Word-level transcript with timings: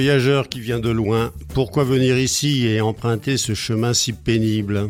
Voyageur 0.00 0.48
qui 0.48 0.60
vient 0.60 0.78
de 0.78 0.88
loin, 0.88 1.30
pourquoi 1.52 1.84
venir 1.84 2.16
ici 2.16 2.66
et 2.66 2.80
emprunter 2.80 3.36
ce 3.36 3.52
chemin 3.52 3.92
si 3.92 4.14
pénible? 4.14 4.88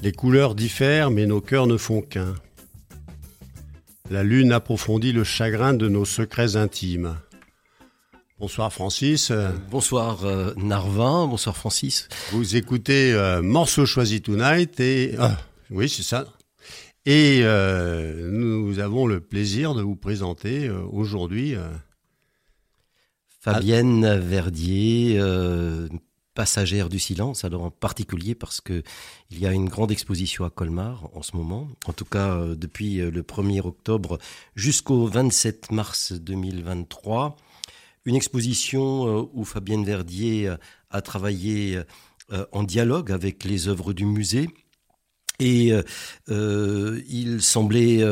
Les 0.00 0.12
couleurs 0.12 0.54
diffèrent, 0.54 1.10
mais 1.10 1.26
nos 1.26 1.40
cœurs 1.40 1.66
ne 1.66 1.76
font 1.76 2.00
qu'un. 2.00 2.36
La 4.10 4.22
lune 4.22 4.52
approfondit 4.52 5.10
le 5.10 5.24
chagrin 5.24 5.74
de 5.74 5.88
nos 5.88 6.04
secrets 6.04 6.54
intimes. 6.54 7.16
Bonsoir 8.38 8.72
Francis. 8.72 9.32
Bonsoir 9.72 10.24
euh, 10.24 10.54
Narvin, 10.56 11.26
bonsoir 11.26 11.56
Francis. 11.56 12.08
Vous 12.30 12.54
écoutez 12.54 13.12
euh, 13.12 13.42
Morceau 13.42 13.86
choisi 13.86 14.22
tonight 14.22 14.78
et 14.78 15.16
ah, 15.18 15.36
oui 15.72 15.88
c'est 15.88 16.04
ça. 16.04 16.26
Et 17.06 17.40
euh, 17.42 18.30
nous 18.30 18.78
avons 18.78 19.08
le 19.08 19.18
plaisir 19.18 19.74
de 19.74 19.82
vous 19.82 19.96
présenter 19.96 20.70
aujourd'hui 20.70 21.56
Fabienne 23.52 24.18
Verdier, 24.18 25.20
passagère 26.34 26.88
du 26.88 26.98
silence, 26.98 27.44
alors 27.44 27.64
en 27.64 27.70
particulier 27.70 28.34
parce 28.34 28.60
que 28.60 28.82
il 29.30 29.40
y 29.40 29.46
a 29.46 29.52
une 29.52 29.68
grande 29.68 29.90
exposition 29.90 30.44
à 30.44 30.50
Colmar 30.50 31.08
en 31.14 31.22
ce 31.22 31.36
moment, 31.36 31.68
en 31.86 31.92
tout 31.92 32.04
cas 32.04 32.38
depuis 32.56 32.96
le 32.96 33.22
1er 33.22 33.60
octobre 33.60 34.18
jusqu'au 34.54 35.06
27 35.06 35.72
mars 35.72 36.12
2023 36.12 37.36
une 38.08 38.16
exposition 38.16 39.06
euh, 39.06 39.28
où 39.34 39.44
Fabienne 39.44 39.84
Verdier 39.84 40.48
euh, 40.48 40.56
a 40.90 41.02
travaillé 41.02 41.78
euh, 42.32 42.46
en 42.52 42.62
dialogue 42.62 43.12
avec 43.12 43.44
les 43.44 43.68
œuvres 43.68 43.92
du 43.92 44.06
musée. 44.06 44.48
Et 45.40 45.70
il 46.26 47.40
semblait 47.40 48.02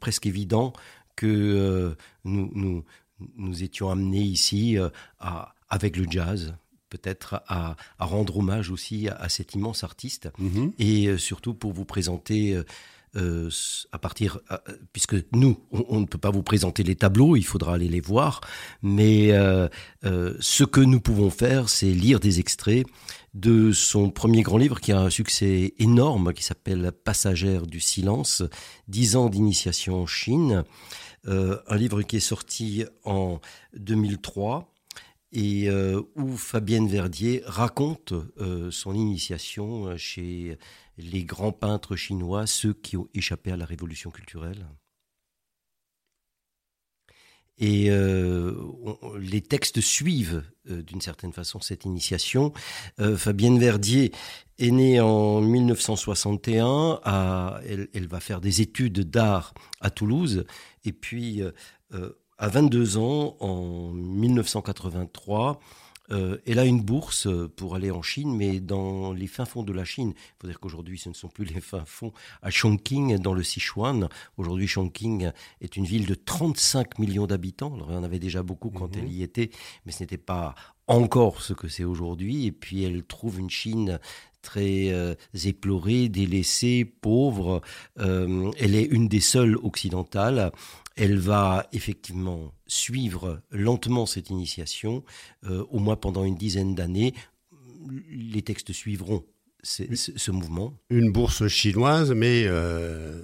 presque 0.00 0.24
évident 0.24 0.72
que 1.16 1.94
nous, 2.24 2.82
étions 3.60 3.90
amenés 3.90 4.22
ici 4.22 4.76
à, 5.18 5.54
avec 5.68 5.96
le 5.96 6.06
jazz, 6.08 6.54
peut-être 6.88 7.42
à, 7.46 7.76
rendre 7.98 8.38
hommage 8.38 8.70
aussi 8.70 9.08
à, 9.08 9.28
cet 9.28 9.54
immense 9.54 9.84
artiste, 9.84 10.30
mm-hmm. 10.40 10.72
et 10.78 11.18
surtout 11.18 11.54
pour 11.54 11.72
vous 11.72 11.84
présenter 11.84 12.62
euh, 13.14 13.50
à 13.92 13.98
partir, 13.98 14.38
euh, 14.50 14.56
puisque 14.94 15.16
nous, 15.32 15.58
on, 15.70 16.00
ne 16.00 16.06
peut 16.06 16.16
pas 16.16 16.30
vous 16.30 16.42
présenter 16.42 16.82
les 16.82 16.94
tableaux, 16.94 17.36
il 17.36 17.44
faudra 17.44 17.74
aller 17.74 17.88
les 17.88 18.00
voir, 18.00 18.40
mais 18.80 19.32
euh, 19.32 19.68
ce 20.40 20.64
que 20.64 20.80
nous 20.80 20.98
pouvons 20.98 21.28
faire, 21.28 21.68
c'est 21.68 21.90
lire 21.90 22.20
des 22.20 22.40
extraits 22.40 22.86
de 23.34 23.70
son 23.70 24.08
premier 24.08 24.40
grand 24.40 24.56
livre 24.56 24.80
qui 24.80 24.92
a 24.92 24.98
un 24.98 25.10
succès 25.10 25.74
énorme, 25.78 26.32
qui 26.32 26.42
s'appelle 26.42 26.90
Passagère 26.90 27.66
du 27.66 27.80
silence, 27.80 28.42
10 28.88 29.16
ans 29.16 29.28
d'initiation 29.28 30.00
en 30.00 30.06
Chine, 30.06 30.64
un 31.26 31.76
livre 31.76 32.02
qui 32.02 32.16
est 32.16 32.20
sorti 32.20 32.84
en 33.04 33.40
2003 33.74 34.72
et 35.32 35.70
où 36.16 36.36
Fabienne 36.36 36.88
Verdier 36.88 37.42
raconte 37.46 38.12
son 38.70 38.94
initiation 38.94 39.96
chez 39.96 40.58
les 40.98 41.24
grands 41.24 41.52
peintres 41.52 41.96
chinois, 41.96 42.46
ceux 42.46 42.74
qui 42.74 42.96
ont 42.96 43.08
échappé 43.14 43.50
à 43.52 43.56
la 43.56 43.64
révolution 43.64 44.10
culturelle. 44.10 44.66
Et 47.62 47.90
euh, 47.90 48.52
les 49.20 49.40
textes 49.40 49.80
suivent 49.80 50.42
euh, 50.68 50.82
d'une 50.82 51.00
certaine 51.00 51.32
façon 51.32 51.60
cette 51.60 51.84
initiation. 51.84 52.52
Euh, 52.98 53.16
Fabienne 53.16 53.56
Verdier 53.60 54.10
est 54.58 54.72
née 54.72 55.00
en 55.00 55.40
1961. 55.40 57.00
elle, 57.64 58.08
va 58.08 58.18
faire 58.18 58.40
des 58.40 58.62
études 58.62 59.08
d'art 59.08 59.54
à 59.80 59.90
Toulouse. 59.90 60.44
Et 60.84 60.92
puis, 60.92 61.40
à 62.38 62.48
22 62.48 62.98
ans, 62.98 63.36
en 63.38 63.92
1983, 63.92 65.60
euh, 66.12 66.38
elle 66.46 66.58
a 66.58 66.64
une 66.64 66.80
bourse 66.80 67.26
pour 67.56 67.74
aller 67.74 67.90
en 67.90 68.02
Chine, 68.02 68.36
mais 68.36 68.60
dans 68.60 69.12
les 69.12 69.26
fins 69.26 69.44
fonds 69.44 69.62
de 69.62 69.72
la 69.72 69.84
Chine. 69.84 70.12
Il 70.16 70.40
faut 70.40 70.46
dire 70.46 70.60
qu'aujourd'hui, 70.60 70.98
ce 70.98 71.08
ne 71.08 71.14
sont 71.14 71.28
plus 71.28 71.44
les 71.54 71.60
fins 71.60 71.84
fonds 71.84 72.12
à 72.42 72.50
Chongqing, 72.50 73.18
dans 73.18 73.34
le 73.34 73.42
Sichuan. 73.42 74.08
Aujourd'hui, 74.36 74.66
Chongqing 74.66 75.30
est 75.60 75.76
une 75.76 75.84
ville 75.84 76.06
de 76.06 76.14
35 76.14 76.98
millions 76.98 77.26
d'habitants. 77.26 77.74
Alors, 77.74 77.90
il 77.90 77.94
y 77.94 77.98
en 77.98 78.04
avait 78.04 78.18
déjà 78.18 78.42
beaucoup 78.42 78.70
quand 78.70 78.94
mhm. 78.96 79.04
elle 79.04 79.12
y 79.12 79.22
était, 79.22 79.50
mais 79.86 79.92
ce 79.92 80.02
n'était 80.02 80.18
pas 80.18 80.54
encore 80.86 81.42
ce 81.42 81.52
que 81.52 81.68
c'est 81.68 81.84
aujourd'hui. 81.84 82.46
Et 82.46 82.52
puis, 82.52 82.84
elle 82.84 83.02
trouve 83.04 83.38
une 83.38 83.50
Chine 83.50 83.98
très 84.42 84.90
euh, 84.90 85.14
éplorée, 85.44 86.08
délaissée, 86.08 86.84
pauvre. 86.84 87.62
Euh, 87.98 88.50
elle 88.58 88.74
est 88.74 88.84
une 88.84 89.08
des 89.08 89.20
seules 89.20 89.56
occidentales 89.62 90.52
elle 90.96 91.18
va 91.18 91.66
effectivement 91.72 92.52
suivre 92.66 93.40
lentement 93.50 94.06
cette 94.06 94.30
initiation, 94.30 95.04
euh, 95.44 95.64
au 95.70 95.78
moins 95.78 95.96
pendant 95.96 96.24
une 96.24 96.36
dizaine 96.36 96.74
d'années. 96.74 97.14
Les 98.10 98.42
textes 98.42 98.72
suivront 98.72 99.24
ce 99.64 100.30
mouvement. 100.32 100.74
Une 100.90 101.12
bourse 101.12 101.46
chinoise, 101.46 102.12
mais 102.12 102.44
euh, 102.46 103.22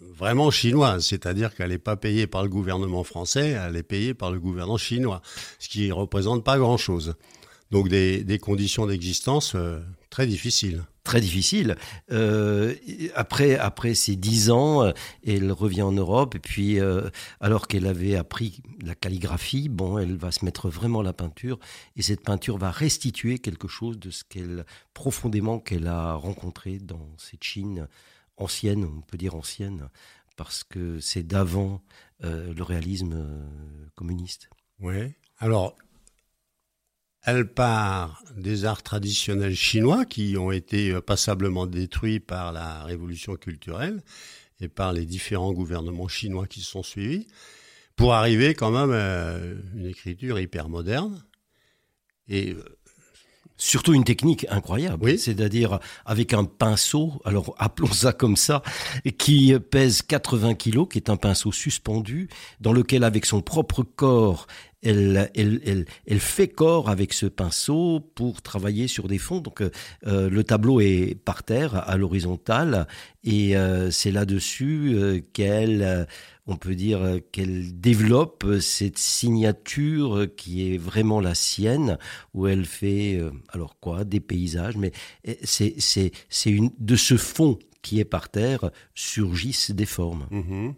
vraiment 0.00 0.50
chinoise, 0.52 1.06
c'est-à-dire 1.06 1.54
qu'elle 1.54 1.70
n'est 1.70 1.78
pas 1.78 1.96
payée 1.96 2.28
par 2.28 2.44
le 2.44 2.48
gouvernement 2.48 3.02
français, 3.02 3.56
elle 3.60 3.76
est 3.76 3.82
payée 3.82 4.14
par 4.14 4.30
le 4.30 4.38
gouvernement 4.38 4.78
chinois, 4.78 5.20
ce 5.58 5.68
qui 5.68 5.88
ne 5.88 5.92
représente 5.92 6.44
pas 6.44 6.58
grand-chose. 6.58 7.16
Donc 7.70 7.88
des, 7.88 8.38
conditions 8.40 8.86
d'existence 8.86 9.54
euh, 9.54 9.80
très 10.10 10.26
difficiles 10.26 10.84
très 11.08 11.20
difficile. 11.22 11.76
Euh, 12.12 12.74
après, 13.14 13.56
après 13.56 13.94
ces 13.94 14.14
dix 14.14 14.50
ans, 14.50 14.82
euh, 14.82 14.92
elle 15.26 15.50
revient 15.52 15.80
en 15.80 15.92
Europe 15.92 16.34
et 16.34 16.38
puis, 16.38 16.78
euh, 16.78 17.08
alors 17.40 17.66
qu'elle 17.66 17.86
avait 17.86 18.14
appris 18.14 18.60
la 18.82 18.94
calligraphie, 18.94 19.70
bon, 19.70 19.96
elle 19.96 20.16
va 20.16 20.32
se 20.32 20.44
mettre 20.44 20.68
vraiment 20.68 21.00
à 21.00 21.02
la 21.02 21.14
peinture 21.14 21.58
et 21.96 22.02
cette 22.02 22.22
peinture 22.22 22.58
va 22.58 22.70
restituer 22.70 23.38
quelque 23.38 23.68
chose 23.68 23.98
de 23.98 24.10
ce 24.10 24.22
qu'elle 24.22 24.66
profondément 24.92 25.60
qu'elle 25.60 25.86
a 25.86 26.12
rencontré 26.12 26.78
dans 26.78 27.08
cette 27.16 27.42
Chine 27.42 27.88
ancienne, 28.36 28.84
on 28.84 29.00
peut 29.00 29.16
dire 29.16 29.34
ancienne, 29.34 29.88
parce 30.36 30.62
que 30.62 31.00
c'est 31.00 31.26
d'avant 31.26 31.80
le 32.20 32.62
réalisme 32.62 33.26
communiste. 33.94 34.50
Oui. 34.80 35.14
Alors, 35.38 35.74
elle 37.22 37.46
part 37.52 38.22
des 38.36 38.64
arts 38.64 38.82
traditionnels 38.82 39.56
chinois 39.56 40.04
qui 40.04 40.36
ont 40.36 40.52
été 40.52 40.90
euh, 40.90 41.00
passablement 41.00 41.66
détruits 41.66 42.20
par 42.20 42.52
la 42.52 42.84
révolution 42.84 43.36
culturelle 43.36 44.02
et 44.60 44.68
par 44.68 44.92
les 44.92 45.04
différents 45.04 45.52
gouvernements 45.52 46.08
chinois 46.08 46.46
qui 46.46 46.60
se 46.60 46.70
sont 46.70 46.82
suivis, 46.82 47.26
pour 47.96 48.14
arriver 48.14 48.54
quand 48.54 48.70
même 48.70 48.92
à 48.92 49.36
une 49.76 49.86
écriture 49.86 50.38
hyper 50.38 50.68
moderne. 50.68 51.24
Et 52.28 52.52
euh, 52.52 52.78
surtout 53.58 53.92
une 53.92 54.04
technique 54.04 54.46
incroyable, 54.48 55.04
oui. 55.04 55.18
c'est-à-dire 55.18 55.80
avec 56.06 56.32
un 56.32 56.44
pinceau, 56.44 57.20
alors 57.24 57.54
appelons 57.58 57.92
ça 57.92 58.12
comme 58.12 58.36
ça, 58.36 58.62
qui 59.18 59.54
pèse 59.70 60.02
80 60.02 60.54
kilos, 60.54 60.88
qui 60.90 60.98
est 60.98 61.10
un 61.10 61.16
pinceau 61.16 61.52
suspendu, 61.52 62.28
dans 62.60 62.72
lequel 62.72 63.04
avec 63.04 63.26
son 63.26 63.42
propre 63.42 63.82
corps, 63.82 64.46
elle, 64.82 66.20
fait 66.20 66.48
corps 66.48 66.88
avec 66.88 67.12
ce 67.12 67.26
pinceau 67.26 68.00
pour 68.14 68.42
travailler 68.42 68.88
sur 68.88 69.08
des 69.08 69.18
fonds. 69.18 69.40
Donc 69.40 69.60
euh, 69.60 70.30
le 70.30 70.44
tableau 70.44 70.80
est 70.80 71.14
par 71.14 71.42
terre, 71.42 71.88
à 71.88 71.96
l'horizontale, 71.96 72.86
et 73.24 73.56
euh, 73.56 73.90
c'est 73.90 74.10
là-dessus 74.10 74.92
euh, 74.94 75.20
qu'elle, 75.32 76.06
on 76.46 76.56
peut 76.56 76.74
dire, 76.74 77.18
qu'elle 77.32 77.80
développe 77.80 78.46
cette 78.60 78.98
signature 78.98 80.26
qui 80.36 80.72
est 80.72 80.78
vraiment 80.78 81.20
la 81.20 81.34
sienne, 81.34 81.98
où 82.34 82.46
elle 82.46 82.64
fait, 82.64 83.20
alors 83.48 83.78
quoi, 83.80 84.04
des 84.04 84.20
paysages, 84.20 84.76
mais 84.76 84.92
c'est 85.42 85.74
c'est 85.78 86.12
c'est 86.28 86.50
une 86.50 86.70
de 86.78 86.96
ce 86.96 87.16
fond 87.16 87.58
qui 87.82 88.00
est 88.00 88.04
par 88.04 88.28
terre 88.28 88.70
surgissent 88.94 89.70
des 89.70 89.86
formes. 89.86 90.26
Mm-hmm. 90.30 90.74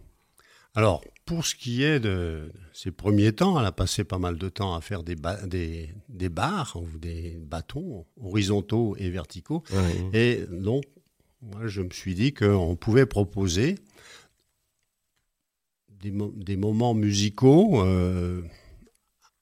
Alors, 0.74 1.02
pour 1.30 1.46
ce 1.46 1.54
qui 1.54 1.84
est 1.84 2.00
de 2.00 2.50
ses 2.72 2.90
premiers 2.90 3.32
temps, 3.32 3.60
elle 3.60 3.64
a 3.64 3.70
passé 3.70 4.02
pas 4.02 4.18
mal 4.18 4.36
de 4.36 4.48
temps 4.48 4.74
à 4.74 4.80
faire 4.80 5.04
des, 5.04 5.14
des, 6.08 6.28
barres 6.28 6.74
ou 6.74 6.98
des 6.98 7.38
bâtons 7.40 8.04
horizontaux 8.20 8.96
et 8.98 9.10
verticaux. 9.10 9.62
Et 10.12 10.44
donc, 10.50 10.82
moi, 11.40 11.68
je 11.68 11.82
me 11.82 11.90
suis 11.90 12.16
dit 12.16 12.34
qu'on 12.34 12.74
pouvait 12.74 13.06
proposer 13.06 13.76
des, 16.02 16.56
moments 16.56 16.94
musicaux 16.94 17.80
euh, 17.80 18.42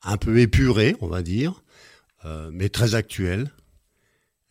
un 0.02 0.18
peu 0.18 0.40
épurés, 0.40 0.94
on 1.00 1.06
va 1.06 1.22
dire, 1.22 1.62
euh, 2.26 2.50
mais 2.52 2.68
très 2.68 2.96
actuels. 2.96 3.50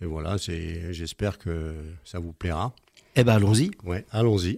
Et 0.02 0.08
voilà, 0.08 0.38
j'espère 0.38 1.38
que 1.38 1.76
ça 2.04 2.18
vous 2.18 2.34
plaira. 2.34 2.74
Eh 3.16 3.24
bien, 3.24 3.36
allons-y. 3.36 3.70
Ouais, 3.84 4.08
allons-y. 4.10 4.58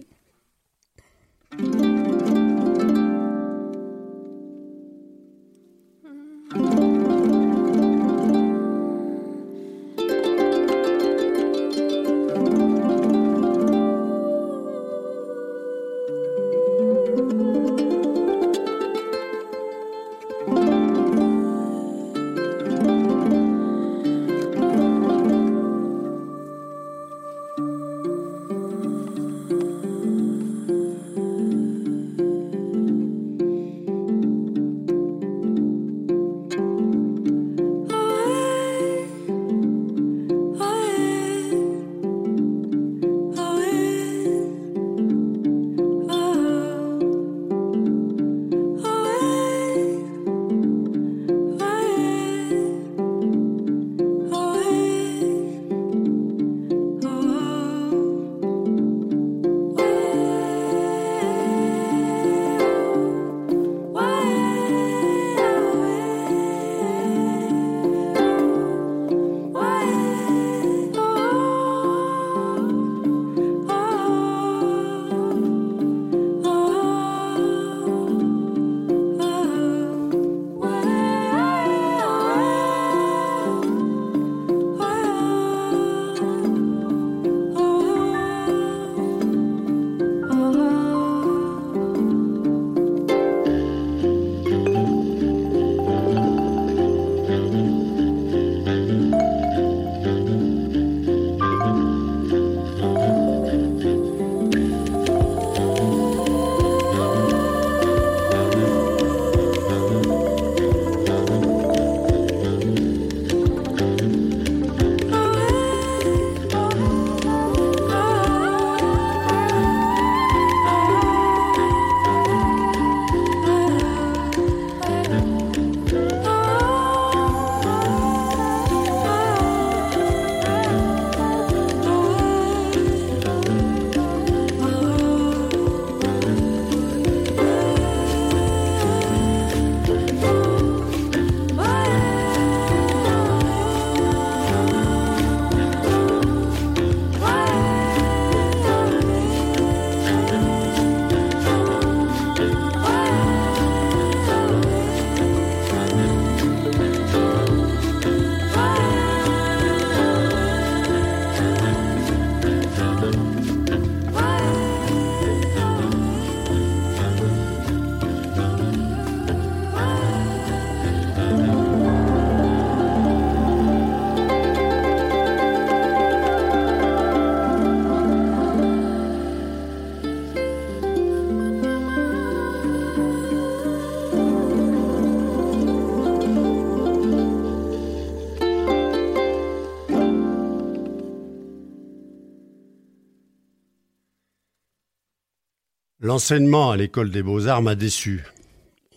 L'enseignement 196.20 196.70
à 196.70 196.76
l'école 196.76 197.10
des 197.10 197.22
beaux-arts 197.22 197.62
m'a 197.62 197.74
déçu. 197.74 198.26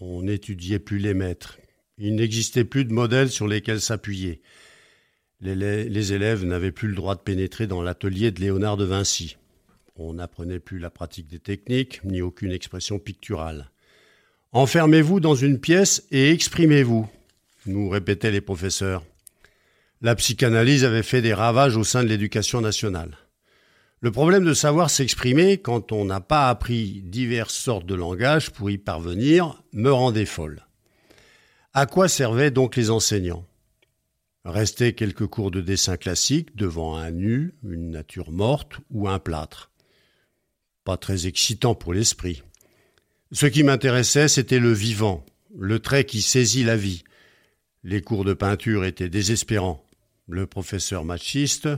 On 0.01 0.23
n'étudiait 0.23 0.77
plus 0.77 0.97
les 0.97 1.13
maîtres. 1.13 1.57
Il 1.97 2.15
n'existait 2.15 2.65
plus 2.65 2.83
de 2.83 2.91
modèles 2.91 3.29
sur 3.29 3.47
lesquels 3.47 3.79
s'appuyer. 3.79 4.41
Les, 5.39 6.11
élèves 6.11 6.43
n'avaient 6.43 6.73
plus 6.73 6.89
le 6.89 6.95
droit 6.95 7.15
de 7.15 7.21
pénétrer 7.21 7.65
dans 7.65 7.81
l'atelier 7.81 8.31
de 8.31 8.41
Léonard 8.41 8.75
de 8.75 8.83
Vinci. 8.83 9.37
On 9.95 10.15
n'apprenait 10.15 10.59
plus 10.59 10.79
la 10.79 10.89
pratique 10.89 11.27
des 11.27 11.39
techniques, 11.39 12.03
ni 12.03 12.21
aucune 12.21 12.51
expression 12.51 12.99
picturale. 12.99 13.71
Enfermez-vous 14.51 15.21
dans 15.21 15.35
une 15.35 15.61
pièce 15.61 16.05
et 16.11 16.29
exprimez-vous, 16.29 17.09
nous 17.67 17.87
répétaient 17.87 18.31
les 18.31 18.41
professeurs. 18.41 19.05
La 20.01 20.15
psychanalyse 20.15 20.83
avait 20.83 21.03
fait 21.03 21.21
des 21.21 21.33
ravages 21.33 21.77
au 21.77 21.85
sein 21.85 22.03
de 22.03 22.09
l'éducation 22.09 22.59
nationale. 22.59 23.17
Le 24.03 24.11
problème 24.11 24.43
de 24.43 24.53
savoir 24.53 24.89
s'exprimer 24.89 25.59
quand 25.59 25.93
on 25.93 26.03
n'a 26.03 26.19
pas 26.19 26.49
appris 26.49 27.01
diverses 27.05 27.55
sortes 27.55 27.85
de 27.85 27.95
langage 27.95 28.49
pour 28.49 28.69
y 28.69 28.77
parvenir 28.77 29.63
me 29.71 29.93
rendait 29.93 30.25
folle. 30.25 30.67
À 31.73 31.85
quoi 31.85 32.09
servaient 32.09 32.51
donc 32.51 32.75
les 32.75 32.89
enseignants? 32.89 33.47
Rester 34.43 34.91
quelques 34.91 35.27
cours 35.27 35.51
de 35.51 35.61
dessin 35.61 35.95
classique 35.95 36.53
devant 36.53 36.97
un 36.97 37.11
nu, 37.11 37.53
une 37.63 37.91
nature 37.91 38.33
morte 38.33 38.73
ou 38.89 39.07
un 39.07 39.19
plâtre. 39.19 39.71
Pas 40.83 40.97
très 40.97 41.25
excitant 41.25 41.73
pour 41.73 41.93
l'esprit. 41.93 42.43
Ce 43.31 43.45
qui 43.45 43.63
m'intéressait, 43.63 44.27
c'était 44.27 44.59
le 44.59 44.73
vivant, 44.73 45.25
le 45.57 45.79
trait 45.79 46.03
qui 46.03 46.21
saisit 46.21 46.65
la 46.65 46.75
vie. 46.75 47.05
Les 47.85 48.01
cours 48.01 48.25
de 48.25 48.33
peinture 48.33 48.83
étaient 48.83 49.07
désespérants. 49.07 49.81
Le 50.27 50.45
professeur 50.45 51.05
machiste 51.05 51.69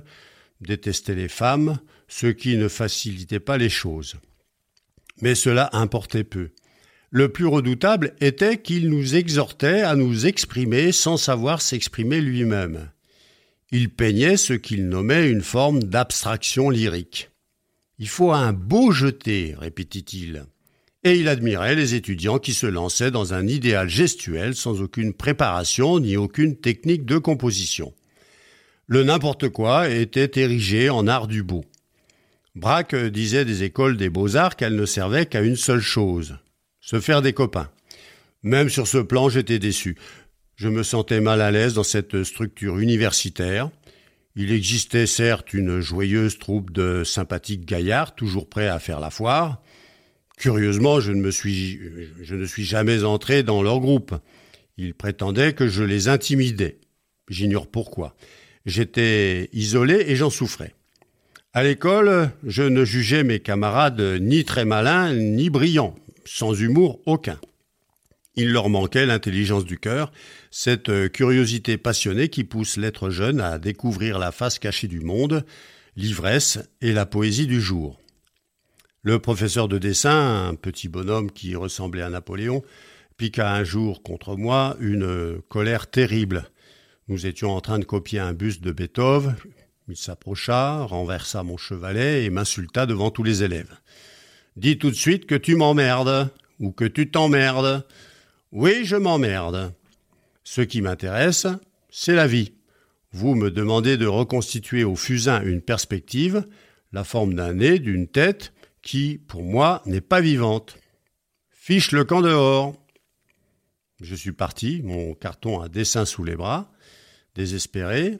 détestait 0.60 1.14
les 1.14 1.30
femmes, 1.30 1.78
ce 2.08 2.28
qui 2.28 2.58
ne 2.58 2.68
facilitait 2.68 3.40
pas 3.40 3.58
les 3.58 3.70
choses. 3.70 4.16
Mais 5.22 5.36
cela 5.36 5.70
importait 5.74 6.24
peu. 6.24 6.50
Le 7.12 7.30
plus 7.30 7.46
redoutable 7.46 8.14
était 8.20 8.58
qu'il 8.58 8.90
nous 8.90 9.16
exhortait 9.16 9.82
à 9.82 9.96
nous 9.96 10.26
exprimer 10.26 10.92
sans 10.92 11.18
savoir 11.18 11.62
s'exprimer 11.62 12.20
lui-même. 12.20 12.90
Il 13.72 13.90
peignait 13.90 14.38
ce 14.38 14.54
qu'il 14.54 14.90
nommait 14.90 15.30
une 15.30 15.42
forme 15.42 15.84
d'abstraction 15.84 16.70
lyrique. 16.70 17.30
Il 18.00 18.10
faut 18.10 18.34
un 18.34 18.52
beau 18.52 18.92
jeté, 18.92 19.56
répétait-il. 19.58 20.46
Et 21.04 21.16
il 21.16 21.30
admirait 21.30 21.76
les 21.76 21.94
étudiants 21.94 22.40
qui 22.40 22.54
se 22.54 22.66
lançaient 22.66 23.12
dans 23.12 23.34
un 23.34 23.48
idéal 23.48 23.88
gestuel 23.88 24.56
sans 24.56 24.82
aucune 24.82 25.14
préparation 25.14 26.00
ni 26.00 26.18
aucune 26.18 26.58
technique 26.58 27.06
de 27.06 27.18
composition. 27.18 27.94
Le 28.88 29.04
n'importe 29.04 29.50
quoi 29.50 29.90
était 29.90 30.42
érigé 30.42 30.90
en 30.90 31.08
art 31.08 31.28
du 31.28 31.44
beau. 31.44 31.64
Braque 32.56 32.96
disait 32.96 33.44
des 33.44 33.64
écoles 33.64 33.98
des 33.98 34.10
beaux-arts 34.10 34.56
qu'elles 34.56 34.76
ne 34.76 34.86
servaient 34.86 35.26
qu'à 35.26 35.42
une 35.42 35.58
seule 35.58 35.82
chose, 35.82 36.38
se 36.80 37.02
faire 37.02 37.22
des 37.22 37.34
copains. 37.34 37.70
Même 38.44 38.70
sur 38.70 38.88
ce 38.88 39.00
plan, 39.00 39.28
j'étais 39.28 39.60
déçu. 39.60 39.98
Je 40.56 40.70
me 40.70 40.84
sentais 40.84 41.20
mal 41.20 41.42
à 41.42 41.52
l'aise 41.52 41.74
dans 41.74 41.84
cette 41.84 42.24
structure 42.24 42.80
universitaire. 42.80 43.70
Il 44.38 44.54
existait 44.54 45.08
certes 45.08 45.54
une 45.54 45.82
joyeuse 45.82 46.40
troupe 46.40 46.72
de 46.72 47.04
sympathiques 47.04 47.66
gaillards, 47.66 48.16
toujours 48.16 48.48
prêts 48.48 48.70
à 48.70 48.80
faire 48.80 49.02
la 49.02 49.10
foire. 49.10 49.62
Curieusement, 50.38 51.00
je 51.00 51.12
ne 51.12 51.22
me 51.22 51.32
suis, 51.32 51.80
je 52.22 52.36
ne 52.36 52.46
suis 52.46 52.66
jamais 52.66 53.04
entré 53.04 53.44
dans 53.44 53.64
leur 53.64 53.80
groupe. 53.80 54.16
Ils 54.78 54.94
prétendaient 54.94 55.54
que 55.54 55.68
je 55.68 55.84
les 55.84 56.08
intimidais. 56.08 56.80
J'ignore 57.30 57.68
pourquoi. 57.68 58.16
J'étais 58.66 59.50
isolé 59.52 60.06
et 60.08 60.16
j'en 60.16 60.30
souffrais. 60.30 60.75
À 61.56 61.64
l'école, 61.64 62.32
je 62.46 62.64
ne 62.64 62.84
jugeais 62.84 63.24
mes 63.24 63.40
camarades 63.40 64.02
ni 64.20 64.44
très 64.44 64.66
malins 64.66 65.14
ni 65.14 65.50
brillants 65.50 65.96
sans 66.26 66.52
humour 66.52 67.00
aucun. 67.06 67.40
Il 68.36 68.52
leur 68.52 68.68
manquait 68.68 69.06
l'intelligence 69.06 69.64
du 69.64 69.80
cœur, 69.80 70.12
cette 70.52 71.10
curiosité 71.14 71.78
passionnée 71.78 72.28
qui 72.28 72.44
pousse 72.44 72.76
l'être 72.76 73.10
jeune 73.10 73.40
à 73.40 73.58
découvrir 73.58 74.20
la 74.20 74.34
face 74.34 74.60
cachée 74.60 74.90
du 74.90 75.00
monde, 75.00 75.46
l'ivresse 75.96 76.60
et 76.82 76.92
la 76.92 77.06
poésie 77.06 77.48
du 77.48 77.62
jour. 77.62 78.02
Le 79.02 79.20
professeur 79.20 79.70
de 79.70 79.78
dessin, 79.78 80.50
un 80.50 80.56
petit 80.56 80.90
bonhomme 80.90 81.32
qui 81.32 81.56
ressemblait 81.56 82.02
à 82.02 82.10
Napoléon, 82.10 82.64
piqua 83.16 83.54
un 83.54 83.64
jour 83.64 84.04
contre 84.04 84.36
moi 84.36 84.76
une 84.82 85.40
colère 85.48 85.88
terrible. 85.88 86.50
Nous 87.08 87.28
étions 87.28 87.52
en 87.52 87.62
train 87.62 87.80
de 87.80 87.86
copier 87.86 88.20
un 88.20 88.34
buste 88.34 88.62
de 88.62 88.74
Beethoven. 88.74 89.38
Il 89.88 89.98
s'approcha, 89.98 90.84
renversa 90.84 91.44
mon 91.44 91.58
chevalet 91.58 92.26
et 92.26 92.30
m'insulta 92.32 92.86
devant 92.86 93.12
tous 93.12 93.24
les 93.24 93.44
élèves. 93.44 93.78
Dis 94.56 94.80
tout 94.80 94.90
de 94.90 94.96
suite 94.96 95.28
que 95.28 95.36
tu 95.36 95.56
m'emmerdes 95.56 96.32
ou 96.60 96.72
que 96.72 96.86
tu 96.86 97.12
t'emmerdes. 97.12 97.86
Oui, 98.52 98.84
je 98.84 98.96
m'emmerde. 98.96 99.74
Ce 100.44 100.62
qui 100.62 100.82
m'intéresse, 100.82 101.46
c'est 101.90 102.16
la 102.16 102.26
vie. 102.26 102.54
Vous 103.12 103.36
me 103.36 103.52
demandez 103.52 103.98
de 103.98 104.08
reconstituer 104.08 104.84
au 104.84 104.96
fusain 104.96 105.42
une 105.44 105.62
perspective, 105.62 106.46
la 106.92 107.04
forme 107.04 107.36
d'un 107.36 107.54
nez, 107.54 107.80
d'une 107.80 108.08
tête, 108.08 108.54
qui, 108.82 109.18
pour 109.18 109.44
moi, 109.44 109.82
n'est 109.86 110.02
pas 110.02 110.22
vivante. 110.22 110.78
Fiche 111.50 111.92
le 111.92 112.06
camp 112.06 112.22
dehors. 112.22 112.76
Je 114.02 114.16
suis 114.16 114.32
parti, 114.32 114.82
mon 114.84 115.14
carton 115.14 115.62
à 115.62 115.70
dessin 115.70 116.06
sous 116.06 116.24
les 116.24 116.36
bras, 116.36 116.72
désespéré. 117.36 118.20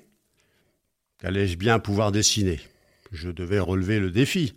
Qu'allais-je 1.20 1.58
bien 1.58 1.80
pouvoir 1.80 2.12
dessiner? 2.12 2.60
Je 3.12 3.30
devais 3.30 3.60
relever 3.60 4.00
le 4.00 4.12
défi 4.12 4.56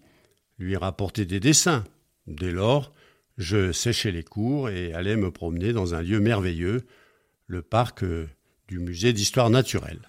lui 0.59 0.77
rapporter 0.77 1.25
des 1.25 1.41
dessins. 1.41 1.85
Dès 2.27 2.51
lors, 2.51 2.93
je 3.37 3.73
séchais 3.73 4.11
les 4.11 4.25
cours 4.25 4.69
et 4.69 4.93
allais 4.93 5.17
me 5.17 5.31
promener 5.31 5.73
dans 5.73 5.95
un 5.95 6.03
lieu 6.03 6.21
merveilleux, 6.21 6.85
le 7.47 7.63
parc 7.63 8.05
du 8.67 8.79
musée 8.79 9.13
d'histoire 9.13 9.51
naturelle. 9.51 10.03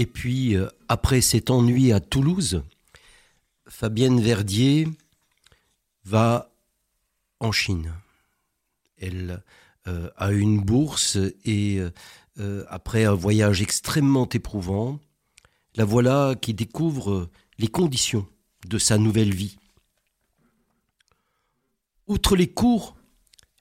Et 0.00 0.06
puis, 0.06 0.56
euh, 0.56 0.66
après 0.88 1.20
cet 1.20 1.50
ennui 1.50 1.92
à 1.92 2.00
Toulouse, 2.00 2.62
Fabienne 3.68 4.18
Verdier 4.18 4.88
va 6.06 6.50
en 7.38 7.52
Chine. 7.52 7.92
Elle 8.96 9.42
euh, 9.88 10.08
a 10.16 10.32
une 10.32 10.62
bourse 10.62 11.18
et 11.44 11.82
euh, 12.38 12.64
après 12.70 13.04
un 13.04 13.12
voyage 13.12 13.60
extrêmement 13.60 14.26
éprouvant, 14.30 14.98
la 15.76 15.84
voilà 15.84 16.34
qui 16.40 16.54
découvre 16.54 17.28
les 17.58 17.68
conditions 17.68 18.26
de 18.66 18.78
sa 18.78 18.96
nouvelle 18.96 19.34
vie. 19.34 19.58
Outre 22.06 22.36
les 22.36 22.48
cours, 22.48 22.96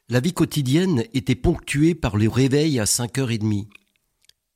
la 0.07 0.21
vie 0.21 0.33
quotidienne 0.33 1.03
était 1.13 1.35
ponctuée 1.35 1.95
par 1.95 2.15
le 2.15 2.29
réveil 2.29 2.79
à 2.79 2.85
5h30, 2.85 3.67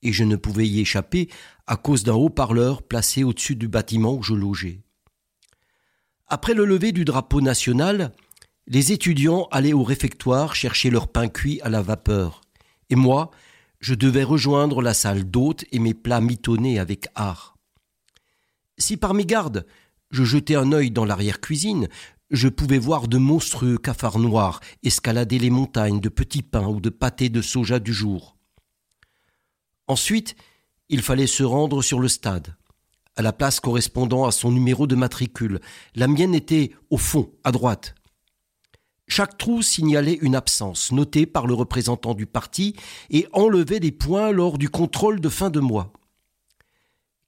et 0.04 0.14
je 0.14 0.24
ne 0.24 0.36
pouvais 0.36 0.68
y 0.68 0.80
échapper 0.80 1.30
à 1.66 1.78
cause 1.78 2.04
d'un 2.04 2.14
haut-parleur 2.14 2.84
placé 2.84 3.24
au-dessus 3.24 3.56
du 3.56 3.68
bâtiment 3.68 4.14
où 4.14 4.22
je 4.24 4.34
logeais. 4.34 4.82
Après 6.28 6.54
le 6.54 6.66
lever 6.66 6.92
du 6.92 7.06
drapeau 7.06 7.42
national, 7.42 8.12
les 8.68 8.92
étudiants 8.92 9.48
allaient 9.52 9.74
au 9.74 9.84
réfectoire 9.84 10.56
chercher 10.56 10.90
leur 10.90 11.08
pain 11.08 11.28
cuit 11.28 11.60
à 11.62 11.70
la 11.70 11.82
vapeur, 11.82 12.42
et 12.90 12.96
moi, 12.96 13.32
je 13.80 13.94
devais 13.96 14.24
rejoindre 14.24 14.82
la 14.82 14.94
salle 14.94 15.26
d'hôtes 15.26 15.66
et 15.72 15.80
mes 15.80 15.94
plats 15.94 16.22
mitonnés 16.22 16.80
avec 16.80 17.08
art. 17.16 17.58
Si 18.78 18.98
par 18.98 19.14
mes 19.14 19.26
gardes, 19.26 19.66
je 20.10 20.24
jetais 20.24 20.56
un 20.56 20.72
œil 20.72 20.92
dans 20.92 21.06
l'arrière-cuisine, 21.06 21.90
je 22.32 22.48
pouvais 22.48 22.80
voir 22.80 23.08
de 23.08 23.18
monstrueux 23.18 23.78
cafards 23.78 24.20
noirs 24.20 24.60
escalader 24.82 25.38
les 25.38 25.50
montagnes 25.50 26.00
de 26.00 26.10
petits 26.10 26.42
pains 26.42 26.68
ou 26.68 26.80
de 26.80 26.90
pâtés 26.90 27.30
de 27.30 27.42
soja 27.42 27.80
du 27.80 27.94
jour. 27.94 28.33
Ensuite, 29.88 30.36
il 30.90 31.02
fallait 31.02 31.28
se 31.28 31.44
rendre 31.44 31.82
sur 31.82 32.00
le 32.00 32.08
stade, 32.08 32.56
à 33.16 33.22
la 33.22 33.34
place 33.34 33.60
correspondant 33.60 34.26
à 34.26 34.32
son 34.32 34.52
numéro 34.52 34.88
de 34.88 34.96
matricule. 34.96 35.60
La 35.96 36.08
mienne 36.08 36.36
était 36.36 36.72
au 36.90 36.98
fond, 36.98 37.32
à 37.44 37.52
droite. 37.52 37.96
Chaque 39.08 39.38
trou 39.38 39.62
signalait 39.62 40.18
une 40.22 40.36
absence, 40.36 40.92
notée 40.92 41.26
par 41.26 41.46
le 41.46 41.54
représentant 41.54 42.14
du 42.14 42.26
parti, 42.26 42.76
et 43.10 43.28
enlevait 43.34 43.82
des 43.82 43.92
points 43.92 44.32
lors 44.32 44.58
du 44.58 44.70
contrôle 44.70 45.20
de 45.20 45.30
fin 45.30 45.50
de 45.50 45.60
mois. 45.60 45.92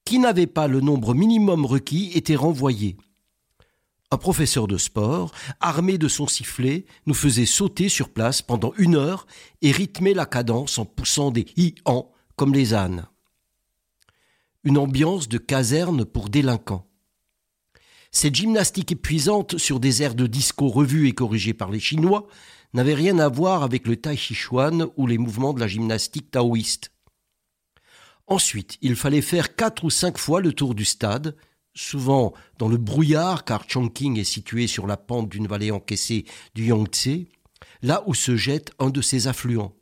Qui 0.06 0.20
n'avait 0.20 0.48
pas 0.48 0.68
le 0.68 0.82
nombre 0.82 1.14
minimum 1.14 1.66
requis 1.66 2.12
était 2.16 2.36
renvoyé. 2.36 2.96
Un 4.12 4.18
professeur 4.18 4.68
de 4.68 4.78
sport, 4.78 5.32
armé 5.60 5.98
de 5.98 6.08
son 6.08 6.28
sifflet, 6.28 6.86
nous 7.06 7.14
faisait 7.14 7.46
sauter 7.46 7.90
sur 7.90 8.10
place 8.10 8.42
pendant 8.42 8.72
une 8.78 8.96
heure 8.96 9.28
et 9.62 9.72
rythmer 9.72 10.14
la 10.14 10.26
cadence 10.26 10.78
en 10.78 10.86
poussant 10.86 11.32
des 11.32 11.46
hi-an 11.58 12.12
comme 12.36 12.54
les 12.54 12.74
ânes. 12.74 13.08
Une 14.64 14.78
ambiance 14.78 15.28
de 15.28 15.38
caserne 15.38 16.06
pour 16.06 16.30
délinquants. 16.30 16.88
Cette 18.12 18.36
gymnastique 18.36 18.92
épuisante 18.92 19.58
sur 19.58 19.80
des 19.80 20.02
airs 20.02 20.16
de 20.16 20.28
disco 20.28 20.70
revus 20.70 21.08
et 21.08 21.14
corrigés 21.14 21.54
par 21.54 21.70
les 21.70 21.80
Chinois 21.80 22.28
n'avait 22.74 22.94
rien 22.94 23.20
à 23.20 23.30
voir 23.30 23.64
avec 23.64 23.88
le 23.88 23.98
tai 23.98 24.18
chi 24.18 24.34
chuan 24.34 24.88
ou 24.98 25.08
les 25.08 25.18
mouvements 25.18 25.54
de 25.54 25.60
la 25.60 25.68
gymnastique 25.68 26.32
taoïste. 26.32 26.92
Ensuite, 28.28 28.78
il 28.82 28.96
fallait 28.96 29.22
faire 29.22 29.56
quatre 29.56 29.84
ou 29.84 29.90
cinq 29.90 30.18
fois 30.18 30.42
le 30.42 30.52
tour 30.52 30.76
du 30.76 30.86
stade, 30.86 31.36
souvent 31.74 32.34
dans 32.58 32.68
le 32.68 32.78
brouillard 32.78 33.46
car 33.46 33.70
Chongqing 33.70 34.18
est 34.18 34.24
situé 34.24 34.68
sur 34.68 34.88
la 34.88 34.98
pente 34.98 35.30
d'une 35.30 35.48
vallée 35.48 35.72
encaissée 35.72 36.26
du 36.56 36.66
Yangtze, 36.68 37.28
là 37.82 38.04
où 38.08 38.14
se 38.14 38.36
jette 38.36 38.72
un 38.80 38.90
de 38.90 39.02
ses 39.02 39.28
affluents. 39.28 39.76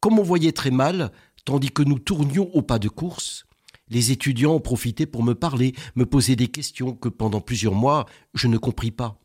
Comme 0.00 0.18
on 0.18 0.22
voyait 0.22 0.52
très 0.52 0.70
mal, 0.70 1.12
tandis 1.46 1.70
que 1.70 1.82
nous 1.82 1.98
tournions 1.98 2.54
au 2.54 2.60
pas 2.60 2.78
de 2.78 2.88
course, 2.88 3.46
les 3.88 4.10
étudiants 4.10 4.56
en 4.56 4.60
profitaient 4.60 5.06
pour 5.06 5.22
me 5.22 5.34
parler, 5.34 5.74
me 5.94 6.04
poser 6.04 6.36
des 6.36 6.48
questions 6.48 6.92
que 6.92 7.08
pendant 7.08 7.40
plusieurs 7.40 7.74
mois 7.74 8.04
je 8.34 8.48
ne 8.48 8.58
compris 8.58 8.90
pas. 8.90 9.18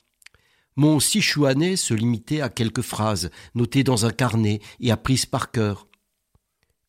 Mon 0.78 1.02
sichuanais 1.02 1.76
se 1.76 1.94
limitait 1.94 2.40
à 2.40 2.50
quelques 2.50 2.84
phrases, 2.84 3.32
notées 3.56 3.84
dans 3.84 4.06
un 4.06 4.12
carnet 4.12 4.62
et 4.80 4.92
apprises 4.92 5.26
par 5.26 5.52
cœur. 5.52 5.88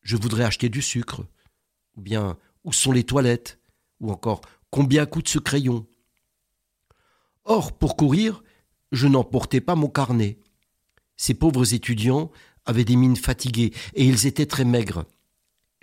Je 0.03 0.15
voudrais 0.15 0.45
acheter 0.45 0.69
du 0.69 0.81
sucre, 0.81 1.25
ou 1.97 2.01
bien 2.01 2.37
où 2.63 2.71
sont 2.71 2.91
les 2.91 3.03
toilettes, 3.03 3.59
ou 3.99 4.11
encore 4.11 4.41
Combien 4.69 5.05
coûte 5.05 5.27
ce 5.27 5.37
crayon? 5.39 5.85
Or, 7.45 7.77
pour 7.77 7.95
courir, 7.95 8.43
je 8.91 9.07
n'emportais 9.07 9.61
pas 9.61 9.75
mon 9.75 9.89
carnet. 9.89 10.39
Ces 11.17 11.33
pauvres 11.33 11.73
étudiants 11.73 12.31
avaient 12.65 12.85
des 12.85 12.95
mines 12.95 13.17
fatiguées 13.17 13.73
et 13.93 14.05
ils 14.05 14.25
étaient 14.25 14.45
très 14.45 14.65
maigres. 14.65 15.05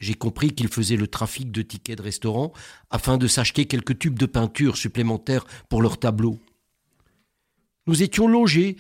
J'ai 0.01 0.15
compris 0.15 0.53
qu'ils 0.53 0.69
faisaient 0.69 0.97
le 0.97 1.07
trafic 1.07 1.53
de 1.53 1.63
tickets 1.63 1.99
de 1.99 2.03
restaurant 2.03 2.53
afin 2.91 3.19
de 3.19 3.29
s'acheter 3.29 3.67
quelques 3.67 3.99
tubes 3.99 4.19
de 4.19 4.27
peinture 4.27 4.77
supplémentaires 4.77 5.47
pour 5.69 5.83
leur 5.83 5.99
tableau. 5.99 6.39
Nous 7.87 8.03
étions 8.03 8.27
logés, 8.27 8.77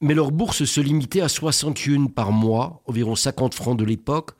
mais 0.00 0.14
leur 0.14 0.30
bourse 0.30 0.64
se 0.64 0.80
limitait 0.80 1.20
à 1.22 1.28
61 1.28 2.06
par 2.06 2.32
mois, 2.32 2.82
environ 2.86 3.14
50 3.16 3.54
francs 3.54 3.78
de 3.78 3.84
l'époque, 3.84 4.32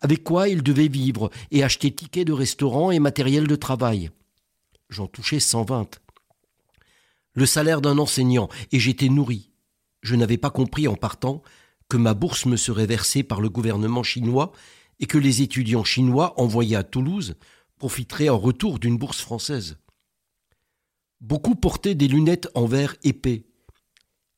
avec 0.00 0.24
quoi 0.24 0.48
ils 0.48 0.62
devaient 0.62 0.88
vivre 0.88 1.30
et 1.50 1.62
acheter 1.62 1.90
tickets 1.92 2.26
de 2.26 2.32
restaurant 2.32 2.90
et 2.90 2.98
matériel 2.98 3.46
de 3.46 3.56
travail 3.56 4.10
j'en 4.94 5.06
touchais 5.06 5.40
120. 5.40 6.00
Le 7.34 7.46
salaire 7.46 7.80
d'un 7.80 7.98
enseignant, 7.98 8.48
et 8.72 8.78
j'étais 8.78 9.08
nourri. 9.08 9.50
Je 10.02 10.14
n'avais 10.14 10.38
pas 10.38 10.50
compris 10.50 10.86
en 10.86 10.94
partant 10.94 11.42
que 11.88 11.96
ma 11.96 12.14
bourse 12.14 12.46
me 12.46 12.56
serait 12.56 12.86
versée 12.86 13.22
par 13.22 13.40
le 13.40 13.50
gouvernement 13.50 14.02
chinois 14.02 14.52
et 15.04 15.06
que 15.06 15.18
les 15.18 15.42
étudiants 15.42 15.84
chinois 15.84 16.32
envoyés 16.40 16.76
à 16.76 16.82
Toulouse 16.82 17.34
profiteraient 17.76 18.30
en 18.30 18.38
retour 18.38 18.78
d'une 18.78 18.96
bourse 18.96 19.20
française. 19.20 19.76
Beaucoup 21.20 21.56
portaient 21.56 21.94
des 21.94 22.08
lunettes 22.08 22.48
en 22.54 22.64
verre 22.64 22.96
épais. 23.04 23.44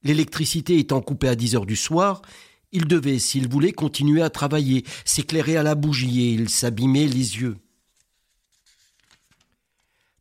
L'électricité 0.02 0.76
étant 0.76 1.02
coupée 1.02 1.28
à 1.28 1.36
10 1.36 1.54
heures 1.54 1.66
du 1.66 1.76
soir, 1.76 2.20
ils 2.72 2.88
devaient, 2.88 3.20
s'ils 3.20 3.48
voulaient, 3.48 3.70
continuer 3.70 4.22
à 4.22 4.28
travailler, 4.28 4.84
s'éclairer 5.04 5.56
à 5.56 5.62
la 5.62 5.76
bougie 5.76 6.22
et 6.22 6.32
ils 6.32 6.48
s'abîmaient 6.48 7.06
les 7.06 7.36
yeux. 7.38 7.58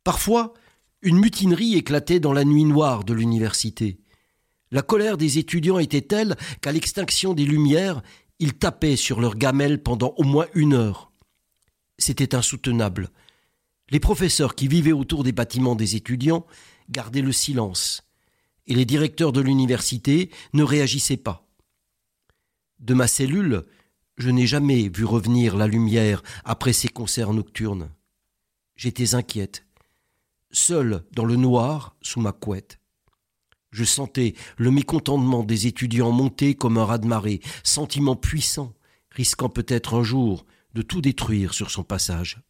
Parfois, 0.04 0.54
une 1.02 1.18
mutinerie 1.18 1.74
éclatait 1.74 2.20
dans 2.20 2.32
la 2.32 2.44
nuit 2.44 2.62
noire 2.62 3.02
de 3.02 3.14
l'université. 3.14 3.98
La 4.70 4.82
colère 4.82 5.16
des 5.16 5.38
étudiants 5.38 5.80
était 5.80 6.02
telle 6.02 6.36
qu'à 6.60 6.70
l'extinction 6.70 7.34
des 7.34 7.44
lumières, 7.44 8.00
ils 8.38 8.54
tapaient 8.54 8.96
sur 8.96 9.20
leurs 9.20 9.36
gamelles 9.36 9.82
pendant 9.82 10.14
au 10.16 10.24
moins 10.24 10.46
une 10.54 10.74
heure. 10.74 11.10
C'était 11.98 12.34
insoutenable. 12.34 13.10
Les 13.90 14.00
professeurs 14.00 14.54
qui 14.54 14.68
vivaient 14.68 14.92
autour 14.92 15.24
des 15.24 15.32
bâtiments 15.32 15.76
des 15.76 15.96
étudiants 15.96 16.46
gardaient 16.90 17.22
le 17.22 17.32
silence, 17.32 18.02
et 18.66 18.74
les 18.74 18.84
directeurs 18.84 19.32
de 19.32 19.40
l'université 19.40 20.30
ne 20.52 20.62
réagissaient 20.62 21.16
pas. 21.16 21.46
De 22.78 22.94
ma 22.94 23.06
cellule, 23.06 23.64
je 24.18 24.30
n'ai 24.30 24.46
jamais 24.46 24.88
vu 24.88 25.04
revenir 25.04 25.56
la 25.56 25.66
lumière 25.66 26.22
après 26.44 26.72
ces 26.72 26.88
concerts 26.88 27.32
nocturnes. 27.32 27.90
J'étais 28.76 29.14
inquiète 29.14 29.66
seul 30.56 31.04
dans 31.12 31.24
le 31.24 31.36
noir 31.36 31.96
sous 32.00 32.20
ma 32.20 32.32
couette. 32.32 32.80
Je 33.76 33.84
sentais 33.84 34.32
le 34.56 34.70
mécontentement 34.70 35.42
des 35.42 35.66
étudiants 35.66 36.10
monter 36.10 36.54
comme 36.54 36.78
un 36.78 36.86
raz-de-marée, 36.86 37.40
sentiment 37.62 38.16
puissant, 38.16 38.72
risquant 39.10 39.50
peut-être 39.50 39.92
un 39.92 40.02
jour 40.02 40.46
de 40.72 40.80
tout 40.80 41.02
détruire 41.02 41.52
sur 41.52 41.70
son 41.70 41.84
passage. 41.84 42.40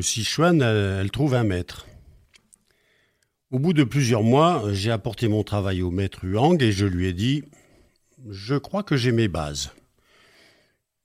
Au 0.00 0.02
Sichuan, 0.02 0.62
elle 0.62 1.10
trouve 1.10 1.34
un 1.34 1.44
maître. 1.44 1.86
Au 3.50 3.58
bout 3.58 3.74
de 3.74 3.84
plusieurs 3.84 4.22
mois, 4.22 4.64
j'ai 4.72 4.90
apporté 4.90 5.28
mon 5.28 5.42
travail 5.42 5.82
au 5.82 5.90
maître 5.90 6.24
Huang 6.24 6.62
et 6.62 6.72
je 6.72 6.86
lui 6.86 7.06
ai 7.06 7.12
dit 7.12 7.44
Je 8.30 8.54
crois 8.54 8.82
que 8.82 8.96
j'ai 8.96 9.12
mes 9.12 9.28
bases. 9.28 9.72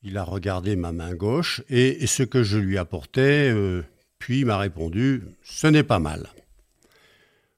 Il 0.02 0.18
a 0.18 0.24
regardé 0.24 0.78
ma 0.78 0.94
main 0.94 1.14
gauche 1.14 1.62
et 1.68 2.08
ce 2.08 2.24
que 2.24 2.42
je 2.42 2.58
lui 2.58 2.78
apportais, 2.78 3.52
euh, 3.52 3.84
puis 4.18 4.46
m'a 4.46 4.58
répondu 4.58 5.24
Ce 5.44 5.68
n'est 5.68 5.84
pas 5.84 6.00
mal. 6.00 6.30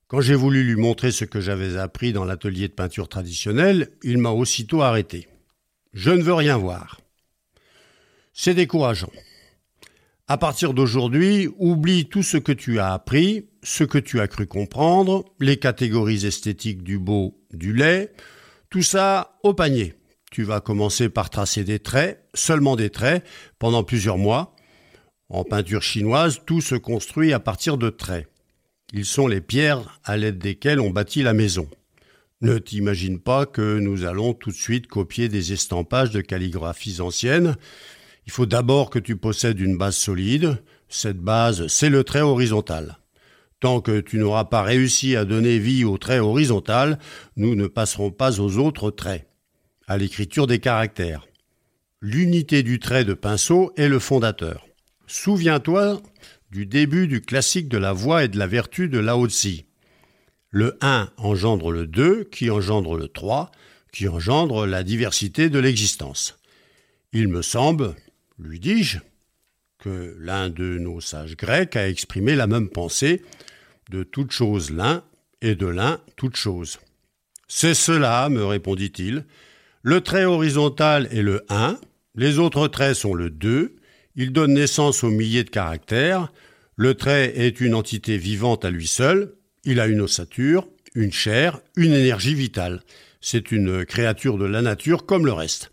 Quand 0.07 0.21
j'ai 0.21 0.33
voulu 0.33 0.63
lui 0.63 0.75
montrer 0.75 1.11
ce 1.11 1.23
que 1.23 1.39
j'avais 1.39 1.77
appris 1.77 2.13
dans 2.13 2.25
l'atelier 2.25 2.67
de 2.67 2.73
peinture 2.73 3.09
traditionnelle, 3.09 3.91
il 4.01 4.17
m'a 4.17 4.31
aussitôt 4.31 4.81
arrêté. 4.81 5.27
Je 5.93 6.09
ne 6.09 6.23
veux 6.23 6.33
rien 6.33 6.57
voir. 6.57 6.99
C'est 8.33 8.55
décourageant. 8.55 9.11
À 10.29 10.37
partir 10.37 10.73
d'aujourd'hui, 10.73 11.47
oublie 11.57 12.09
tout 12.09 12.21
ce 12.21 12.35
que 12.35 12.51
tu 12.51 12.79
as 12.79 12.91
appris, 12.91 13.45
ce 13.63 13.85
que 13.85 13.97
tu 13.97 14.19
as 14.19 14.27
cru 14.27 14.45
comprendre, 14.45 15.23
les 15.39 15.55
catégories 15.55 16.25
esthétiques 16.25 16.83
du 16.83 16.99
beau, 16.99 17.39
du 17.53 17.73
laid, 17.73 18.11
tout 18.69 18.81
ça 18.81 19.39
au 19.43 19.53
panier. 19.53 19.93
Tu 20.29 20.43
vas 20.43 20.59
commencer 20.59 21.07
par 21.07 21.29
tracer 21.29 21.63
des 21.63 21.79
traits, 21.79 22.27
seulement 22.33 22.75
des 22.75 22.89
traits, 22.89 23.25
pendant 23.57 23.85
plusieurs 23.85 24.17
mois. 24.17 24.53
En 25.29 25.45
peinture 25.45 25.81
chinoise, 25.81 26.41
tout 26.45 26.59
se 26.59 26.75
construit 26.75 27.31
à 27.31 27.39
partir 27.39 27.77
de 27.77 27.89
traits. 27.89 28.27
Ils 28.91 29.05
sont 29.05 29.27
les 29.27 29.39
pierres 29.39 29.97
à 30.03 30.17
l'aide 30.17 30.39
desquelles 30.39 30.81
on 30.81 30.89
bâtit 30.89 31.23
la 31.23 31.33
maison. 31.33 31.69
Ne 32.41 32.57
t'imagine 32.57 33.19
pas 33.19 33.45
que 33.45 33.79
nous 33.79 34.03
allons 34.03 34.33
tout 34.33 34.49
de 34.49 34.55
suite 34.55 34.87
copier 34.87 35.29
des 35.29 35.53
estampages 35.53 36.11
de 36.11 36.19
calligraphies 36.19 36.99
anciennes. 36.99 37.55
Il 38.27 38.31
faut 38.31 38.45
d'abord 38.45 38.89
que 38.89 38.99
tu 38.99 39.15
possèdes 39.15 39.59
une 39.59 39.77
base 39.77 39.95
solide. 39.95 40.61
Cette 40.89 41.17
base, 41.17 41.67
c'est 41.67 41.89
le 41.89 42.03
trait 42.03 42.21
horizontal. 42.21 42.97
Tant 43.61 43.81
que 43.81 44.01
tu 44.01 44.17
n'auras 44.19 44.43
pas 44.43 44.61
réussi 44.61 45.15
à 45.15 45.25
donner 45.25 45.57
vie 45.57 45.85
au 45.85 45.97
trait 45.97 46.19
horizontal, 46.19 46.99
nous 47.37 47.55
ne 47.55 47.67
passerons 47.67 48.11
pas 48.11 48.39
aux 48.39 48.57
autres 48.57 48.91
traits, 48.91 49.27
à 49.87 49.97
l'écriture 49.97 50.45
des 50.45 50.59
caractères. 50.59 51.25
L'unité 52.01 52.63
du 52.63 52.79
trait 52.79 53.05
de 53.05 53.13
pinceau 53.13 53.71
est 53.77 53.87
le 53.87 53.97
fondateur. 53.97 54.67
Souviens-toi 55.07 56.01
du 56.51 56.65
début 56.65 57.07
du 57.07 57.21
classique 57.21 57.69
de 57.69 57.77
la 57.77 57.93
voix 57.93 58.25
et 58.25 58.27
de 58.27 58.37
la 58.37 58.45
vertu 58.45 58.89
de 58.89 58.99
Lao 58.99 59.27
Tzu. 59.27 59.63
Le 60.49 60.77
1 60.81 61.09
engendre 61.17 61.71
le 61.71 61.87
2, 61.87 62.25
qui 62.25 62.49
engendre 62.49 62.97
le 62.97 63.07
3, 63.07 63.51
qui 63.91 64.07
engendre 64.07 64.67
la 64.67 64.83
diversité 64.83 65.49
de 65.49 65.59
l'existence. 65.59 66.37
Il 67.13 67.29
me 67.29 67.41
semble, 67.41 67.95
lui 68.39 68.59
dis-je, 68.59 68.99
que 69.79 70.15
l'un 70.19 70.49
de 70.49 70.77
nos 70.79 71.01
sages 71.01 71.37
grecs 71.37 71.75
a 71.75 71.87
exprimé 71.87 72.35
la 72.35 72.47
même 72.47 72.69
pensée 72.69 73.21
de 73.89 74.03
toute 74.03 74.31
chose 74.31 74.71
l'un 74.71 75.03
et 75.41 75.55
de 75.55 75.67
l'un 75.67 76.01
toute 76.15 76.35
chose. 76.35 76.79
C'est 77.47 77.75
cela, 77.75 78.27
me 78.29 78.43
répondit-il. 78.43 79.25
Le 79.83 80.01
trait 80.01 80.25
horizontal 80.25 81.07
est 81.11 81.21
le 81.21 81.45
1, 81.49 81.79
les 82.15 82.39
autres 82.39 82.67
traits 82.67 82.95
sont 82.95 83.13
le 83.13 83.29
2, 83.29 83.75
il 84.15 84.31
donne 84.33 84.55
naissance 84.55 85.03
aux 85.03 85.11
milliers 85.11 85.43
de 85.43 85.49
caractères. 85.51 86.33
Le 86.75 86.95
trait 86.95 87.33
est 87.37 87.61
une 87.61 87.75
entité 87.75 88.17
vivante 88.17 88.65
à 88.65 88.71
lui 88.71 88.87
seul. 88.87 89.35
Il 89.63 89.79
a 89.79 89.85
une 89.85 90.01
ossature, 90.01 90.67
une 90.95 91.13
chair, 91.13 91.61
une 91.75 91.93
énergie 91.93 92.33
vitale. 92.33 92.81
C'est 93.21 93.51
une 93.51 93.85
créature 93.85 94.39
de 94.39 94.45
la 94.45 94.63
nature 94.63 95.05
comme 95.05 95.25
le 95.25 95.33
reste. 95.33 95.71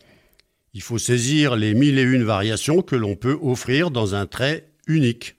Il 0.74 0.82
faut 0.82 0.98
saisir 0.98 1.54
les 1.54 1.72
mille 1.72 1.98
et 1.98 2.02
une 2.02 2.24
variations 2.24 2.82
que 2.82 2.96
l'on 2.96 3.14
peut 3.14 3.38
offrir 3.40 3.92
dans 3.92 4.16
un 4.16 4.26
trait 4.26 4.68
unique. 4.88 5.36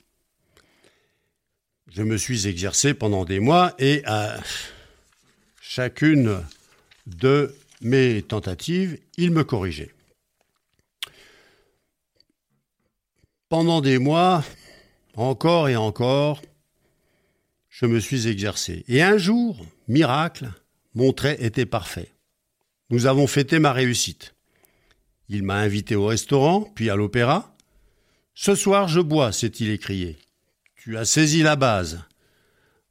Je 1.92 2.04
me 2.04 2.18
suis 2.18 2.48
exercé 2.48 2.94
pendant 2.94 3.26
des 3.26 3.42
mois 3.42 3.76
et 3.78 4.02
à 4.06 4.38
chacune 5.62 6.42
de 7.06 7.54
mes 7.82 8.22
tentatives, 8.22 8.98
il 9.18 9.32
me 9.32 9.44
corrigeait. 9.44 9.94
Pendant 13.50 13.82
des 13.82 14.00
mois, 14.00 14.44
encore 15.16 15.68
et 15.68 15.76
encore, 15.76 16.42
je 17.70 17.86
me 17.86 18.00
suis 18.00 18.28
exercé. 18.28 18.86
Et 18.88 19.02
un 19.02 19.18
jour, 19.18 19.66
miracle, 19.90 20.50
mon 20.94 21.12
trait 21.12 21.38
était 21.42 21.66
parfait. 21.66 22.10
Nous 22.90 23.06
avons 23.06 23.28
fêté 23.28 23.60
ma 23.60 23.74
réussite. 23.74 24.35
Il 25.30 25.44
m'a 25.44 25.56
invité 25.56 25.96
au 25.96 26.06
restaurant, 26.06 26.62
puis 26.76 26.90
à 26.90 26.96
l'opéra. 26.96 27.56
Ce 28.36 28.54
soir, 28.54 28.88
je 28.88 29.00
bois, 29.00 29.32
s'est-il 29.32 29.72
écrié. 29.72 30.18
Tu 30.76 30.98
as 30.98 31.06
saisi 31.06 31.42
la 31.42 31.56
base. 31.56 32.02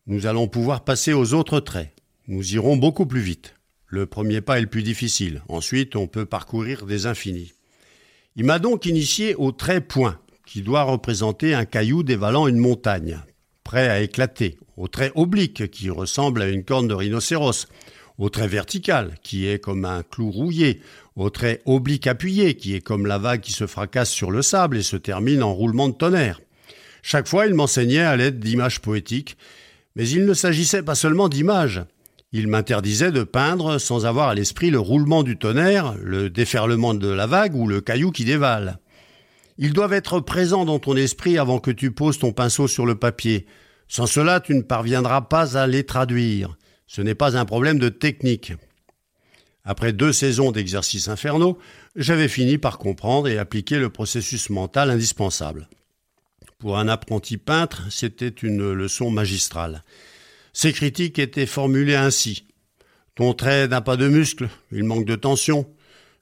Nous 0.07 0.27
allons 0.27 0.49
pouvoir 0.49 0.85
passer 0.85 1.13
aux 1.13 1.33
autres 1.35 1.61
traits. 1.61 1.95
Nous 2.27 2.55
irons 2.55 2.77
beaucoup 2.77 3.07
plus 3.07 3.21
vite. 3.21 3.55
Le 3.87 4.07
premier 4.07 4.41
pas 4.41 4.59
est 4.59 4.63
le 4.63 4.67
plus 4.67 4.83
difficile. 4.83 5.43
Ensuite, 5.49 5.95
on 5.95 6.09
peut 6.09 6.27
parcourir 6.27 6.87
des 6.87 7.07
infinis. 7.07 7.53
Il 8.35 8.45
m'a 8.45 8.59
donc 8.59 8.87
initié 8.87 9.37
au 9.37 9.53
trait 9.53 9.81
point 9.81 10.19
qui 10.45 10.63
doit 10.63 10.83
représenter 10.83 11.55
un 11.55 11.65
caillou 11.65 12.03
dévalant 12.03 12.49
une 12.49 12.59
montagne, 12.59 13.21
prêt 13.63 13.89
à 13.89 14.01
éclater, 14.01 14.59
au 14.77 14.89
trait 14.89 15.13
oblique 15.15 15.71
qui 15.71 15.89
ressemble 15.91 16.43
à 16.43 16.49
une 16.49 16.65
corne 16.65 16.89
de 16.89 16.95
rhinocéros, 16.95 17.69
au 18.19 18.29
trait 18.29 18.49
vertical 18.49 19.15
qui 19.23 19.47
est 19.47 19.59
comme 19.59 19.85
un 19.85 20.03
clou 20.03 20.31
rouillé, 20.31 20.81
au 21.17 21.31
trait 21.31 21.63
oblique 21.65 22.07
appuyé 22.07 22.55
qui 22.55 22.75
est 22.75 22.81
comme 22.81 23.07
la 23.07 23.19
vague 23.19 23.41
qui 23.41 23.53
se 23.53 23.67
fracasse 23.67 24.11
sur 24.11 24.31
le 24.31 24.43
sable 24.43 24.79
et 24.79 24.83
se 24.83 24.97
termine 24.97 25.43
en 25.43 25.55
roulement 25.55 25.89
de 25.89 25.95
tonnerre. 25.95 26.41
Chaque 27.03 27.29
fois, 27.29 27.47
il 27.47 27.55
m'enseignait 27.55 28.01
à 28.01 28.17
l'aide 28.17 28.41
d'images 28.41 28.81
poétiques, 28.81 29.37
mais 29.95 30.09
il 30.09 30.25
ne 30.25 30.35
s'agissait 30.35 30.83
pas 30.83 30.95
seulement 30.95 31.29
d'images. 31.29 31.85
Il 32.33 32.49
m'interdisait 32.49 33.13
de 33.13 33.23
peindre 33.23 33.79
sans 33.79 34.07
avoir 34.07 34.29
à 34.29 34.35
l'esprit 34.35 34.71
le 34.71 34.81
roulement 34.81 35.23
du 35.23 35.37
tonnerre, 35.37 35.95
le 36.03 36.31
déferlement 36.31 36.95
de 36.95 37.09
la 37.09 37.27
vague 37.27 37.55
ou 37.55 37.69
le 37.69 37.81
caillou 37.81 38.11
qui 38.11 38.25
dévale. 38.25 38.79
Ils 39.57 39.73
doivent 39.73 39.93
être 39.93 40.19
présents 40.19 40.65
dans 40.65 40.81
ton 40.81 40.97
esprit 40.97 41.39
avant 41.39 41.61
que 41.61 41.71
tu 41.71 41.93
poses 41.93 42.19
ton 42.19 42.33
pinceau 42.33 42.67
sur 42.67 42.87
le 42.87 42.97
papier. 42.97 43.47
Sans 43.87 44.07
cela, 44.07 44.41
tu 44.41 44.55
ne 44.55 44.63
parviendras 44.63 45.21
pas 45.21 45.57
à 45.57 45.69
les 45.69 45.85
traduire. 45.85 46.57
Ce 46.89 47.03
n'est 47.03 47.15
pas 47.15 47.37
un 47.37 47.45
problème 47.45 47.79
de 47.79 47.89
technique. 47.89 48.53
Après 49.65 49.95
deux 49.95 50.13
saisons 50.13 50.53
d'exercices 50.53 51.09
infernaux, 51.09 51.59
j'avais 51.97 52.29
fini 52.29 52.59
par 52.59 52.79
comprendre 52.79 53.29
et 53.29 53.39
appliquer 53.39 53.79
le 53.79 53.89
processus 53.89 54.51
mental 54.51 54.91
indispensable. 54.91 55.69
Pour 56.59 56.79
un 56.79 56.89
apprenti 56.89 57.39
peintre, 57.39 57.83
c'était 57.91 58.29
une 58.29 58.73
leçon 58.73 59.11
magistrale. 59.11 59.83
Ces 60.53 60.73
critiques 60.73 61.19
étaient 61.19 61.47
formulées 61.47 61.97
ainsi. 61.97 62.47
Ton 63.15 63.33
trait 63.33 63.69
n'a 63.69 63.81
pas 63.81 63.97
de 63.97 64.09
muscle, 64.09 64.49
il 64.71 64.85
manque 64.85 65.07
de 65.07 65.17
tension. 65.17 65.67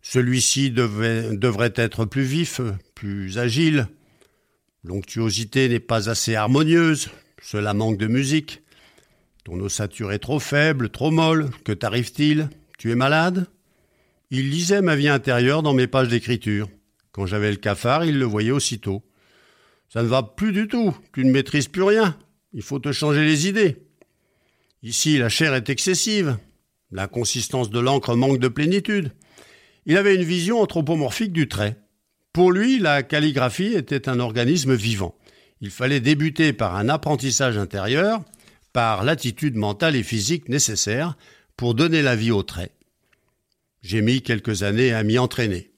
Celui-ci 0.03 0.71
devrait 0.71 1.73
être 1.77 2.05
plus 2.05 2.23
vif, 2.25 2.61
plus 2.95 3.39
agile. 3.39 3.89
L'onctuosité 4.85 5.69
n'est 5.69 5.81
pas 5.81 6.11
assez 6.11 6.35
harmonieuse, 6.35 7.11
cela 7.41 7.75
manque 7.75 7.99
de 7.99 8.07
musique. 8.07 8.63
Ton 9.45 9.59
ossature 9.61 10.13
est 10.13 10.19
trop 10.19 10.39
faible, 10.39 10.91
trop 10.91 11.11
molle, 11.11 11.51
que 11.65 11.73
t'arrive-t-il? 11.73 12.49
Tu 12.83 12.91
es 12.91 12.97
malade? 12.97 13.47
Il 14.33 14.51
lisait 14.51 14.83
ma 14.83 14.97
vie 14.97 15.07
intérieure 15.07 15.63
dans 15.63 15.73
mes 15.73 15.87
pages 15.87 16.09
d'écriture. 16.09 16.69
Quand 17.13 17.27
j'avais 17.27 17.53
le 17.53 17.57
cafard, 17.57 18.05
il 18.05 18.19
le 18.19 18.25
voyait 18.25 18.51
aussitôt. 18.51 19.05
Ça 19.89 20.03
ne 20.03 20.09
va 20.09 20.25
plus 20.25 20.51
du 20.51 20.67
tout, 20.67 20.93
tu 21.13 21.25
ne 21.25 21.31
maîtrises 21.31 21.69
plus 21.69 21.85
rien, 21.85 22.19
il 22.53 22.63
faut 22.63 22.81
te 22.81 22.91
changer 22.91 23.25
les 23.25 23.47
idées. 23.47 23.77
Ici, 24.83 25.17
la 25.17 25.29
chair 25.29 25.55
est 25.55 25.71
excessive, 25.71 26.39
la 26.91 27.07
consistance 27.07 27.71
de 27.71 27.79
l'encre 27.79 28.17
manque 28.17 28.41
de 28.41 28.49
plénitude. 28.49 29.13
Il 29.87 29.97
avait 29.97 30.17
une 30.17 30.25
vision 30.25 30.61
anthropomorphique 30.61 31.33
du 31.33 31.47
trait. 31.47 31.77
Pour 32.33 32.51
lui, 32.51 32.81
la 32.81 33.05
calligraphie 33.05 33.75
était 33.75 34.09
un 34.09 34.19
organisme 34.19 34.75
vivant. 34.75 35.15
Il 35.61 35.71
fallait 35.71 36.01
débuter 36.01 36.53
par 36.53 36.75
un 36.75 36.89
apprentissage 36.89 37.59
intérieur, 37.59 38.25
par 38.73 39.05
l'attitude 39.05 39.55
mentale 39.55 39.95
et 39.95 40.03
physique 40.03 40.49
nécessaire 40.49 41.17
pour 41.57 41.75
donner 41.75 42.03
la 42.03 42.17
vie 42.17 42.31
au 42.31 42.43
trait. 42.43 42.73
J'ai 43.83 44.01
mis 44.01 44.23
quelques 44.23 44.63
années 44.63 44.93
à 44.93 45.03
m'y 45.03 45.19
entraîner. 45.19 45.72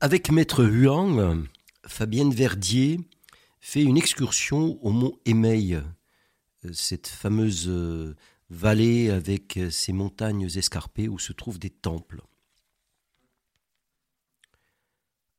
Avec 0.00 0.30
Maître 0.30 0.64
Huang, 0.64 1.44
Fabienne 1.84 2.32
Verdier 2.32 3.00
fait 3.58 3.82
une 3.82 3.96
excursion 3.96 4.78
au 4.80 4.92
mont 4.92 5.18
Émeil, 5.24 5.82
cette 6.72 7.08
fameuse 7.08 7.66
euh, 7.66 8.14
vallée 8.48 9.10
avec 9.10 9.58
ses 9.72 9.92
montagnes 9.92 10.48
escarpées 10.54 11.08
où 11.08 11.18
se 11.18 11.32
trouvent 11.32 11.58
des 11.58 11.70
temples. 11.70 12.22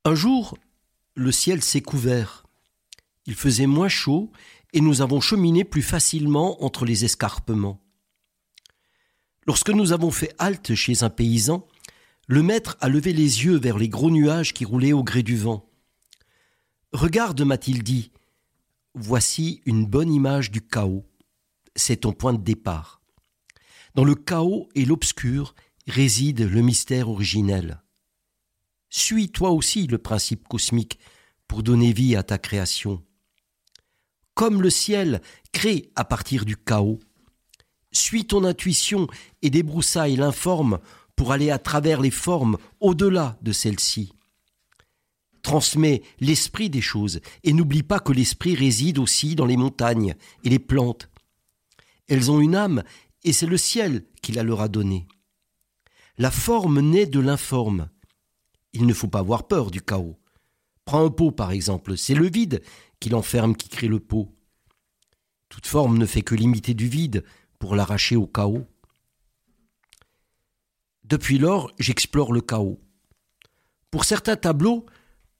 Un 0.04 0.14
jour, 0.14 0.58
le 1.14 1.32
ciel 1.32 1.62
s'est 1.62 1.80
couvert. 1.80 2.44
Il 3.24 3.36
faisait 3.36 3.66
moins 3.66 3.88
chaud 3.88 4.30
et 4.74 4.82
nous 4.82 5.00
avons 5.00 5.22
cheminé 5.22 5.64
plus 5.64 5.82
facilement 5.82 6.62
entre 6.62 6.84
les 6.84 7.06
escarpements. 7.06 7.80
Lorsque 9.46 9.70
nous 9.70 9.92
avons 9.92 10.10
fait 10.10 10.34
halte 10.38 10.74
chez 10.74 11.02
un 11.02 11.08
paysan, 11.08 11.66
le 12.30 12.44
maître 12.44 12.76
a 12.80 12.88
levé 12.88 13.12
les 13.12 13.44
yeux 13.44 13.58
vers 13.58 13.76
les 13.76 13.88
gros 13.88 14.08
nuages 14.08 14.54
qui 14.54 14.64
roulaient 14.64 14.92
au 14.92 15.02
gré 15.02 15.24
du 15.24 15.36
vent. 15.36 15.68
Regarde, 16.92 17.42
m'a-t-il 17.42 17.82
dit, 17.82 18.12
voici 18.94 19.62
une 19.66 19.84
bonne 19.84 20.12
image 20.12 20.52
du 20.52 20.60
chaos. 20.60 21.04
C'est 21.74 22.02
ton 22.02 22.12
point 22.12 22.32
de 22.32 22.40
départ. 22.40 23.02
Dans 23.96 24.04
le 24.04 24.14
chaos 24.14 24.68
et 24.76 24.84
l'obscur 24.84 25.56
réside 25.88 26.42
le 26.42 26.60
mystère 26.60 27.08
originel. 27.08 27.82
Suis 28.90 29.30
toi 29.30 29.50
aussi 29.50 29.88
le 29.88 29.98
principe 29.98 30.46
cosmique 30.46 31.00
pour 31.48 31.64
donner 31.64 31.92
vie 31.92 32.14
à 32.14 32.22
ta 32.22 32.38
création. 32.38 33.02
Comme 34.34 34.62
le 34.62 34.70
ciel 34.70 35.20
crée 35.50 35.90
à 35.96 36.04
partir 36.04 36.44
du 36.44 36.56
chaos, 36.56 37.00
suis 37.90 38.24
ton 38.24 38.44
intuition 38.44 39.08
et 39.42 39.50
débroussaille 39.50 40.14
l'informe 40.14 40.78
pour 41.20 41.32
aller 41.32 41.50
à 41.50 41.58
travers 41.58 42.00
les 42.00 42.10
formes 42.10 42.56
au-delà 42.80 43.36
de 43.42 43.52
celles-ci. 43.52 44.14
Transmets 45.42 46.00
l'esprit 46.18 46.70
des 46.70 46.80
choses 46.80 47.20
et 47.44 47.52
n'oublie 47.52 47.82
pas 47.82 48.00
que 48.00 48.14
l'esprit 48.14 48.54
réside 48.54 48.98
aussi 48.98 49.34
dans 49.34 49.44
les 49.44 49.58
montagnes 49.58 50.14
et 50.44 50.48
les 50.48 50.58
plantes. 50.58 51.10
Elles 52.08 52.30
ont 52.30 52.40
une 52.40 52.54
âme 52.54 52.84
et 53.22 53.34
c'est 53.34 53.44
le 53.44 53.58
ciel 53.58 54.06
qui 54.22 54.32
la 54.32 54.42
leur 54.42 54.62
a 54.62 54.68
donnée. 54.68 55.06
La 56.16 56.30
forme 56.30 56.80
naît 56.80 57.04
de 57.04 57.20
l'informe. 57.20 57.90
Il 58.72 58.86
ne 58.86 58.94
faut 58.94 59.08
pas 59.08 59.18
avoir 59.18 59.46
peur 59.46 59.70
du 59.70 59.82
chaos. 59.82 60.18
Prends 60.86 61.04
un 61.04 61.10
pot 61.10 61.32
par 61.32 61.50
exemple, 61.50 61.98
c'est 61.98 62.14
le 62.14 62.30
vide 62.30 62.62
qui 62.98 63.10
l'enferme 63.10 63.54
qui 63.54 63.68
crée 63.68 63.88
le 63.88 64.00
pot. 64.00 64.34
Toute 65.50 65.66
forme 65.66 65.98
ne 65.98 66.06
fait 66.06 66.22
que 66.22 66.34
limiter 66.34 66.72
du 66.72 66.88
vide 66.88 67.24
pour 67.58 67.76
l'arracher 67.76 68.16
au 68.16 68.26
chaos. 68.26 68.66
Depuis 71.10 71.38
lors, 71.38 71.72
j'explore 71.80 72.32
le 72.32 72.40
chaos. 72.40 72.80
Pour 73.90 74.04
certains 74.04 74.36
tableaux, 74.36 74.86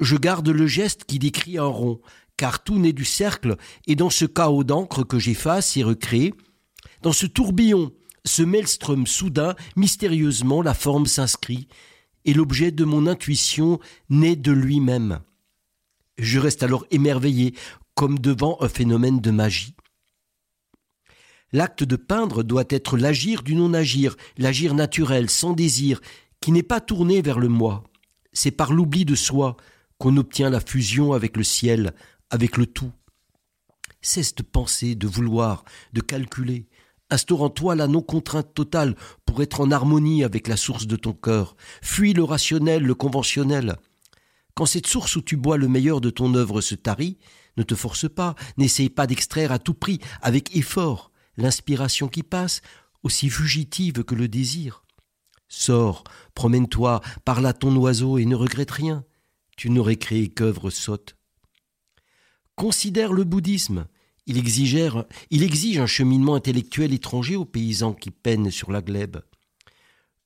je 0.00 0.16
garde 0.16 0.48
le 0.48 0.66
geste 0.66 1.04
qui 1.04 1.20
décrit 1.20 1.58
un 1.58 1.66
rond, 1.66 2.00
car 2.36 2.64
tout 2.64 2.76
naît 2.80 2.92
du 2.92 3.04
cercle, 3.04 3.56
et 3.86 3.94
dans 3.94 4.10
ce 4.10 4.24
chaos 4.24 4.64
d'encre 4.64 5.04
que 5.04 5.20
j'efface 5.20 5.76
et 5.76 5.84
recrée, 5.84 6.34
dans 7.02 7.12
ce 7.12 7.26
tourbillon, 7.26 7.92
ce 8.24 8.42
maelstrom 8.42 9.06
soudain, 9.06 9.54
mystérieusement, 9.76 10.60
la 10.60 10.74
forme 10.74 11.06
s'inscrit, 11.06 11.68
et 12.24 12.34
l'objet 12.34 12.72
de 12.72 12.84
mon 12.84 13.06
intuition 13.06 13.78
naît 14.08 14.34
de 14.34 14.50
lui-même. 14.50 15.20
Je 16.18 16.40
reste 16.40 16.64
alors 16.64 16.84
émerveillé, 16.90 17.54
comme 17.94 18.18
devant 18.18 18.56
un 18.60 18.68
phénomène 18.68 19.20
de 19.20 19.30
magie. 19.30 19.76
L'acte 21.52 21.82
de 21.82 21.96
peindre 21.96 22.44
doit 22.44 22.64
être 22.68 22.96
l'agir 22.96 23.42
du 23.42 23.56
non-agir, 23.56 24.16
l'agir 24.38 24.74
naturel, 24.74 25.28
sans 25.28 25.52
désir, 25.52 26.00
qui 26.40 26.52
n'est 26.52 26.62
pas 26.62 26.80
tourné 26.80 27.22
vers 27.22 27.40
le 27.40 27.48
moi. 27.48 27.84
C'est 28.32 28.52
par 28.52 28.72
l'oubli 28.72 29.04
de 29.04 29.16
soi 29.16 29.56
qu'on 29.98 30.16
obtient 30.16 30.50
la 30.50 30.60
fusion 30.60 31.12
avec 31.12 31.36
le 31.36 31.42
ciel, 31.42 31.92
avec 32.30 32.56
le 32.56 32.66
tout. 32.66 32.92
Cesse 34.00 34.34
de 34.36 34.42
penser, 34.42 34.94
de 34.94 35.08
vouloir, 35.08 35.64
de 35.92 36.00
calculer. 36.00 36.68
Instaure 37.10 37.42
en 37.42 37.50
toi 37.50 37.74
la 37.74 37.88
non-contrainte 37.88 38.54
totale 38.54 38.94
pour 39.26 39.42
être 39.42 39.60
en 39.60 39.72
harmonie 39.72 40.22
avec 40.22 40.46
la 40.46 40.56
source 40.56 40.86
de 40.86 40.94
ton 40.94 41.12
cœur. 41.12 41.56
Fuis 41.82 42.12
le 42.12 42.22
rationnel, 42.22 42.84
le 42.84 42.94
conventionnel. 42.94 43.76
Quand 44.54 44.66
cette 44.66 44.86
source 44.86 45.16
où 45.16 45.22
tu 45.22 45.36
bois 45.36 45.56
le 45.56 45.66
meilleur 45.66 46.00
de 46.00 46.10
ton 46.10 46.32
œuvre 46.34 46.60
se 46.60 46.76
tarit, 46.76 47.18
ne 47.56 47.64
te 47.64 47.74
force 47.74 48.08
pas, 48.08 48.36
n'essaye 48.56 48.88
pas 48.88 49.08
d'extraire 49.08 49.50
à 49.50 49.58
tout 49.58 49.74
prix, 49.74 49.98
avec 50.22 50.56
effort 50.56 51.09
l'inspiration 51.40 52.08
qui 52.08 52.22
passe, 52.22 52.62
aussi 53.02 53.30
fugitive 53.30 54.04
que 54.04 54.14
le 54.14 54.28
désir. 54.28 54.84
Sors, 55.48 56.04
promène-toi, 56.34 57.00
parle 57.24 57.46
à 57.46 57.52
ton 57.52 57.74
oiseau 57.76 58.18
et 58.18 58.24
ne 58.24 58.36
regrette 58.36 58.70
rien. 58.70 59.04
Tu 59.56 59.70
n'aurais 59.70 59.96
créé 59.96 60.28
qu'œuvre 60.28 60.70
sotte. 60.70 61.16
Considère 62.54 63.12
le 63.12 63.24
bouddhisme. 63.24 63.86
Il, 64.26 64.36
il 64.36 65.42
exige 65.42 65.78
un 65.78 65.86
cheminement 65.86 66.36
intellectuel 66.36 66.92
étranger 66.92 67.34
aux 67.34 67.44
paysans 67.44 67.94
qui 67.94 68.10
peinent 68.10 68.50
sur 68.50 68.70
la 68.70 68.80
glèbe. 68.80 69.18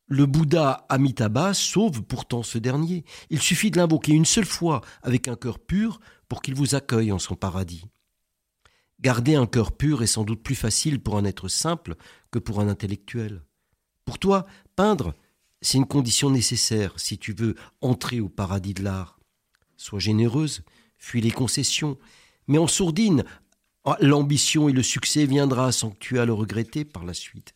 Le 0.07 0.27
Bouddha 0.27 0.85
Amitabha 0.91 1.55
sauve 1.55 2.03
pourtant 2.03 2.43
ce 2.43 2.59
dernier. 2.59 3.05
Il 3.31 3.41
suffit 3.41 3.71
de 3.71 3.79
l'invoquer 3.79 4.13
une 4.13 4.27
seule 4.27 4.45
fois 4.45 4.83
avec 5.03 5.29
un 5.29 5.37
cœur 5.37 5.59
pur 5.59 6.01
pour 6.29 6.43
qu'il 6.43 6.55
vous 6.55 6.75
accueille 6.75 7.13
en 7.13 7.19
son 7.19 7.35
paradis. 7.35 7.87
Garder 9.05 9.35
un 9.35 9.45
cœur 9.45 9.73
pur 9.73 10.03
est 10.03 10.07
sans 10.07 10.25
doute 10.25 10.43
plus 10.43 10.55
facile 10.55 10.99
pour 10.99 11.19
un 11.19 11.27
être 11.27 11.49
simple 11.49 11.95
que 12.31 12.39
pour 12.39 12.61
un 12.61 12.69
intellectuel. 12.69 13.43
Pour 14.07 14.19
toi, 14.19 14.47
peindre, 14.77 15.15
c'est 15.61 15.77
une 15.77 15.87
condition 15.87 16.31
nécessaire 16.31 16.99
si 16.99 17.19
tu 17.19 17.35
veux 17.35 17.55
entrer 17.83 18.21
au 18.21 18.31
paradis 18.31 18.73
de 18.73 18.83
l'art. 18.83 19.21
Sois 19.77 19.99
généreuse, 19.99 20.63
fuis 20.97 21.21
les 21.21 21.31
concessions, 21.31 21.99
mais 22.49 22.57
en 22.57 22.67
sourdine, 22.67 23.25
ah, 23.85 23.99
l'ambition 24.01 24.71
et 24.71 24.73
le 24.73 24.83
succès 24.83 25.27
viendra 25.27 25.71
sans 25.71 25.91
que 25.91 25.99
tu 25.99 26.19
aies 26.19 26.25
le 26.25 26.33
regretter 26.33 26.87
par 26.87 27.05
la 27.05 27.13
suite. 27.13 27.55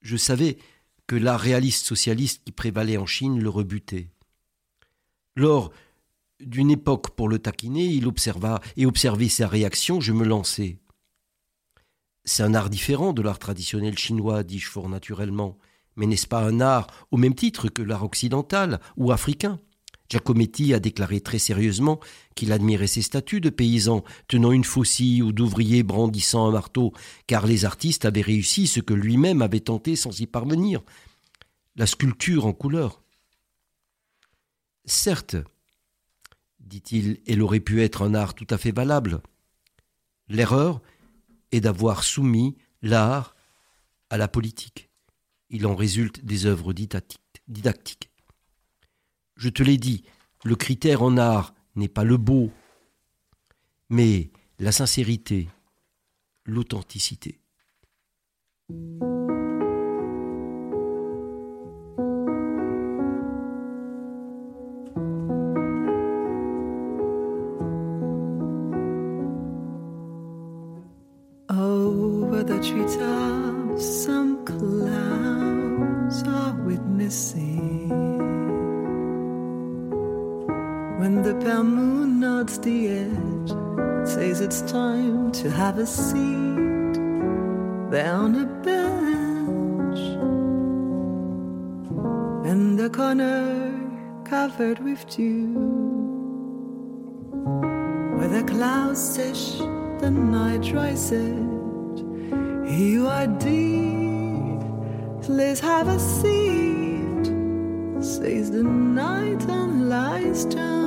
Je 0.00 0.16
savais 0.16 0.58
que 1.06 1.14
l'art 1.14 1.38
réaliste 1.38 1.86
socialiste 1.86 2.42
qui 2.44 2.50
prévalait 2.50 2.96
en 2.96 3.06
Chine 3.06 3.40
le 3.40 3.48
rebutait. 3.48 4.10
Lors 5.36 5.70
d'une 6.40 6.70
époque 6.70 7.10
pour 7.10 7.28
le 7.28 7.38
taquiner, 7.38 7.86
il 7.86 8.06
observa 8.06 8.60
et 8.76 8.86
observait 8.86 9.28
sa 9.28 9.48
réaction, 9.48 10.00
je 10.00 10.12
me 10.12 10.24
lançai. 10.24 10.78
C'est 12.24 12.42
un 12.42 12.54
art 12.54 12.70
différent 12.70 13.12
de 13.12 13.22
l'art 13.22 13.38
traditionnel 13.38 13.96
chinois, 13.96 14.42
dis-je 14.42 14.68
fort 14.68 14.88
naturellement. 14.88 15.58
Mais 15.96 16.06
n'est-ce 16.06 16.28
pas 16.28 16.42
un 16.42 16.60
art 16.60 16.86
au 17.10 17.16
même 17.16 17.34
titre 17.34 17.68
que 17.68 17.82
l'art 17.82 18.04
occidental 18.04 18.80
ou 18.96 19.10
africain? 19.10 19.58
Giacometti 20.08 20.72
a 20.72 20.80
déclaré 20.80 21.20
très 21.20 21.38
sérieusement 21.38 22.00
qu'il 22.34 22.52
admirait 22.52 22.86
ces 22.86 23.02
statues 23.02 23.40
de 23.40 23.50
paysans 23.50 24.04
tenant 24.26 24.52
une 24.52 24.64
faucille 24.64 25.22
ou 25.22 25.32
d'ouvriers 25.32 25.82
brandissant 25.82 26.46
un 26.46 26.50
marteau, 26.50 26.92
car 27.26 27.46
les 27.46 27.64
artistes 27.64 28.04
avaient 28.04 28.22
réussi 28.22 28.66
ce 28.66 28.80
que 28.80 28.94
lui-même 28.94 29.42
avait 29.42 29.60
tenté 29.60 29.96
sans 29.96 30.18
y 30.20 30.26
parvenir. 30.26 30.82
la 31.76 31.86
sculpture 31.86 32.44
en 32.44 32.52
couleur. 32.52 33.02
Certes, 34.84 35.36
dit-il, 36.68 37.20
elle 37.26 37.42
aurait 37.42 37.60
pu 37.60 37.82
être 37.82 38.02
un 38.02 38.14
art 38.14 38.34
tout 38.34 38.46
à 38.50 38.58
fait 38.58 38.70
valable. 38.70 39.20
L'erreur 40.28 40.80
est 41.50 41.60
d'avoir 41.60 42.04
soumis 42.04 42.56
l'art 42.82 43.34
à 44.10 44.18
la 44.18 44.28
politique. 44.28 44.90
Il 45.50 45.66
en 45.66 45.74
résulte 45.74 46.24
des 46.24 46.46
œuvres 46.46 46.72
didactiques. 46.72 48.10
Je 49.36 49.48
te 49.48 49.62
l'ai 49.62 49.78
dit, 49.78 50.04
le 50.44 50.56
critère 50.56 51.02
en 51.02 51.16
art 51.16 51.54
n'est 51.74 51.88
pas 51.88 52.04
le 52.04 52.16
beau, 52.16 52.50
mais 53.88 54.30
la 54.58 54.72
sincérité, 54.72 55.48
l'authenticité. 56.44 57.40
Dew, 95.06 95.54
where 98.16 98.28
the 98.28 98.42
clouds 98.44 99.00
sesh 99.00 99.58
the 100.00 100.10
night 100.10 100.72
rises. 100.72 102.02
You 102.80 103.06
are 103.08 103.26
deep, 103.26 104.60
let's 105.28 105.60
have 105.60 105.88
a 105.88 105.98
seat, 105.98 107.26
says 108.02 108.50
the 108.50 108.62
night 108.62 109.42
and 109.48 109.88
lies 109.88 110.44
down. 110.44 110.77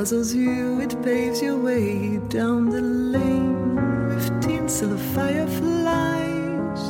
Dazzles 0.00 0.32
you, 0.32 0.80
it 0.80 0.96
paves 1.02 1.42
your 1.42 1.58
way 1.58 2.16
down 2.28 2.70
the 2.70 2.80
lane 2.80 3.74
with 4.08 4.40
tinsel 4.40 4.94
of 4.94 5.00
fireflies. 5.14 6.82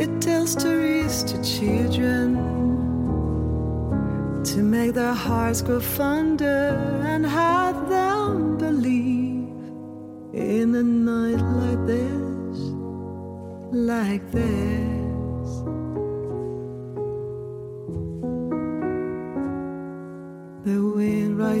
It 0.00 0.22
tells 0.22 0.52
stories 0.52 1.22
to 1.24 1.36
children 1.44 2.28
to 4.44 4.62
make 4.62 4.94
their 4.94 5.12
hearts 5.12 5.60
grow 5.60 5.80
fonder 5.80 7.02
and 7.04 7.26
have 7.26 7.90
them 7.90 8.56
believe 8.56 9.52
in 10.32 10.74
a 10.74 10.82
night 10.82 11.42
like 11.60 11.86
this, 11.86 12.58
like 13.72 14.24
this. 14.30 14.61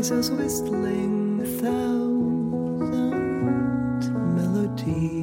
Rises 0.02 0.32
whistling 0.32 1.40
a 1.40 1.46
thousand 1.62 2.90
melodies. 4.34 5.22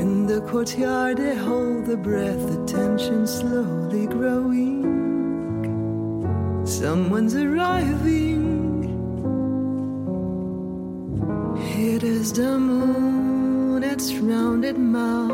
In 0.00 0.24
the 0.24 0.40
courtyard, 0.42 1.16
they 1.16 1.34
hold 1.34 1.86
the 1.86 1.96
breath, 1.96 2.46
the 2.48 2.64
tension 2.64 3.26
slowly 3.26 4.06
growing. 4.06 4.84
Someone's 6.64 7.34
arriving. 7.34 8.38
It 11.76 12.04
is 12.04 12.32
the 12.32 12.56
moon, 12.56 13.82
its 13.82 14.12
rounded 14.14 14.78
mouth, 14.78 15.32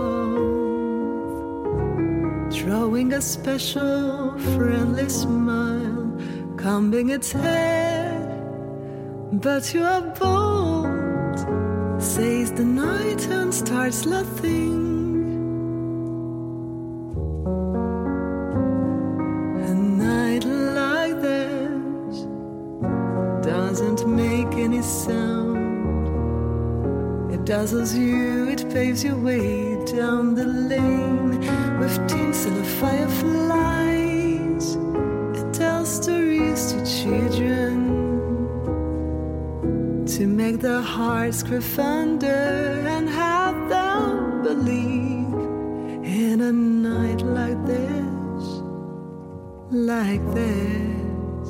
throwing 2.51 3.13
a 3.13 3.21
special 3.21 4.39
friendly 4.55 5.11
smile, 5.11 5.76
combing 6.67 7.11
its 7.11 7.31
head. 7.31 8.27
But 9.31 9.73
you 9.73 9.85
are 9.85 10.03
bold, 10.19 11.39
says 12.03 12.51
the 12.61 12.65
night 12.65 13.23
and 13.29 13.55
starts 13.55 14.05
laughing. 14.05 14.83
A 19.71 19.75
night 19.75 20.45
like 20.81 21.17
this 21.29 22.17
doesn't 23.47 24.03
make 24.09 24.53
any 24.67 24.83
sound. 24.83 26.09
It 27.33 27.45
dazzles 27.45 27.95
you, 27.95 28.49
it 28.49 28.69
paves 28.75 29.05
your 29.05 29.19
way 29.29 29.77
down 29.85 30.35
the 30.35 30.47
lane 30.73 31.39
with 31.79 31.95
tinsel 32.09 32.59
of 32.59 32.67
fireflies. 32.81 33.56
Make 40.57 40.63
their 40.63 40.81
hearts 40.81 41.43
fonder 41.61 42.85
and 42.89 43.09
have 43.09 43.69
them 43.69 44.43
believe 44.43 45.35
in 46.05 46.41
a 46.41 46.53
night 46.53 47.21
like 47.23 47.61
this, 47.67 48.45
like 49.71 50.25
this. 50.35 51.49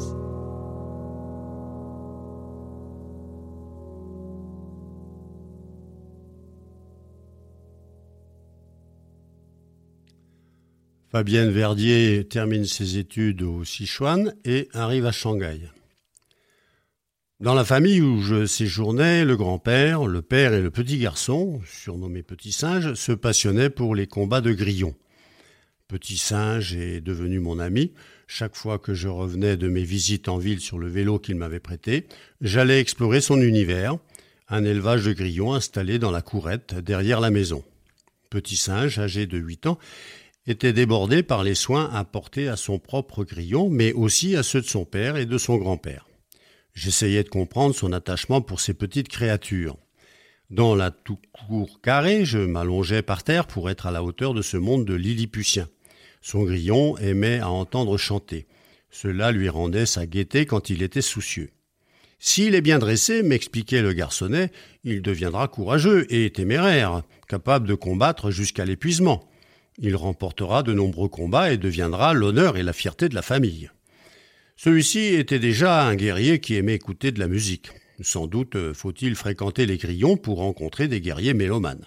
Fabienne 11.13 11.51
Verdier 11.51 12.27
termine 12.29 12.65
ses 12.65 12.99
études 12.99 13.43
au 13.43 13.65
Sichuan 13.65 14.35
et 14.45 14.69
arrive 14.75 15.07
à 15.07 15.13
Shanghai. 15.13 15.61
Dans 17.39 17.53
la 17.53 17.67
famille 17.67 18.01
où 18.01 18.23
je 18.23 18.47
séjournais, 18.47 19.27
le 19.27 19.37
grand-père, 19.37 20.07
le 20.07 20.23
père 20.23 20.55
et 20.55 20.63
le 20.63 20.71
petit 20.71 20.97
garçon, 20.97 21.61
surnommé 21.67 22.23
Petit 22.23 22.51
Singe, 22.51 22.95
se 22.95 23.13
passionnaient 23.13 23.69
pour 23.69 23.95
les 23.95 24.07
combats 24.07 24.41
de 24.41 24.55
grillons. 24.55 24.95
Petit 25.87 26.17
Singe 26.17 26.75
est 26.75 27.03
devenu 27.03 27.39
mon 27.39 27.59
ami. 27.59 27.93
Chaque 28.27 28.57
fois 28.57 28.79
que 28.79 28.95
je 28.95 29.09
revenais 29.09 29.59
de 29.59 29.69
mes 29.69 29.83
visites 29.83 30.31
en 30.31 30.39
ville 30.39 30.61
sur 30.61 30.79
le 30.79 30.89
vélo 30.89 31.19
qu'il 31.19 31.37
m'avait 31.37 31.61
prêté, 31.61 32.07
j'allais 32.41 32.81
explorer 32.81 33.21
son 33.21 33.43
univers, 33.43 33.99
un 34.49 34.65
élevage 34.65 35.05
de 35.05 35.13
grillons 35.13 35.53
installé 35.53 35.99
dans 35.99 36.11
la 36.11 36.23
courette 36.23 36.75
derrière 36.77 37.21
la 37.21 37.31
maison. 37.31 37.63
Petit 38.31 38.57
Singe, 38.57 38.99
âgé 38.99 39.27
de 39.27 39.37
8 39.37 39.67
ans, 39.67 39.79
était 40.47 40.73
débordé 40.73 41.23
par 41.23 41.45
les 41.45 41.55
soins 41.55 41.91
apportés 41.93 42.49
à 42.49 42.57
son 42.57 42.79
propre 42.79 43.25
grillon, 43.25 43.69
mais 43.69 43.93
aussi 43.93 44.37
à 44.37 44.43
ceux 44.43 44.63
de 44.63 44.67
son 44.67 44.87
père 44.87 45.19
et 45.19 45.27
de 45.27 45.37
son 45.37 45.59
grand-père. 45.59 46.07
J'essayais 46.77 47.25
de 47.25 47.31
comprendre 47.31 47.75
son 47.75 47.91
attachement 47.95 48.43
pour 48.43 48.61
ces 48.61 48.75
petites 48.75 49.09
créatures. 49.09 49.79
Dans 50.51 50.75
la 50.75 50.91
tout 50.91 51.19
cour 51.33 51.81
carrée, 51.81 52.27
je 52.27 52.39
m'allongeais 52.39 53.01
par 53.01 53.25
terre 53.25 53.47
pour 53.47 53.71
être 53.71 53.87
à 53.87 53.91
la 53.91 54.03
hauteur 54.05 54.35
de 54.35 54.43
ce 54.43 54.59
monde 54.59 54.85
de 54.85 54.93
Lilliputien. 54.93 55.69
Son 56.21 56.45
grillon 56.45 56.99
aimait 56.99 57.39
à 57.39 57.49
entendre 57.49 57.97
chanter. 57.97 58.47
Cela 58.91 59.33
lui 59.33 59.49
rendait 59.49 59.87
sa 59.87 60.05
gaieté 60.05 60.45
quand 60.45 60.69
il 60.69 60.83
était 60.83 61.01
soucieux. 61.01 61.49
S'il 62.19 62.55
est 62.55 62.61
bien 62.61 62.79
dressé, 62.79 63.23
m'expliquait 63.23 63.81
le 63.81 63.95
garçonnet, 63.95 64.51
il 64.85 65.01
deviendra 65.01 65.49
courageux 65.49 66.07
et 66.13 66.31
téméraire, 66.31 67.03
capable 67.27 67.67
de 67.67 67.75
combattre 67.75 68.31
jusqu'à 68.31 68.67
l'épuisement. 68.67 69.27
Il 69.79 69.97
remportera 69.97 70.63
de 70.63 70.75
nombreux 70.75 71.09
combats 71.09 71.53
et 71.53 71.57
deviendra 71.57 72.13
l'honneur 72.13 72.59
et 72.59 72.63
la 72.63 72.75
fierté 72.75 73.09
de 73.09 73.15
la 73.15 73.23
famille. 73.23 73.71
Celui-ci 74.57 75.01
était 75.15 75.39
déjà 75.39 75.87
un 75.87 75.95
guerrier 75.95 76.41
qui 76.41 76.55
aimait 76.55 76.75
écouter 76.75 77.13
de 77.13 77.21
la 77.21 77.29
musique. 77.29 77.71
Sans 78.01 78.27
doute 78.27 78.73
faut-il 78.73 79.15
fréquenter 79.15 79.67
les 79.67 79.77
grillons 79.77 80.17
pour 80.17 80.39
rencontrer 80.39 80.89
des 80.89 81.01
guerriers 81.01 81.35
mélomanes. 81.35 81.85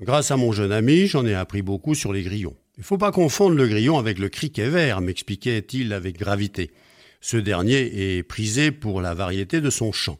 Grâce 0.00 0.30
à 0.30 0.36
mon 0.36 0.52
jeune 0.52 0.72
ami, 0.72 1.06
j'en 1.06 1.26
ai 1.26 1.34
appris 1.34 1.60
beaucoup 1.60 1.94
sur 1.94 2.12
les 2.12 2.22
grillons. 2.22 2.56
Il 2.76 2.80
ne 2.80 2.84
faut 2.84 2.98
pas 2.98 3.12
confondre 3.12 3.56
le 3.56 3.66
grillon 3.66 3.98
avec 3.98 4.18
le 4.18 4.28
criquet 4.28 4.68
vert, 4.68 5.00
m'expliquait-il 5.00 5.92
avec 5.92 6.16
gravité. 6.16 6.70
Ce 7.20 7.36
dernier 7.36 8.16
est 8.16 8.22
prisé 8.22 8.70
pour 8.70 9.00
la 9.02 9.12
variété 9.14 9.60
de 9.60 9.70
son 9.70 9.92
chant. 9.92 10.18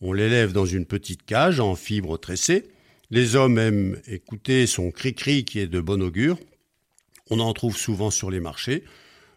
On 0.00 0.12
l'élève 0.12 0.52
dans 0.52 0.66
une 0.66 0.86
petite 0.86 1.24
cage 1.24 1.58
en 1.60 1.74
fibres 1.74 2.16
tressées. 2.16 2.68
Les 3.10 3.34
hommes 3.36 3.58
aiment 3.58 4.00
écouter 4.06 4.66
son 4.66 4.90
cri-cri 4.90 5.44
qui 5.44 5.58
est 5.58 5.66
de 5.66 5.80
bon 5.80 6.00
augure. 6.00 6.38
On 7.28 7.40
en 7.40 7.52
trouve 7.52 7.76
souvent 7.76 8.10
sur 8.10 8.30
les 8.30 8.40
marchés. 8.40 8.84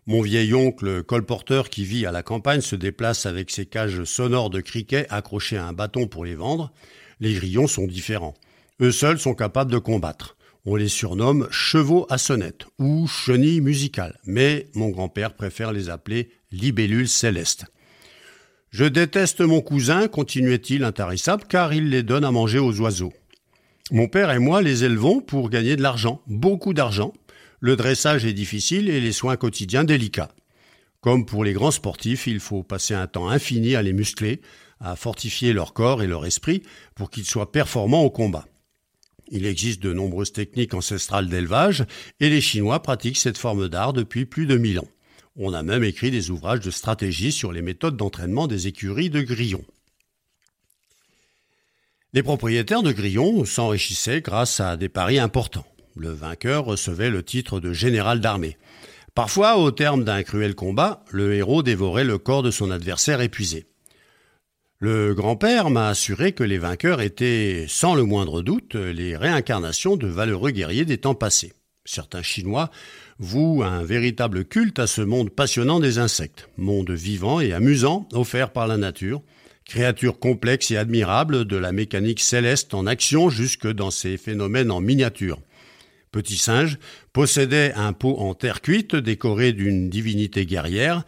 Mon 0.07 0.21
vieil 0.21 0.55
oncle 0.55 1.03
colporteur 1.03 1.69
qui 1.69 1.85
vit 1.85 2.07
à 2.07 2.11
la 2.11 2.23
campagne 2.23 2.61
se 2.61 2.75
déplace 2.75 3.27
avec 3.27 3.51
ses 3.51 3.67
cages 3.67 4.03
sonores 4.03 4.49
de 4.49 4.59
criquets 4.59 5.05
accrochées 5.09 5.57
à 5.57 5.67
un 5.67 5.73
bâton 5.73 6.07
pour 6.07 6.25
les 6.25 6.33
vendre. 6.33 6.71
Les 7.19 7.33
grillons 7.33 7.67
sont 7.67 7.85
différents. 7.85 8.33
Eux 8.81 8.91
seuls 8.91 9.19
sont 9.19 9.35
capables 9.35 9.71
de 9.71 9.77
combattre. 9.77 10.37
On 10.65 10.75
les 10.75 10.87
surnomme 10.87 11.47
chevaux 11.51 12.07
à 12.09 12.17
sonnette 12.17 12.65
ou 12.79 13.07
chenilles 13.07 13.61
musicales, 13.61 14.19
mais 14.25 14.69
mon 14.73 14.89
grand-père 14.89 15.35
préfère 15.35 15.71
les 15.71 15.89
appeler 15.89 16.31
libellules 16.51 17.07
célestes. 17.07 17.65
Je 18.71 18.85
déteste 18.85 19.41
mon 19.41 19.61
cousin, 19.61 20.07
continuait-il 20.07 20.83
intarissable, 20.83 21.43
car 21.47 21.73
il 21.73 21.89
les 21.89 22.03
donne 22.03 22.25
à 22.25 22.31
manger 22.31 22.59
aux 22.59 22.79
oiseaux. 22.79 23.13
Mon 23.91 24.07
père 24.07 24.31
et 24.31 24.39
moi 24.39 24.61
les 24.61 24.83
élevons 24.83 25.19
pour 25.19 25.49
gagner 25.49 25.75
de 25.75 25.81
l'argent, 25.81 26.21
beaucoup 26.25 26.73
d'argent. 26.73 27.13
Le 27.63 27.75
dressage 27.75 28.25
est 28.25 28.33
difficile 28.33 28.89
et 28.89 28.99
les 28.99 29.11
soins 29.11 29.37
quotidiens 29.37 29.83
délicats. 29.83 30.33
Comme 30.99 31.27
pour 31.27 31.43
les 31.43 31.53
grands 31.53 31.69
sportifs, 31.69 32.25
il 32.25 32.39
faut 32.39 32.63
passer 32.63 32.95
un 32.95 33.05
temps 33.05 33.29
infini 33.29 33.75
à 33.75 33.83
les 33.83 33.93
muscler, 33.93 34.41
à 34.79 34.95
fortifier 34.95 35.53
leur 35.53 35.73
corps 35.73 36.01
et 36.01 36.07
leur 36.07 36.25
esprit 36.25 36.63
pour 36.95 37.11
qu'ils 37.11 37.25
soient 37.25 37.51
performants 37.51 38.01
au 38.01 38.09
combat. 38.09 38.47
Il 39.27 39.45
existe 39.45 39.79
de 39.79 39.93
nombreuses 39.93 40.33
techniques 40.33 40.73
ancestrales 40.73 41.29
d'élevage 41.29 41.85
et 42.19 42.31
les 42.31 42.41
Chinois 42.41 42.81
pratiquent 42.81 43.19
cette 43.19 43.37
forme 43.37 43.69
d'art 43.69 43.93
depuis 43.93 44.25
plus 44.25 44.47
de 44.47 44.57
mille 44.57 44.79
ans. 44.79 44.89
On 45.35 45.53
a 45.53 45.61
même 45.61 45.83
écrit 45.83 46.09
des 46.09 46.31
ouvrages 46.31 46.61
de 46.61 46.71
stratégie 46.71 47.31
sur 47.31 47.51
les 47.51 47.61
méthodes 47.61 47.95
d'entraînement 47.95 48.47
des 48.47 48.65
écuries 48.65 49.11
de 49.11 49.21
grillons. 49.21 49.65
Les 52.13 52.23
propriétaires 52.23 52.81
de 52.81 52.91
grillons 52.91 53.45
s'enrichissaient 53.45 54.21
grâce 54.21 54.59
à 54.59 54.77
des 54.77 54.89
paris 54.89 55.19
importants. 55.19 55.70
Le 55.95 56.09
vainqueur 56.09 56.65
recevait 56.65 57.09
le 57.09 57.23
titre 57.23 57.59
de 57.59 57.73
général 57.73 58.21
d'armée. 58.21 58.57
Parfois, 59.13 59.57
au 59.57 59.71
terme 59.71 60.03
d'un 60.03 60.23
cruel 60.23 60.55
combat, 60.55 61.03
le 61.11 61.33
héros 61.33 61.63
dévorait 61.63 62.05
le 62.05 62.17
corps 62.17 62.43
de 62.43 62.51
son 62.51 62.71
adversaire 62.71 63.21
épuisé. 63.21 63.65
Le 64.79 65.13
grand-père 65.13 65.69
m'a 65.69 65.89
assuré 65.89 66.31
que 66.31 66.43
les 66.43 66.57
vainqueurs 66.57 67.01
étaient, 67.01 67.65
sans 67.67 67.93
le 67.93 68.03
moindre 68.03 68.41
doute, 68.41 68.75
les 68.75 69.15
réincarnations 69.15 69.95
de 69.95 70.07
valeureux 70.07 70.51
guerriers 70.51 70.85
des 70.85 70.97
temps 70.97 71.13
passés. 71.13 71.53
Certains 71.85 72.23
Chinois 72.23 72.71
vouent 73.19 73.63
un 73.63 73.83
véritable 73.83 74.45
culte 74.45 74.79
à 74.79 74.87
ce 74.87 75.01
monde 75.01 75.29
passionnant 75.29 75.79
des 75.79 75.99
insectes, 75.99 76.49
monde 76.57 76.91
vivant 76.91 77.39
et 77.39 77.53
amusant 77.53 78.07
offert 78.13 78.51
par 78.51 78.65
la 78.65 78.77
nature, 78.77 79.21
créature 79.65 80.19
complexe 80.19 80.71
et 80.71 80.77
admirable 80.77 81.45
de 81.45 81.57
la 81.57 81.71
mécanique 81.71 82.19
céleste 82.19 82.73
en 82.73 82.87
action 82.87 83.29
jusque 83.29 83.67
dans 83.67 83.91
ses 83.91 84.17
phénomènes 84.17 84.71
en 84.71 84.81
miniature. 84.81 85.39
Petit 86.11 86.37
Singe 86.37 86.77
possédait 87.13 87.71
un 87.73 87.93
pot 87.93 88.17
en 88.17 88.33
terre 88.33 88.61
cuite 88.61 88.95
décoré 88.97 89.53
d'une 89.53 89.89
divinité 89.89 90.45
guerrière, 90.45 91.03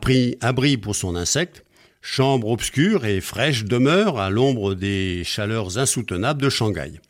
pris 0.00 0.36
abri 0.40 0.76
pour 0.76 0.94
son 0.94 1.16
insecte, 1.16 1.64
chambre 2.00 2.50
obscure 2.50 3.04
et 3.06 3.20
fraîche 3.20 3.64
demeure 3.64 4.18
à 4.20 4.30
l'ombre 4.30 4.74
des 4.74 5.22
chaleurs 5.24 5.78
insoutenables 5.78 6.40
de 6.40 6.48
Shanghai. 6.48 7.00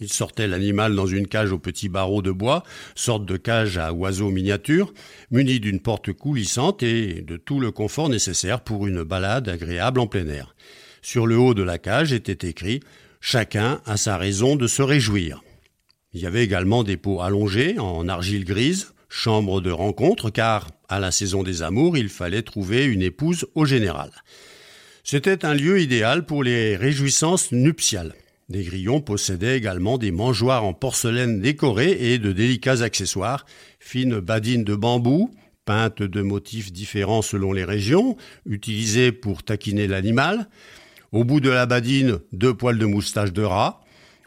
Il 0.00 0.12
sortait 0.12 0.46
l'animal 0.46 0.94
dans 0.94 1.06
une 1.06 1.26
cage 1.26 1.50
aux 1.50 1.58
petits 1.58 1.88
barreaux 1.88 2.22
de 2.22 2.30
bois, 2.30 2.62
sorte 2.94 3.26
de 3.26 3.36
cage 3.36 3.78
à 3.78 3.92
oiseaux 3.92 4.30
miniatures, 4.30 4.92
munie 5.32 5.58
d'une 5.58 5.80
porte 5.80 6.12
coulissante 6.12 6.84
et 6.84 7.22
de 7.22 7.36
tout 7.36 7.58
le 7.58 7.72
confort 7.72 8.08
nécessaire 8.08 8.60
pour 8.60 8.86
une 8.86 9.02
balade 9.02 9.48
agréable 9.48 9.98
en 9.98 10.06
plein 10.06 10.28
air. 10.28 10.54
Sur 11.02 11.26
le 11.26 11.36
haut 11.36 11.54
de 11.54 11.62
la 11.62 11.78
cage 11.78 12.12
était 12.12 12.48
écrit 12.48 12.80
Chacun 13.20 13.80
a 13.86 13.96
sa 13.96 14.18
raison 14.18 14.54
de 14.54 14.66
se 14.66 14.82
réjouir. 14.82 15.42
Il 16.14 16.20
y 16.20 16.26
avait 16.26 16.44
également 16.44 16.84
des 16.84 16.96
pots 16.96 17.22
allongés 17.22 17.78
en 17.80 18.08
argile 18.08 18.44
grise, 18.44 18.94
chambre 19.08 19.60
de 19.60 19.72
rencontre, 19.72 20.30
car 20.30 20.68
à 20.88 21.00
la 21.00 21.10
saison 21.10 21.42
des 21.42 21.62
amours, 21.62 21.98
il 21.98 22.08
fallait 22.08 22.42
trouver 22.42 22.84
une 22.84 23.02
épouse 23.02 23.46
au 23.56 23.64
général. 23.64 24.10
C'était 25.02 25.44
un 25.44 25.54
lieu 25.54 25.80
idéal 25.80 26.24
pour 26.24 26.44
les 26.44 26.76
réjouissances 26.76 27.50
nuptiales. 27.50 28.14
Les 28.48 28.62
grillons 28.62 29.00
possédaient 29.00 29.56
également 29.56 29.98
des 29.98 30.12
mangeoires 30.12 30.64
en 30.64 30.72
porcelaine 30.72 31.40
décorées 31.40 32.12
et 32.12 32.18
de 32.18 32.30
délicats 32.30 32.82
accessoires, 32.82 33.44
fines 33.80 34.20
badines 34.20 34.64
de 34.64 34.76
bambou, 34.76 35.34
peintes 35.64 36.02
de 36.02 36.22
motifs 36.22 36.72
différents 36.72 37.22
selon 37.22 37.52
les 37.52 37.64
régions, 37.64 38.16
utilisées 38.46 39.10
pour 39.10 39.42
taquiner 39.42 39.88
l'animal. 39.88 40.48
Au 41.10 41.24
bout 41.24 41.40
de 41.40 41.50
la 41.50 41.66
badine, 41.66 42.18
deux 42.32 42.54
poils 42.54 42.78
de 42.78 42.86
moustache 42.86 43.32
de 43.32 43.42
rat. 43.42 43.83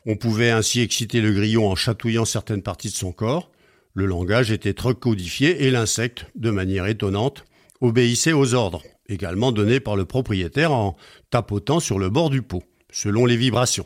On 0.09 0.15
pouvait 0.15 0.51
ainsi 0.51 0.79
exciter 0.79 1.19
le 1.19 1.33
grillon 1.33 1.69
en 1.69 1.75
chatouillant 1.75 2.23
certaines 2.23 2.61
parties 2.61 2.87
de 2.87 2.95
son 2.95 3.11
corps. 3.11 3.51
Le 3.93 4.05
langage 4.05 4.51
était 4.51 4.73
trop 4.73 4.93
codifié 4.93 5.65
et 5.65 5.69
l'insecte, 5.69 6.27
de 6.35 6.49
manière 6.49 6.85
étonnante, 6.85 7.43
obéissait 7.81 8.31
aux 8.31 8.53
ordres, 8.53 8.83
également 9.09 9.51
donnés 9.51 9.81
par 9.81 9.97
le 9.97 10.05
propriétaire 10.05 10.71
en 10.71 10.95
tapotant 11.29 11.81
sur 11.81 11.99
le 11.99 12.09
bord 12.09 12.29
du 12.29 12.41
pot, 12.41 12.63
selon 12.89 13.25
les 13.25 13.35
vibrations. 13.35 13.85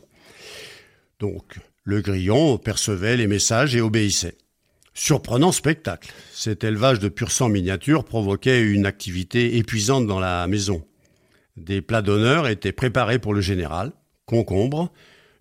Donc, 1.20 1.60
le 1.86 2.02
grillon 2.02 2.60
percevait 2.60 3.18
les 3.18 3.26
messages 3.26 3.76
et 3.76 3.82
obéissait. 3.82 4.38
Surprenant 4.94 5.52
spectacle. 5.52 6.14
Cet 6.32 6.64
élevage 6.64 7.00
de 7.00 7.10
pur 7.10 7.32
sang 7.32 7.50
miniature 7.50 8.04
provoquait 8.04 8.62
une 8.62 8.86
activité 8.86 9.58
épuisante 9.58 10.06
dans 10.06 10.20
la 10.20 10.46
maison. 10.46 10.86
Des 11.58 11.82
plats 11.82 12.04
d'honneur 12.04 12.48
étaient 12.48 12.72
préparés 12.72 13.18
pour 13.18 13.34
le 13.34 13.42
général, 13.42 13.92
concombre, 14.28 14.92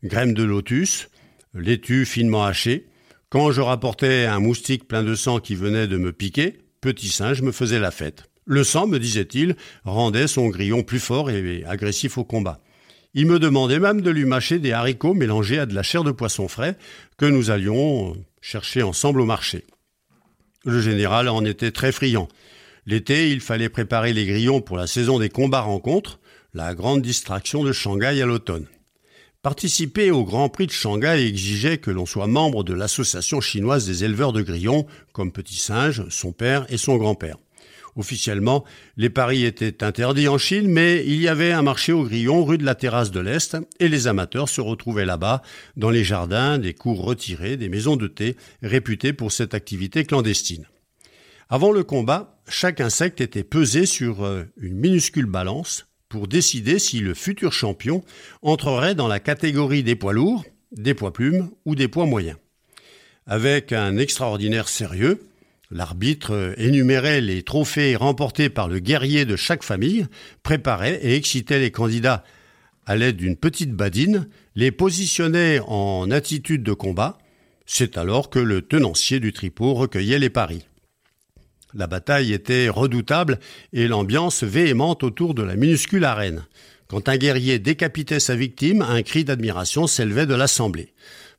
graines 0.05 0.35
de 0.35 0.43
lotus, 0.43 1.09
laitue 1.55 2.05
finement 2.05 2.45
hachée. 2.45 2.89
Quand 3.29 3.53
je 3.53 3.61
rapportais 3.61 4.27
un 4.27 4.41
moustique 4.41 4.89
plein 4.89 5.03
de 5.03 5.15
sang 5.15 5.39
qui 5.39 5.55
venait 5.55 5.87
de 5.87 5.97
me 5.97 6.13
piquer, 6.13 6.59
petit 6.81 7.09
singe 7.09 7.43
me 7.43 7.53
faisait 7.53 7.79
la 7.79 7.91
fête. 7.91 8.25
Le 8.47 8.65
sang, 8.65 8.87
me 8.87 8.99
disait-il, 8.99 9.55
rendait 9.85 10.27
son 10.27 10.49
grillon 10.49 10.83
plus 10.83 10.99
fort 10.99 11.31
et 11.31 11.65
agressif 11.65 12.19
au 12.19 12.25
combat. 12.25 12.61
Il 13.15 13.27
me 13.27 13.39
demandait 13.39 13.79
même 13.79 14.01
de 14.01 14.11
lui 14.11 14.25
mâcher 14.25 14.59
des 14.59 14.73
haricots 14.73 15.15
mélangés 15.15 15.59
à 15.59 15.67
de 15.67 15.75
la 15.75 15.83
chair 15.83 16.05
de 16.05 16.13
poisson 16.13 16.49
frais 16.49 16.77
que 17.17 17.27
nous 17.27 17.51
allions 17.51 18.17
chercher 18.41 18.83
ensemble 18.83 19.21
au 19.21 19.27
marché. 19.27 19.67
Le 20.65 20.81
général 20.81 21.29
en 21.29 21.45
était 21.45 21.73
très 21.73 21.93
friand. 21.93 22.29
L'été, 22.87 23.31
il 23.31 23.41
fallait 23.41 23.69
préparer 23.69 24.13
les 24.13 24.27
grillons 24.27 24.61
pour 24.61 24.77
la 24.77 24.87
saison 24.87 25.19
des 25.19 25.29
combats 25.29 25.61
rencontres, 25.61 26.21
la 26.55 26.75
grande 26.75 27.03
distraction 27.03 27.63
de 27.63 27.73
Shanghai 27.73 28.21
à 28.21 28.27
l'automne. 28.27 28.67
Participer 29.43 30.11
au 30.11 30.23
Grand 30.23 30.51
Prix 30.51 30.67
de 30.67 30.71
Shanghai 30.71 31.27
exigeait 31.27 31.79
que 31.79 31.91
l'on 31.91 32.05
soit 32.05 32.27
membre 32.27 32.63
de 32.63 32.75
l'association 32.75 33.41
chinoise 33.41 33.87
des 33.87 34.05
éleveurs 34.05 34.35
de 34.35 34.43
grillons, 34.43 34.87
comme 35.15 35.33
Petit 35.33 35.57
Singe, 35.57 36.05
son 36.11 36.33
père 36.33 36.67
et 36.69 36.77
son 36.77 36.99
grand-père. 36.99 37.39
Officiellement, 37.97 38.67
les 38.99 39.09
paris 39.09 39.47
étaient 39.47 39.83
interdits 39.83 40.29
en 40.29 40.37
Chine, 40.37 40.69
mais 40.69 41.03
il 41.07 41.23
y 41.23 41.27
avait 41.27 41.53
un 41.53 41.63
marché 41.63 41.91
au 41.91 42.05
grillon 42.05 42.45
rue 42.45 42.59
de 42.59 42.67
la 42.67 42.75
Terrasse 42.75 43.13
de 43.13 43.21
l'Est, 43.21 43.57
et 43.79 43.89
les 43.89 44.09
amateurs 44.09 44.51
se 44.51 44.61
retrouvaient 44.61 45.07
là-bas, 45.07 45.41
dans 45.75 45.89
les 45.89 46.05
jardins, 46.05 46.59
des 46.59 46.75
cours 46.75 47.03
retirés, 47.03 47.57
des 47.57 47.71
maisons 47.71 47.97
de 47.97 48.09
thé, 48.09 48.37
réputées 48.61 49.15
pour 49.15 49.33
cette 49.33 49.55
activité 49.55 50.05
clandestine. 50.05 50.67
Avant 51.49 51.73
le 51.73 51.83
combat, 51.83 52.43
chaque 52.47 52.83
insecte 52.83 53.23
était 53.23 53.43
pesé 53.43 53.87
sur 53.87 54.23
euh, 54.23 54.45
une 54.59 54.77
minuscule 54.77 55.25
balance 55.25 55.87
pour 56.11 56.29
décider 56.29 56.79
si 56.79 57.01
le 57.01 57.15
futur 57.15 57.55
champion 57.55 58.05
entrerait 58.43 58.95
dans 58.95 59.09
la 59.09 59.21
catégorie 59.21 59.83
des 59.83 59.97
poids 59.97 60.13
lourds, 60.13 60.45
des 60.73 60.93
poids 60.93 61.15
plumes 61.15 61.51
ou 61.65 61.75
des 61.75 61.89
poids 61.89 62.05
moyens. 62.05 62.37
Avec 63.27 63.73
un 63.73 63.97
extraordinaire 63.97 64.69
sérieux, 64.69 65.21
L'arbitre 65.73 66.55
énumérait 66.57 67.21
les 67.21 67.45
trophées 67.45 67.95
remportés 67.95 68.49
par 68.49 68.67
le 68.67 68.81
guerrier 68.81 69.25
de 69.25 69.37
chaque 69.37 69.63
famille, 69.63 70.07
préparait 70.43 70.99
et 71.03 71.15
excitait 71.15 71.61
les 71.61 71.71
candidats 71.71 72.25
à 72.87 72.97
l'aide 72.97 73.17
d'une 73.17 73.37
petite 73.37 73.73
badine, 73.73 74.29
les 74.57 74.73
positionnait 74.73 75.61
en 75.65 76.11
attitude 76.11 76.65
de 76.65 76.73
combat. 76.73 77.19
C'est 77.67 77.97
alors 77.99 78.31
que 78.31 78.41
le 78.41 78.63
tenancier 78.63 79.21
du 79.21 79.33
tripot 79.33 79.75
recueillait 79.75 80.19
les 80.19 80.31
paris. 80.31 80.67
La 81.75 81.87
bataille 81.87 82.33
était 82.33 82.69
redoutable 82.69 83.39
et 83.73 83.87
l'ambiance 83.87 84.43
véhémente 84.43 85.05
autour 85.05 85.35
de 85.35 85.43
la 85.43 85.55
minuscule 85.55 86.05
arène. 86.05 86.45
Quand 86.89 87.09
un 87.09 87.17
guerrier 87.17 87.61
décapitait 87.61 88.19
sa 88.19 88.35
victime, 88.35 88.83
un 88.83 89.03
cri 89.03 89.25
d'admiration 89.25 89.87
s'élevait 89.87 90.27
de 90.27 90.35
l'assemblée. 90.35 90.93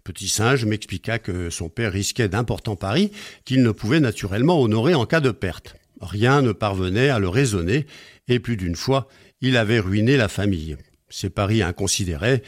Petit 0.05 0.29
Singe 0.29 0.65
m'expliqua 0.65 1.19
que 1.19 1.49
son 1.49 1.67
père 1.67 1.91
risquait 1.91 2.29
d'importants 2.29 2.77
paris 2.77 3.11
qu'il 3.43 3.61
ne 3.61 3.71
pouvait 3.71 3.99
naturellement 3.99 4.61
honorer 4.61 4.93
en 4.93 5.05
cas 5.05 5.19
de 5.19 5.31
perte. 5.31 5.75
Rien 5.99 6.41
ne 6.41 6.53
parvenait 6.53 7.09
à 7.09 7.19
le 7.19 7.27
raisonner, 7.27 7.85
et 8.27 8.39
plus 8.39 8.55
d'une 8.55 8.75
fois, 8.75 9.07
il 9.41 9.57
avait 9.57 9.79
ruiné 9.79 10.15
la 10.17 10.29
famille. 10.29 10.77
Ces 11.09 11.29
paris 11.29 11.61
inconsidérés 11.61 12.41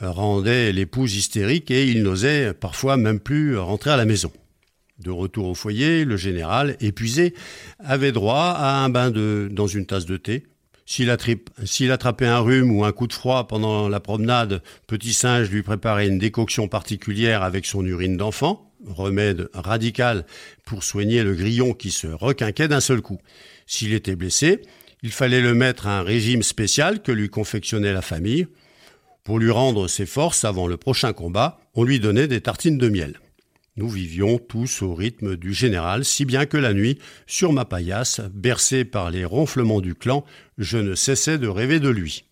rendaient 0.00 0.72
l'épouse 0.72 1.14
hystérique 1.14 1.70
et 1.70 1.86
il 1.86 2.02
n'osait 2.02 2.54
parfois 2.54 2.96
même 2.96 3.20
plus 3.20 3.58
rentrer 3.58 3.90
à 3.90 3.96
la 3.96 4.04
maison. 4.04 4.32
De 4.98 5.10
retour 5.10 5.46
au 5.46 5.54
foyer, 5.54 6.04
le 6.04 6.16
général, 6.16 6.76
épuisé, 6.80 7.34
avait 7.78 8.12
droit 8.12 8.54
à 8.56 8.82
un 8.84 8.88
bain 8.88 9.10
de, 9.10 9.48
dans 9.50 9.66
une 9.66 9.86
tasse 9.86 10.06
de 10.06 10.16
thé, 10.16 10.44
s'il 10.88 11.10
attrapait 11.10 12.26
un 12.26 12.38
rhume 12.38 12.74
ou 12.74 12.82
un 12.82 12.92
coup 12.92 13.06
de 13.06 13.12
froid 13.12 13.46
pendant 13.46 13.90
la 13.90 14.00
promenade, 14.00 14.62
Petit 14.86 15.12
Singe 15.12 15.50
lui 15.50 15.62
préparait 15.62 16.08
une 16.08 16.18
décoction 16.18 16.66
particulière 16.66 17.42
avec 17.42 17.66
son 17.66 17.84
urine 17.84 18.16
d'enfant. 18.16 18.72
remède 18.86 19.50
radical 19.52 20.24
pour 20.64 20.82
soigner 20.82 21.22
le 21.24 21.34
grillon 21.34 21.74
qui 21.74 21.90
se 21.90 22.06
requinquait 22.06 22.68
d'un 22.68 22.80
seul 22.80 23.02
coup. 23.02 23.18
S'il 23.66 23.92
était 23.92 24.16
blessé, 24.16 24.62
il 25.02 25.10
fallait 25.10 25.42
le 25.42 25.52
mettre 25.52 25.88
à 25.88 25.98
un 25.98 26.02
régime 26.02 26.42
spécial 26.42 27.02
que 27.02 27.12
lui 27.12 27.28
confectionnait 27.28 27.92
la 27.92 28.00
famille. 28.00 28.46
Pour 29.24 29.38
lui 29.38 29.50
rendre 29.50 29.88
ses 29.88 30.06
forces 30.06 30.46
avant 30.46 30.68
le 30.68 30.78
prochain 30.78 31.12
combat, 31.12 31.60
on 31.74 31.84
lui 31.84 32.00
donnait 32.00 32.28
des 32.28 32.40
tartines 32.40 32.78
de 32.78 32.88
miel. 32.88 33.20
Nous 33.78 33.88
vivions 33.88 34.38
tous 34.38 34.82
au 34.82 34.92
rythme 34.92 35.36
du 35.36 35.54
général, 35.54 36.04
si 36.04 36.24
bien 36.24 36.46
que 36.46 36.56
la 36.56 36.74
nuit, 36.74 36.98
sur 37.28 37.52
ma 37.52 37.64
paillasse, 37.64 38.20
bercé 38.34 38.84
par 38.84 39.12
les 39.12 39.24
ronflements 39.24 39.80
du 39.80 39.94
clan, 39.94 40.24
je 40.58 40.78
ne 40.78 40.96
cessais 40.96 41.38
de 41.38 41.46
rêver 41.46 41.78
de 41.78 41.88
lui. 41.88 42.24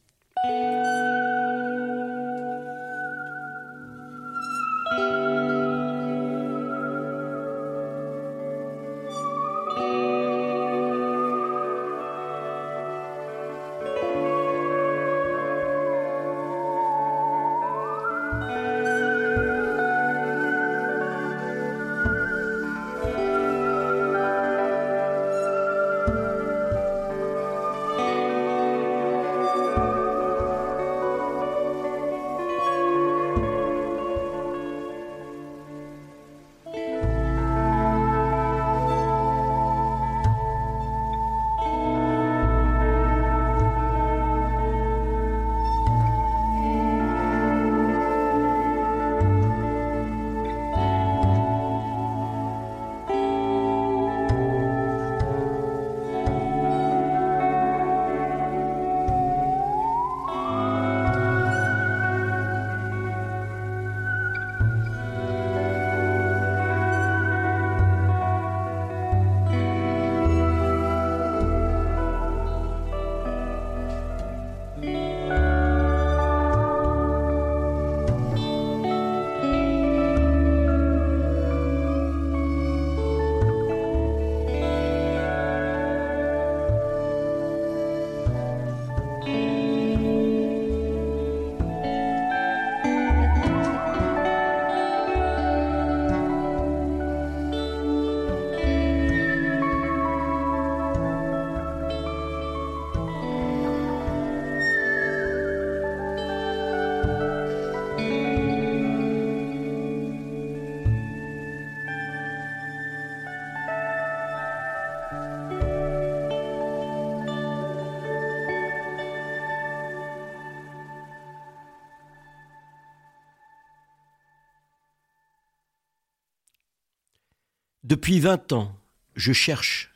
Depuis 127.96 128.20
vingt 128.20 128.52
ans, 128.52 128.76
je 129.14 129.32
cherche, 129.32 129.90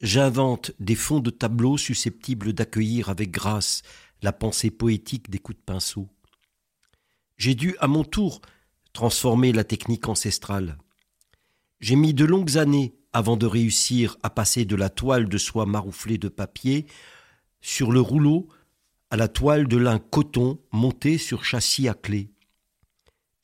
j'invente 0.00 0.72
des 0.80 0.96
fonds 0.96 1.20
de 1.20 1.30
tableaux 1.30 1.78
susceptibles 1.78 2.52
d'accueillir 2.52 3.08
avec 3.08 3.30
grâce 3.30 3.82
la 4.20 4.32
pensée 4.32 4.72
poétique 4.72 5.30
des 5.30 5.38
coups 5.38 5.56
de 5.56 5.62
pinceau. 5.62 6.08
J'ai 7.36 7.54
dû, 7.54 7.76
à 7.78 7.86
mon 7.86 8.02
tour, 8.02 8.40
transformer 8.92 9.52
la 9.52 9.62
technique 9.62 10.08
ancestrale. 10.08 10.76
J'ai 11.78 11.94
mis 11.94 12.14
de 12.14 12.24
longues 12.24 12.58
années 12.58 12.96
avant 13.12 13.36
de 13.36 13.46
réussir 13.46 14.16
à 14.24 14.30
passer 14.30 14.64
de 14.64 14.74
la 14.74 14.90
toile 14.90 15.28
de 15.28 15.38
soie 15.38 15.66
marouflée 15.66 16.18
de 16.18 16.28
papier 16.28 16.86
sur 17.60 17.92
le 17.92 18.00
rouleau 18.00 18.48
à 19.08 19.16
la 19.16 19.28
toile 19.28 19.68
de 19.68 19.76
lin 19.76 20.00
coton 20.00 20.58
montée 20.72 21.16
sur 21.16 21.44
châssis 21.44 21.86
à 21.86 21.94
clé. 21.94 22.32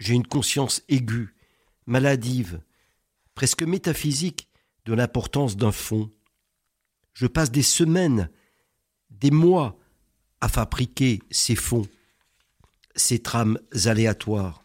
J'ai 0.00 0.14
une 0.14 0.26
conscience 0.26 0.82
aiguë, 0.88 1.36
maladive, 1.86 2.58
presque 3.36 3.62
métaphysique 3.62 4.48
de 4.86 4.94
l'importance 4.94 5.56
d'un 5.56 5.70
fond. 5.70 6.10
Je 7.12 7.26
passe 7.26 7.52
des 7.52 7.62
semaines, 7.62 8.30
des 9.10 9.30
mois 9.30 9.78
à 10.40 10.48
fabriquer 10.48 11.20
ces 11.30 11.54
fonds, 11.54 11.86
ces 12.96 13.20
trames 13.20 13.60
aléatoires. 13.84 14.62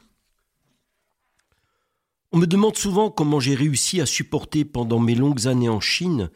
On 2.31 2.37
me 2.37 2.47
demande 2.47 2.77
souvent 2.77 3.11
comment 3.11 3.41
j'ai 3.41 3.55
réussi 3.55 3.99
à 3.99 4.05
supporter 4.05 4.63
pendant 4.63 4.99
mes 4.99 5.15
longues 5.15 5.47
années 5.47 5.69
en 5.69 5.81
Chine 5.81 6.31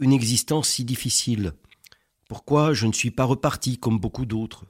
une 0.00 0.12
existence 0.12 0.68
si 0.68 0.84
difficile. 0.84 1.52
Pourquoi 2.28 2.74
je 2.74 2.86
ne 2.86 2.92
suis 2.92 3.12
pas 3.12 3.24
reparti 3.24 3.78
comme 3.78 4.00
beaucoup 4.00 4.26
d'autres? 4.26 4.66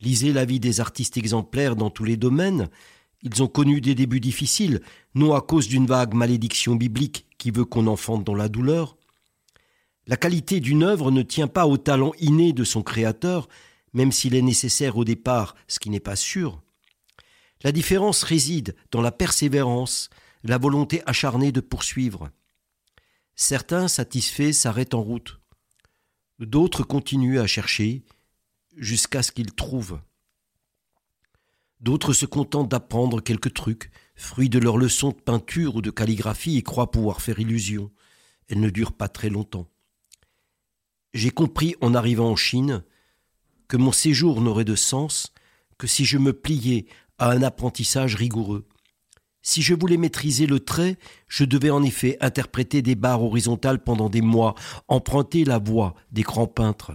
Lisez 0.00 0.32
la 0.32 0.46
vie 0.46 0.60
des 0.60 0.80
artistes 0.80 1.18
exemplaires 1.18 1.76
dans 1.76 1.90
tous 1.90 2.04
les 2.04 2.16
domaines 2.16 2.70
ils 3.24 3.42
ont 3.42 3.48
connu 3.48 3.80
des 3.80 3.94
débuts 3.94 4.20
difficiles, 4.20 4.82
non 5.14 5.34
à 5.34 5.40
cause 5.40 5.66
d'une 5.66 5.86
vague 5.86 6.14
malédiction 6.14 6.76
biblique 6.76 7.26
qui 7.38 7.50
veut 7.50 7.64
qu'on 7.64 7.86
enfante 7.86 8.22
dans 8.22 8.34
la 8.34 8.50
douleur. 8.50 8.96
La 10.06 10.18
qualité 10.18 10.60
d'une 10.60 10.82
œuvre 10.82 11.10
ne 11.10 11.22
tient 11.22 11.48
pas 11.48 11.66
au 11.66 11.78
talent 11.78 12.12
inné 12.20 12.52
de 12.52 12.64
son 12.64 12.82
créateur, 12.82 13.48
même 13.94 14.12
s'il 14.12 14.34
est 14.34 14.42
nécessaire 14.42 14.98
au 14.98 15.04
départ, 15.04 15.56
ce 15.66 15.78
qui 15.78 15.88
n'est 15.88 16.00
pas 16.00 16.16
sûr. 16.16 16.60
La 17.62 17.72
différence 17.72 18.22
réside 18.22 18.76
dans 18.90 19.00
la 19.00 19.12
persévérance, 19.12 20.10
la 20.42 20.58
volonté 20.58 21.02
acharnée 21.06 21.50
de 21.50 21.60
poursuivre. 21.60 22.28
Certains 23.34 23.88
satisfaits 23.88 24.52
s'arrêtent 24.52 24.92
en 24.92 25.00
route. 25.00 25.40
D'autres 26.38 26.82
continuent 26.82 27.40
à 27.40 27.46
chercher 27.46 28.04
jusqu'à 28.76 29.22
ce 29.22 29.32
qu'ils 29.32 29.54
trouvent. 29.54 29.98
D'autres 31.80 32.12
se 32.12 32.26
contentent 32.26 32.70
d'apprendre 32.70 33.20
quelques 33.20 33.52
trucs, 33.52 33.90
fruits 34.14 34.48
de 34.48 34.58
leurs 34.58 34.78
leçons 34.78 35.10
de 35.10 35.20
peinture 35.20 35.76
ou 35.76 35.82
de 35.82 35.90
calligraphie, 35.90 36.56
et 36.56 36.62
croient 36.62 36.90
pouvoir 36.90 37.20
faire 37.20 37.38
illusion. 37.38 37.90
Elles 38.48 38.60
ne 38.60 38.70
durent 38.70 38.92
pas 38.92 39.08
très 39.08 39.28
longtemps. 39.28 39.68
J'ai 41.12 41.30
compris 41.30 41.76
en 41.80 41.94
arrivant 41.94 42.30
en 42.30 42.36
Chine 42.36 42.84
que 43.68 43.76
mon 43.76 43.92
séjour 43.92 44.40
n'aurait 44.40 44.64
de 44.64 44.74
sens 44.74 45.32
que 45.78 45.86
si 45.86 46.04
je 46.04 46.18
me 46.18 46.32
pliais 46.32 46.86
à 47.18 47.30
un 47.30 47.42
apprentissage 47.42 48.16
rigoureux. 48.16 48.66
Si 49.42 49.60
je 49.60 49.74
voulais 49.74 49.98
maîtriser 49.98 50.46
le 50.46 50.58
trait, 50.58 50.96
je 51.28 51.44
devais 51.44 51.70
en 51.70 51.82
effet 51.82 52.16
interpréter 52.20 52.80
des 52.80 52.94
barres 52.94 53.22
horizontales 53.22 53.82
pendant 53.82 54.08
des 54.08 54.22
mois, 54.22 54.54
emprunter 54.88 55.44
la 55.44 55.58
voix 55.58 55.94
des 56.10 56.22
grands 56.22 56.46
peintres. 56.46 56.94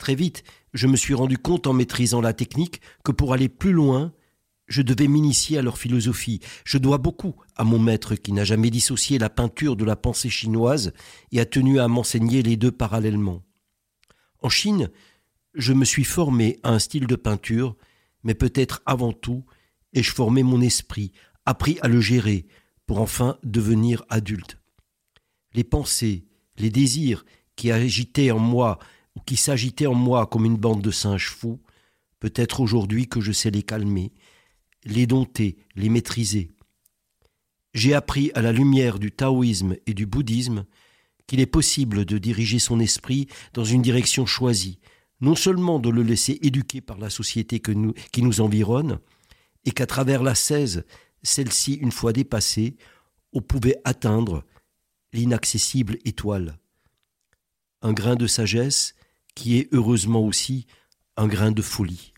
Très 0.00 0.14
vite, 0.14 0.44
je 0.72 0.86
me 0.86 0.96
suis 0.96 1.12
rendu 1.12 1.36
compte 1.36 1.66
en 1.66 1.74
maîtrisant 1.74 2.22
la 2.22 2.32
technique 2.32 2.80
que 3.04 3.12
pour 3.12 3.34
aller 3.34 3.50
plus 3.50 3.72
loin, 3.72 4.14
je 4.66 4.80
devais 4.80 5.08
m'initier 5.08 5.58
à 5.58 5.62
leur 5.62 5.76
philosophie. 5.76 6.40
Je 6.64 6.78
dois 6.78 6.96
beaucoup 6.96 7.34
à 7.54 7.64
mon 7.64 7.78
maître 7.78 8.14
qui 8.14 8.32
n'a 8.32 8.44
jamais 8.44 8.70
dissocié 8.70 9.18
la 9.18 9.28
peinture 9.28 9.76
de 9.76 9.84
la 9.84 9.96
pensée 9.96 10.30
chinoise 10.30 10.94
et 11.32 11.40
a 11.40 11.44
tenu 11.44 11.80
à 11.80 11.86
m'enseigner 11.86 12.42
les 12.42 12.56
deux 12.56 12.72
parallèlement. 12.72 13.42
En 14.40 14.48
Chine, 14.48 14.88
je 15.52 15.74
me 15.74 15.84
suis 15.84 16.04
formé 16.04 16.58
à 16.62 16.70
un 16.70 16.78
style 16.78 17.06
de 17.06 17.16
peinture, 17.16 17.76
mais 18.24 18.34
peut-être 18.34 18.80
avant 18.86 19.12
tout 19.12 19.44
ai-je 19.92 20.12
formé 20.12 20.42
mon 20.42 20.62
esprit, 20.62 21.12
appris 21.44 21.78
à 21.82 21.88
le 21.88 22.00
gérer, 22.00 22.46
pour 22.86 23.02
enfin 23.02 23.36
devenir 23.42 24.02
adulte. 24.08 24.56
Les 25.52 25.64
pensées, 25.64 26.24
les 26.56 26.70
désirs 26.70 27.26
qui 27.54 27.70
agitaient 27.70 28.30
en 28.30 28.38
moi 28.38 28.78
qui 29.26 29.36
s'agitaient 29.36 29.86
en 29.86 29.94
moi 29.94 30.26
comme 30.26 30.44
une 30.44 30.56
bande 30.56 30.82
de 30.82 30.90
singes 30.90 31.30
fous, 31.30 31.60
peut-être 32.18 32.60
aujourd'hui 32.60 33.08
que 33.08 33.20
je 33.20 33.32
sais 33.32 33.50
les 33.50 33.62
calmer, 33.62 34.12
les 34.84 35.06
dompter, 35.06 35.56
les 35.76 35.88
maîtriser. 35.88 36.50
J'ai 37.74 37.94
appris 37.94 38.30
à 38.34 38.42
la 38.42 38.52
lumière 38.52 38.98
du 38.98 39.12
taoïsme 39.12 39.76
et 39.86 39.94
du 39.94 40.06
bouddhisme 40.06 40.64
qu'il 41.26 41.40
est 41.40 41.46
possible 41.46 42.04
de 42.04 42.18
diriger 42.18 42.58
son 42.58 42.80
esprit 42.80 43.28
dans 43.52 43.64
une 43.64 43.82
direction 43.82 44.26
choisie, 44.26 44.80
non 45.20 45.36
seulement 45.36 45.78
de 45.78 45.88
le 45.88 46.02
laisser 46.02 46.38
éduquer 46.42 46.80
par 46.80 46.98
la 46.98 47.10
société 47.10 47.60
qui 47.60 48.22
nous 48.22 48.40
environne, 48.40 48.98
et 49.64 49.70
qu'à 49.70 49.86
travers 49.86 50.22
la 50.22 50.34
cèse, 50.34 50.84
celle-ci, 51.22 51.74
une 51.74 51.92
fois 51.92 52.12
dépassée, 52.12 52.76
on 53.32 53.42
pouvait 53.42 53.76
atteindre 53.84 54.44
l'inaccessible 55.12 55.98
étoile. 56.04 56.58
Un 57.82 57.92
grain 57.92 58.16
de 58.16 58.26
sagesse 58.26 58.94
qui 59.34 59.58
est 59.58 59.68
heureusement 59.72 60.20
aussi 60.20 60.66
un 61.16 61.26
grain 61.26 61.52
de 61.52 61.62
folie. 61.62 62.12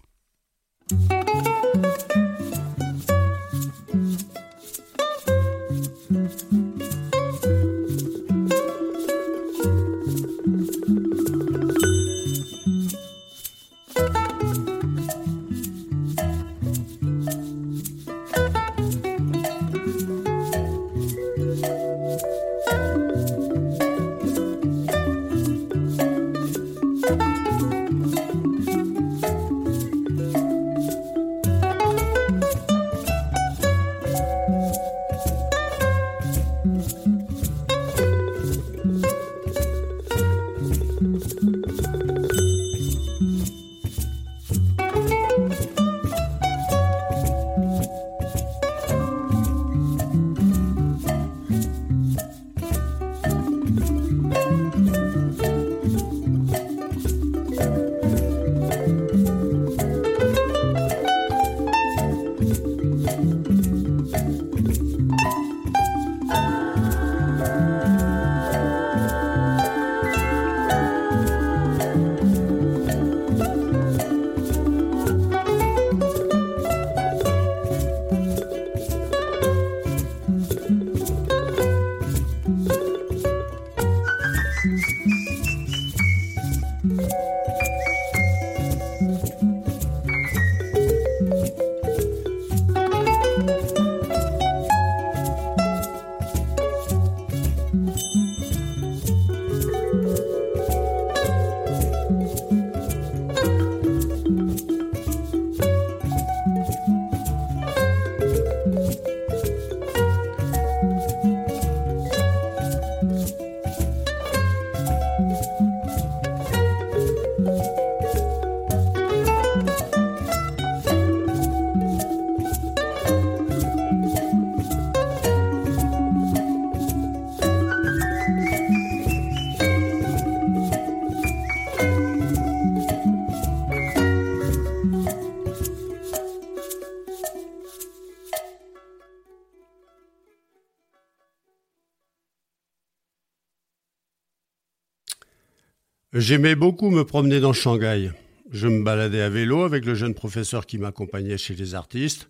J'aimais 146.22 146.54
beaucoup 146.54 146.90
me 146.90 147.04
promener 147.04 147.40
dans 147.40 147.52
Shanghai. 147.52 148.12
Je 148.52 148.68
me 148.68 148.84
baladais 148.84 149.22
à 149.22 149.28
vélo 149.28 149.64
avec 149.64 149.84
le 149.84 149.96
jeune 149.96 150.14
professeur 150.14 150.66
qui 150.66 150.78
m'accompagnait 150.78 151.36
chez 151.36 151.56
les 151.56 151.74
artistes. 151.74 152.28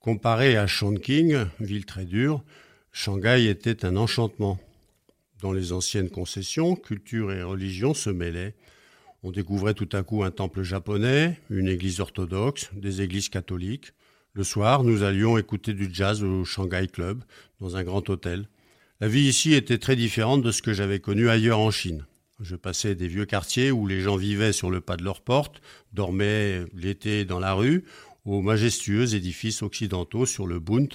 Comparé 0.00 0.56
à 0.56 0.66
Chongqing, 0.66 1.46
ville 1.60 1.86
très 1.86 2.04
dure, 2.04 2.42
Shanghai 2.90 3.46
était 3.46 3.84
un 3.84 3.96
enchantement. 3.96 4.58
Dans 5.40 5.52
les 5.52 5.70
anciennes 5.70 6.10
concessions, 6.10 6.74
culture 6.74 7.30
et 7.30 7.44
religion 7.44 7.94
se 7.94 8.10
mêlaient. 8.10 8.56
On 9.22 9.30
découvrait 9.30 9.74
tout 9.74 9.90
à 9.92 10.02
coup 10.02 10.24
un 10.24 10.32
temple 10.32 10.64
japonais, 10.64 11.38
une 11.48 11.68
église 11.68 12.00
orthodoxe, 12.00 12.70
des 12.72 13.02
églises 13.02 13.28
catholiques. 13.28 13.92
Le 14.32 14.42
soir, 14.42 14.82
nous 14.82 15.04
allions 15.04 15.38
écouter 15.38 15.74
du 15.74 15.88
jazz 15.92 16.24
au 16.24 16.44
Shanghai 16.44 16.88
Club, 16.88 17.22
dans 17.60 17.76
un 17.76 17.84
grand 17.84 18.10
hôtel. 18.10 18.48
La 19.00 19.06
vie 19.06 19.28
ici 19.28 19.54
était 19.54 19.78
très 19.78 19.94
différente 19.94 20.42
de 20.42 20.50
ce 20.50 20.60
que 20.60 20.72
j'avais 20.72 20.98
connu 20.98 21.28
ailleurs 21.28 21.60
en 21.60 21.70
Chine. 21.70 22.04
Je 22.42 22.56
passais 22.56 22.96
des 22.96 23.06
vieux 23.06 23.24
quartiers 23.24 23.70
où 23.70 23.86
les 23.86 24.00
gens 24.00 24.16
vivaient 24.16 24.52
sur 24.52 24.70
le 24.70 24.80
pas 24.80 24.96
de 24.96 25.04
leur 25.04 25.20
porte, 25.20 25.62
dormaient 25.92 26.64
l'été 26.74 27.24
dans 27.24 27.38
la 27.38 27.54
rue, 27.54 27.84
aux 28.24 28.42
majestueux 28.42 29.14
édifices 29.14 29.62
occidentaux 29.62 30.26
sur 30.26 30.46
le 30.46 30.58
Bund, 30.58 30.92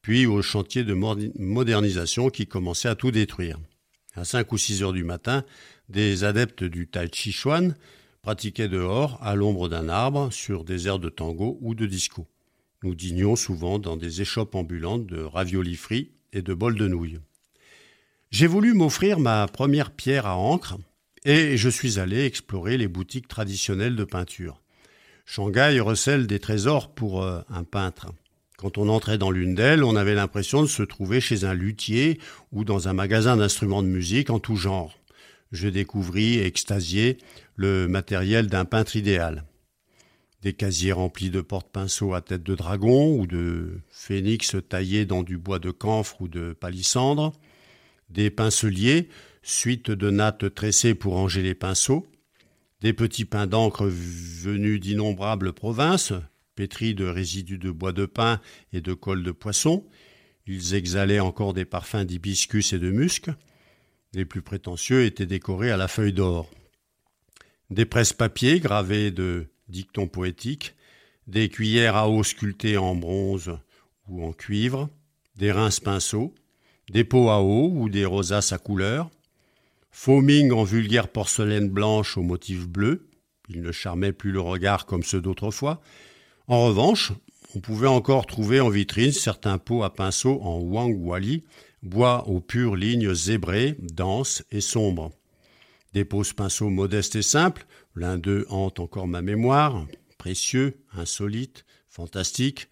puis 0.00 0.24
aux 0.24 0.40
chantiers 0.40 0.84
de 0.84 0.94
modernisation 0.94 2.30
qui 2.30 2.46
commençaient 2.46 2.88
à 2.88 2.94
tout 2.94 3.10
détruire. 3.10 3.58
À 4.14 4.24
5 4.24 4.50
ou 4.52 4.58
6 4.58 4.82
heures 4.82 4.92
du 4.94 5.04
matin, 5.04 5.44
des 5.90 6.24
adeptes 6.24 6.64
du 6.64 6.88
Tai 6.88 7.08
Chi 7.12 7.32
Chuan 7.32 7.74
pratiquaient 8.22 8.68
dehors, 8.68 9.18
à 9.22 9.34
l'ombre 9.34 9.68
d'un 9.68 9.88
arbre, 9.88 10.32
sur 10.32 10.64
des 10.64 10.88
airs 10.88 10.98
de 10.98 11.10
tango 11.10 11.58
ou 11.60 11.74
de 11.74 11.86
disco. 11.86 12.26
Nous 12.82 12.94
dînions 12.94 13.36
souvent 13.36 13.78
dans 13.78 13.98
des 13.98 14.22
échoppes 14.22 14.54
ambulantes 14.54 15.06
de 15.06 15.20
raviolis 15.20 15.76
frits 15.76 16.12
et 16.32 16.40
de 16.40 16.54
bols 16.54 16.76
de 16.76 16.88
nouilles. 16.88 17.18
J'ai 18.30 18.46
voulu 18.46 18.74
m'offrir 18.74 19.18
ma 19.18 19.48
première 19.48 19.90
pierre 19.90 20.26
à 20.26 20.36
encre 20.36 20.78
et 21.24 21.56
je 21.56 21.68
suis 21.68 21.98
allé 21.98 22.24
explorer 22.24 22.78
les 22.78 22.86
boutiques 22.86 23.26
traditionnelles 23.26 23.96
de 23.96 24.04
peinture. 24.04 24.62
Shanghai 25.26 25.80
recèle 25.80 26.28
des 26.28 26.38
trésors 26.38 26.94
pour 26.94 27.24
euh, 27.24 27.40
un 27.48 27.64
peintre. 27.64 28.12
Quand 28.56 28.78
on 28.78 28.88
entrait 28.88 29.18
dans 29.18 29.32
l'une 29.32 29.56
d'elles, 29.56 29.82
on 29.82 29.96
avait 29.96 30.14
l'impression 30.14 30.62
de 30.62 30.68
se 30.68 30.84
trouver 30.84 31.20
chez 31.20 31.44
un 31.44 31.54
luthier 31.54 32.20
ou 32.52 32.62
dans 32.62 32.86
un 32.86 32.92
magasin 32.92 33.36
d'instruments 33.36 33.82
de 33.82 33.88
musique 33.88 34.30
en 34.30 34.38
tout 34.38 34.56
genre. 34.56 34.96
Je 35.50 35.66
découvris, 35.66 36.38
extasié, 36.38 37.18
le 37.56 37.88
matériel 37.88 38.46
d'un 38.46 38.64
peintre 38.64 38.94
idéal. 38.94 39.44
Des 40.42 40.52
casiers 40.52 40.92
remplis 40.92 41.30
de 41.30 41.40
porte-pinceaux 41.40 42.14
à 42.14 42.20
tête 42.20 42.44
de 42.44 42.54
dragon 42.54 43.18
ou 43.18 43.26
de 43.26 43.80
phénix 43.90 44.54
taillés 44.68 45.04
dans 45.04 45.24
du 45.24 45.36
bois 45.36 45.58
de 45.58 45.72
camphre 45.72 46.22
ou 46.22 46.28
de 46.28 46.52
palissandre, 46.52 47.32
des 48.10 48.30
pinceliers, 48.30 49.08
suite 49.42 49.90
de 49.90 50.10
nattes 50.10 50.54
tressées 50.54 50.94
pour 50.94 51.14
ranger 51.14 51.42
les 51.42 51.54
pinceaux, 51.54 52.06
des 52.80 52.92
petits 52.92 53.24
pains 53.24 53.46
d'encre 53.46 53.86
venus 53.86 54.80
d'innombrables 54.80 55.52
provinces, 55.52 56.12
pétris 56.54 56.94
de 56.94 57.06
résidus 57.06 57.58
de 57.58 57.70
bois 57.70 57.92
de 57.92 58.06
pin 58.06 58.40
et 58.72 58.80
de 58.80 58.94
colle 58.94 59.22
de 59.22 59.32
poisson. 59.32 59.86
Ils 60.46 60.74
exhalaient 60.74 61.20
encore 61.20 61.54
des 61.54 61.64
parfums 61.64 62.04
d'hibiscus 62.04 62.72
et 62.72 62.78
de 62.78 62.90
musc. 62.90 63.30
Les 64.12 64.24
plus 64.24 64.42
prétentieux 64.42 65.04
étaient 65.04 65.26
décorés 65.26 65.70
à 65.70 65.76
la 65.76 65.88
feuille 65.88 66.12
d'or. 66.12 66.50
Des 67.70 67.84
presses-papiers 67.84 68.58
gravés 68.58 69.10
de 69.10 69.46
dictons 69.68 70.08
poétiques, 70.08 70.74
des 71.28 71.48
cuillères 71.48 71.96
à 71.96 72.08
eau 72.08 72.24
sculptées 72.24 72.76
en 72.76 72.96
bronze 72.96 73.56
ou 74.08 74.24
en 74.24 74.32
cuivre, 74.32 74.90
des 75.36 75.52
rince-pinceaux, 75.52 76.34
des 76.90 77.04
pots 77.04 77.30
à 77.30 77.40
eau 77.40 77.70
ou 77.72 77.88
des 77.88 78.04
rosaces 78.04 78.52
à 78.52 78.58
couleur, 78.58 79.10
foaming 79.92 80.50
en 80.52 80.64
vulgaire 80.64 81.08
porcelaine 81.08 81.68
blanche 81.68 82.18
au 82.18 82.22
motif 82.22 82.66
bleu, 82.66 83.06
il 83.48 83.62
ne 83.62 83.72
charmait 83.72 84.12
plus 84.12 84.32
le 84.32 84.40
regard 84.40 84.86
comme 84.86 85.04
ceux 85.04 85.20
d'autrefois. 85.20 85.80
En 86.48 86.66
revanche, 86.66 87.12
on 87.54 87.60
pouvait 87.60 87.88
encore 87.88 88.26
trouver 88.26 88.60
en 88.60 88.68
vitrine 88.68 89.12
certains 89.12 89.58
pots 89.58 89.84
à 89.84 89.94
pinceau 89.94 90.40
en 90.42 90.58
wang 90.58 90.96
wali, 91.00 91.44
bois 91.82 92.28
aux 92.28 92.40
pures 92.40 92.76
lignes 92.76 93.14
zébrées, 93.14 93.76
denses 93.80 94.44
et 94.50 94.60
sombres. 94.60 95.12
Des 95.92 96.04
pose-pinceaux 96.04 96.70
modestes 96.70 97.16
et 97.16 97.22
simples, 97.22 97.66
l'un 97.94 98.18
d'eux 98.18 98.46
hante 98.50 98.80
encore 98.80 99.08
ma 99.08 99.22
mémoire, 99.22 99.86
précieux, 100.18 100.78
insolite, 100.92 101.64
fantastique, 101.88 102.68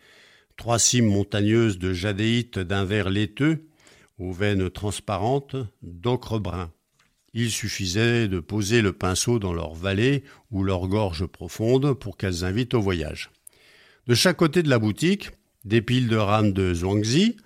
trois 0.56 0.78
cimes 0.78 1.06
montagneuses 1.06 1.78
de 1.78 1.92
jadéite 1.92 2.58
d'un 2.58 2.84
vert 2.84 3.10
laiteux, 3.10 3.64
aux 4.18 4.32
veines 4.32 4.70
transparentes, 4.70 5.56
d'ocre 5.82 6.38
brun. 6.38 6.72
Il 7.34 7.50
suffisait 7.50 8.26
de 8.28 8.40
poser 8.40 8.82
le 8.82 8.92
pinceau 8.92 9.38
dans 9.38 9.52
leur 9.52 9.74
vallée 9.74 10.24
ou 10.50 10.64
leur 10.64 10.88
gorge 10.88 11.26
profonde 11.26 11.92
pour 11.94 12.16
qu'elles 12.16 12.44
invitent 12.44 12.74
au 12.74 12.80
voyage. 12.80 13.30
De 14.06 14.14
chaque 14.14 14.38
côté 14.38 14.62
de 14.62 14.70
la 14.70 14.78
boutique, 14.78 15.30
des 15.64 15.82
piles 15.82 16.08
de 16.08 16.16
rames 16.16 16.52
de 16.52 16.72
zhuangzi, 16.72 17.36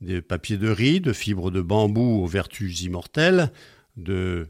des 0.00 0.22
papiers 0.22 0.56
de 0.56 0.68
riz, 0.68 1.00
de 1.00 1.12
fibres 1.12 1.50
de 1.50 1.60
bambou 1.60 2.22
aux 2.22 2.26
vertus 2.26 2.82
immortelles, 2.82 3.52
de 3.96 4.48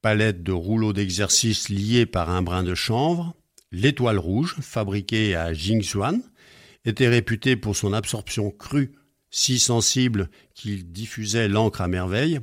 palette 0.00 0.42
de 0.42 0.52
rouleaux 0.52 0.92
d'exercice 0.92 1.68
liés 1.68 2.06
par 2.06 2.30
un 2.30 2.42
brin 2.42 2.64
de 2.64 2.74
chanvre, 2.74 3.36
l'étoile 3.70 4.18
rouge, 4.18 4.56
fabriquée 4.60 5.36
à 5.36 5.52
Jingxuan, 5.52 6.20
était 6.84 7.08
réputée 7.08 7.56
pour 7.56 7.76
son 7.76 7.92
absorption 7.92 8.50
crue, 8.50 8.92
si 9.32 9.58
sensible 9.58 10.28
qu'il 10.54 10.92
diffusait 10.92 11.48
l'encre 11.48 11.80
à 11.80 11.88
merveille. 11.88 12.38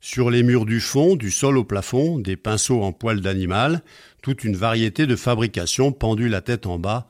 Sur 0.00 0.30
les 0.30 0.42
murs 0.42 0.64
du 0.64 0.80
fond, 0.80 1.16
du 1.16 1.30
sol 1.30 1.58
au 1.58 1.64
plafond, 1.64 2.18
des 2.18 2.36
pinceaux 2.36 2.82
en 2.82 2.92
poil 2.92 3.20
d'animal, 3.20 3.82
toute 4.22 4.44
une 4.44 4.56
variété 4.56 5.06
de 5.06 5.16
fabrications 5.16 5.92
pendue 5.92 6.30
la 6.30 6.40
tête 6.40 6.66
en 6.66 6.78
bas, 6.78 7.08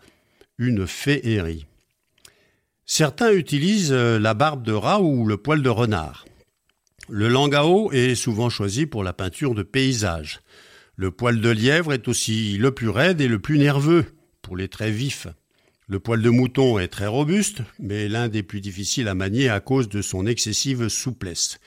une 0.59 0.89
féerie. 0.89 1.67
Certains 2.85 3.33
utilisent 3.33 3.93
la 3.93 4.35
barbe 4.35 4.65
de 4.65 4.73
rat 4.73 5.01
ou 5.01 5.25
le 5.25 5.37
poil 5.37 5.63
de 5.63 5.69
renard. 5.69 6.25
Le 7.09 7.29
langao 7.29 7.93
est 7.93 8.17
souvent 8.17 8.51
choisi 8.51 8.87
pour 8.87 9.05
la 9.05 9.13
peinture 9.13 9.55
de 9.55 9.63
paysages. 9.63 10.41
Le 10.97 11.13
poil 11.13 11.41
de 11.41 11.51
lièvre 11.51 11.93
est 11.93 12.09
aussi 12.09 12.59
le 12.59 12.73
plus 12.73 12.89
raide 12.89 13.21
et 13.21 13.29
le 13.29 13.39
plus 13.39 13.59
nerveux 13.59 14.07
pour 14.43 14.57
les 14.57 14.69
traits 14.69 14.93
vifs. 14.93 15.29
Le 15.91 15.99
poil 15.99 16.23
de 16.23 16.31
mouton 16.31 16.79
est 16.79 16.87
très 16.87 17.09
robuste, 17.09 17.63
mais 17.81 18.09
l'un 18.09 18.29
des 18.29 18.45
plus 18.45 18.61
difficiles 18.61 19.09
à 19.09 19.17
manier 19.17 19.49
à 19.49 19.59
cause 19.59 19.89
de 19.89 20.03
son 20.03 20.25
excessive 20.25 20.87
souplesse. 20.87 21.59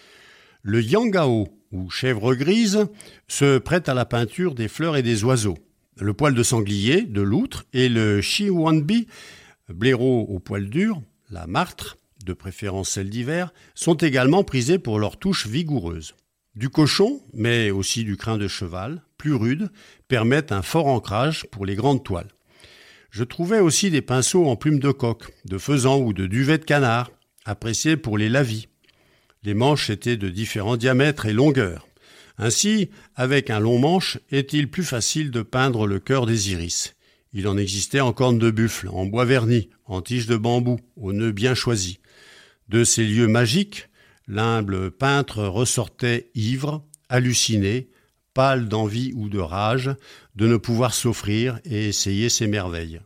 Le 0.61 0.81
yangao, 0.81 1.49
ou 1.73 1.89
chèvre 1.89 2.33
grise, 2.33 2.85
se 3.27 3.57
prête 3.57 3.89
à 3.89 3.93
la 3.93 4.05
peinture 4.05 4.55
des 4.55 4.69
fleurs 4.69 4.95
et 4.95 5.03
des 5.03 5.25
oiseaux. 5.25 5.57
Le 5.97 6.13
poil 6.13 6.35
de 6.35 6.41
sanglier, 6.41 7.01
de 7.01 7.21
loutre, 7.21 7.65
et 7.73 7.89
le 7.89 8.21
shiwanbi, 8.21 9.07
blaireau 9.67 10.21
au 10.29 10.39
poil 10.39 10.69
dur, 10.69 11.01
la 11.29 11.45
martre, 11.45 11.97
de 12.25 12.31
préférence 12.31 12.91
celle 12.91 13.09
d'hiver, 13.09 13.53
sont 13.75 13.95
également 13.95 14.45
prisés 14.45 14.79
pour 14.79 14.99
leur 14.99 15.19
touche 15.19 15.47
vigoureuse. 15.47 16.15
Du 16.55 16.69
cochon, 16.69 17.19
mais 17.33 17.71
aussi 17.71 18.05
du 18.05 18.15
crin 18.15 18.37
de 18.37 18.47
cheval, 18.47 19.01
plus 19.17 19.33
rude, 19.33 19.69
permettent 20.07 20.53
un 20.53 20.61
fort 20.61 20.87
ancrage 20.87 21.45
pour 21.51 21.65
les 21.65 21.75
grandes 21.75 22.05
toiles. 22.05 22.29
Je 23.13 23.23
trouvais 23.23 23.59
aussi 23.59 23.91
des 23.91 24.01
pinceaux 24.01 24.47
en 24.47 24.55
plumes 24.55 24.79
de 24.79 24.89
coq, 24.91 25.25
de 25.45 25.59
faisan 25.59 25.99
ou 25.99 26.13
de 26.13 26.25
duvet 26.25 26.57
de 26.57 26.65
canard, 26.65 27.11
appréciés 27.45 27.95
pour 27.95 28.17
les 28.17 28.27
lavis. 28.27 28.69
Les 29.43 29.53
manches 29.53 29.91
étaient 29.91 30.17
de 30.17 30.29
différents 30.29 30.77
diamètres 30.77 31.27
et 31.27 31.33
longueurs. 31.33 31.87
Ainsi, 32.39 32.89
avec 33.15 33.51
un 33.51 33.59
long 33.59 33.77
manche, 33.77 34.17
est-il 34.31 34.67
plus 34.67 34.83
facile 34.83 35.29
de 35.29 35.43
peindre 35.43 35.85
le 35.85 35.99
cœur 35.99 36.25
des 36.25 36.53
iris. 36.53 36.95
Il 37.33 37.47
en 37.47 37.55
existait 37.55 37.99
en 37.99 38.13
corne 38.13 38.39
de 38.39 38.49
buffle, 38.49 38.89
en 38.89 39.05
bois 39.05 39.25
verni, 39.25 39.69
en 39.85 40.01
tige 40.01 40.25
de 40.25 40.35
bambou, 40.35 40.79
aux 40.95 41.13
nœuds 41.13 41.31
bien 41.31 41.53
choisis. 41.53 41.97
De 42.67 42.83
ces 42.83 43.05
lieux 43.05 43.27
magiques, 43.27 43.89
l'humble 44.27 44.89
peintre 44.89 45.43
ressortait 45.43 46.31
ivre, 46.33 46.83
halluciné, 47.09 47.89
pâle 48.33 48.67
d'envie 48.67 49.13
ou 49.15 49.29
de 49.29 49.39
rage, 49.39 49.91
de 50.35 50.47
ne 50.47 50.57
pouvoir 50.57 50.93
s'offrir 50.93 51.59
et 51.65 51.87
essayer 51.87 52.29
ses 52.29 52.47
merveilles. 52.47 53.01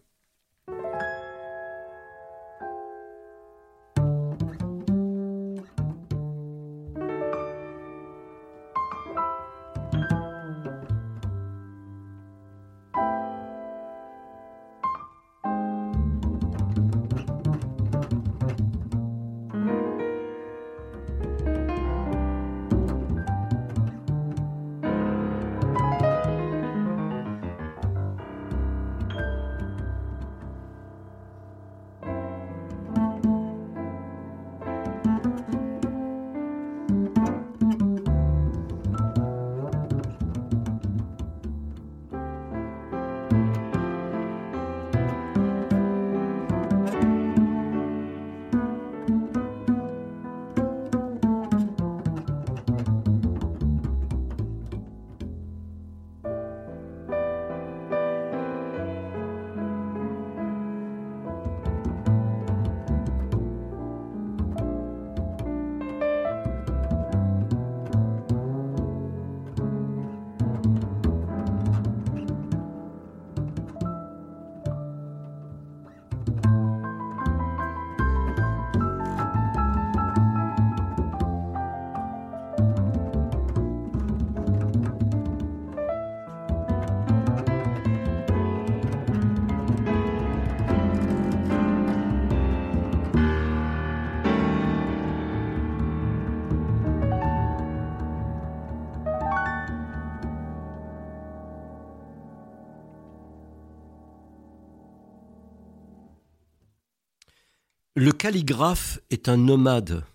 Le 108.00 108.12
calligraphe 108.12 109.00
est 109.10 109.28
un 109.28 109.38
nomade, 109.38 110.06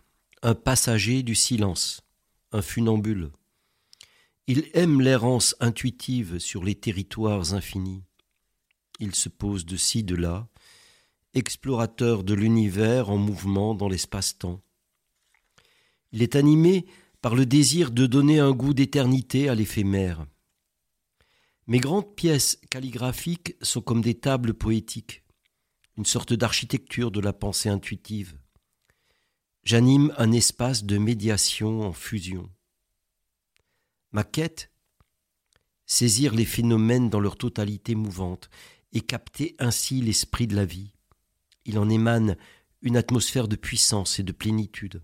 un 0.43 0.55
passager 0.55 1.25
du 1.25 1.35
silence, 1.35 2.03
un 2.53 2.63
funambule. 2.63 3.33
Il 4.47 4.71
aime 4.75 5.01
l'errance 5.01 5.57
intuitive 5.59 6.39
sur 6.39 6.63
les 6.63 6.77
territoires 6.77 7.55
infinis. 7.55 8.05
Il 9.01 9.17
se 9.17 9.29
pose 9.29 9.67
de 9.67 9.77
ci, 9.77 10.05
de 10.05 10.15
là, 10.15 10.47
explorateur 11.35 12.23
de 12.23 12.35
l'univers 12.35 13.11
en 13.11 13.19
mouvement 13.19 13.75
dans 13.75 13.89
l'espace-temps. 13.89 14.63
Il 16.13 16.23
est 16.23 16.37
animé 16.37 16.87
par 17.21 17.35
le 17.35 17.47
désir 17.47 17.91
de 17.91 18.07
donner 18.07 18.39
un 18.39 18.53
goût 18.53 18.75
d'éternité 18.75 19.49
à 19.49 19.57
l'éphémère. 19.57 20.25
Mes 21.67 21.81
grandes 21.81 22.15
pièces 22.15 22.61
calligraphiques 22.71 23.57
sont 23.61 23.81
comme 23.81 24.03
des 24.03 24.15
tables 24.15 24.55
poétiques 24.55 25.22
une 25.97 26.07
sorte 26.07 26.33
d'architecture 26.33 27.11
de 27.11 27.21
la 27.21 27.33
pensée 27.33 27.69
intuitive. 27.69 28.39
J'anime 29.65 30.13
un 30.17 30.33
espace 30.33 30.85
de 30.85 30.99
médiation 30.99 31.83
en 31.83 31.93
fusion. 31.93 32.51
Ma 34.11 34.25
quête 34.25 34.71
Saisir 35.87 36.35
les 36.35 36.45
phénomènes 36.45 37.11
dans 37.11 37.21
leur 37.21 37.37
totalité 37.37 37.95
mouvante 37.95 38.49
et 38.93 39.01
capter 39.01 39.55
ainsi 39.59 40.01
l'esprit 40.01 40.47
de 40.47 40.57
la 40.57 40.65
vie. 40.65 40.93
Il 41.65 41.79
en 41.79 41.89
émane 41.89 42.37
une 42.81 42.97
atmosphère 42.97 43.47
de 43.47 43.57
puissance 43.57 44.19
et 44.19 44.23
de 44.23 44.33
plénitude. 44.33 45.03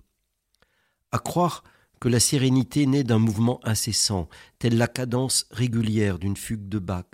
À 1.13 1.19
croire 1.19 1.63
que 2.01 2.09
la 2.09 2.21
sérénité 2.21 2.87
naît 2.87 3.05
d'un 3.05 3.19
mouvement 3.19 3.61
incessant, 3.65 4.29
telle 4.59 4.77
la 4.77 4.89
cadence 4.89 5.47
régulière 5.51 6.19
d'une 6.19 6.37
fugue 6.37 6.69
de 6.69 6.79
Bach, 6.79 7.07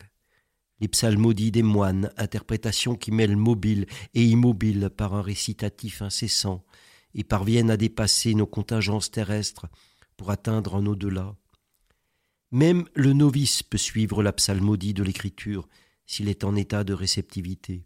Les 0.80 0.88
psalmodies 0.88 1.52
des 1.52 1.62
moines, 1.62 2.10
interprétation 2.16 2.96
qui 2.96 3.12
mêle 3.12 3.36
mobile 3.36 3.86
et 4.14 4.24
immobile 4.24 4.90
par 4.94 5.14
un 5.14 5.22
récitatif 5.22 6.02
incessant, 6.02 6.64
et 7.14 7.24
parviennent 7.24 7.70
à 7.70 7.76
dépasser 7.76 8.34
nos 8.34 8.46
contingences 8.46 9.10
terrestres 9.10 9.66
pour 10.16 10.30
atteindre 10.30 10.74
un 10.76 10.86
au-delà. 10.86 11.36
Même 12.50 12.84
le 12.94 13.12
novice 13.12 13.62
peut 13.62 13.78
suivre 13.78 14.22
la 14.22 14.32
psalmodie 14.32 14.94
de 14.94 15.02
l'écriture 15.02 15.68
s'il 16.06 16.28
est 16.28 16.44
en 16.44 16.54
état 16.54 16.84
de 16.84 16.92
réceptivité. 16.92 17.84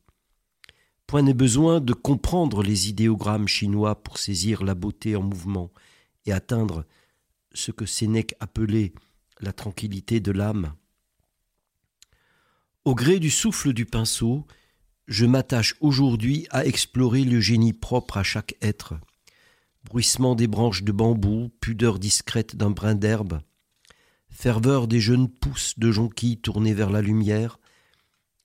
Point 1.07 1.23
n'est 1.23 1.35
besoin 1.35 1.81
de 1.81 1.95
comprendre 1.95 2.63
les 2.63 2.91
idéogrammes 2.91 3.49
chinois 3.49 4.03
pour 4.03 4.19
saisir 4.19 4.63
la 4.63 4.75
beauté 4.75 5.17
en 5.17 5.23
mouvement 5.23 5.73
et 6.27 6.33
atteindre 6.33 6.85
ce 7.55 7.71
que 7.71 7.87
Sénèque 7.87 8.35
appelait 8.41 8.93
la 9.41 9.55
tranquillité 9.55 10.21
de 10.21 10.33
l'âme. 10.33 10.75
Au 12.89 12.95
gré 12.95 13.19
du 13.19 13.29
souffle 13.29 13.75
du 13.75 13.85
pinceau, 13.85 14.47
je 15.09 15.27
m'attache 15.27 15.75
aujourd'hui 15.83 16.47
à 16.49 16.65
explorer 16.65 17.23
le 17.23 17.39
génie 17.39 17.75
propre 17.75 18.17
à 18.17 18.23
chaque 18.23 18.55
être. 18.63 18.95
Bruissement 19.85 20.35
des 20.35 20.47
branches 20.47 20.83
de 20.83 20.91
bambou, 20.91 21.51
pudeur 21.61 21.99
discrète 21.99 22.57
d'un 22.57 22.71
brin 22.71 22.95
d'herbe, 22.95 23.43
ferveur 24.31 24.89
des 24.89 25.01
jeunes 25.01 25.29
pousses 25.29 25.79
de 25.79 25.93
jonquilles 25.93 26.41
tournées 26.41 26.73
vers 26.73 26.89
la 26.89 27.03
lumière, 27.03 27.61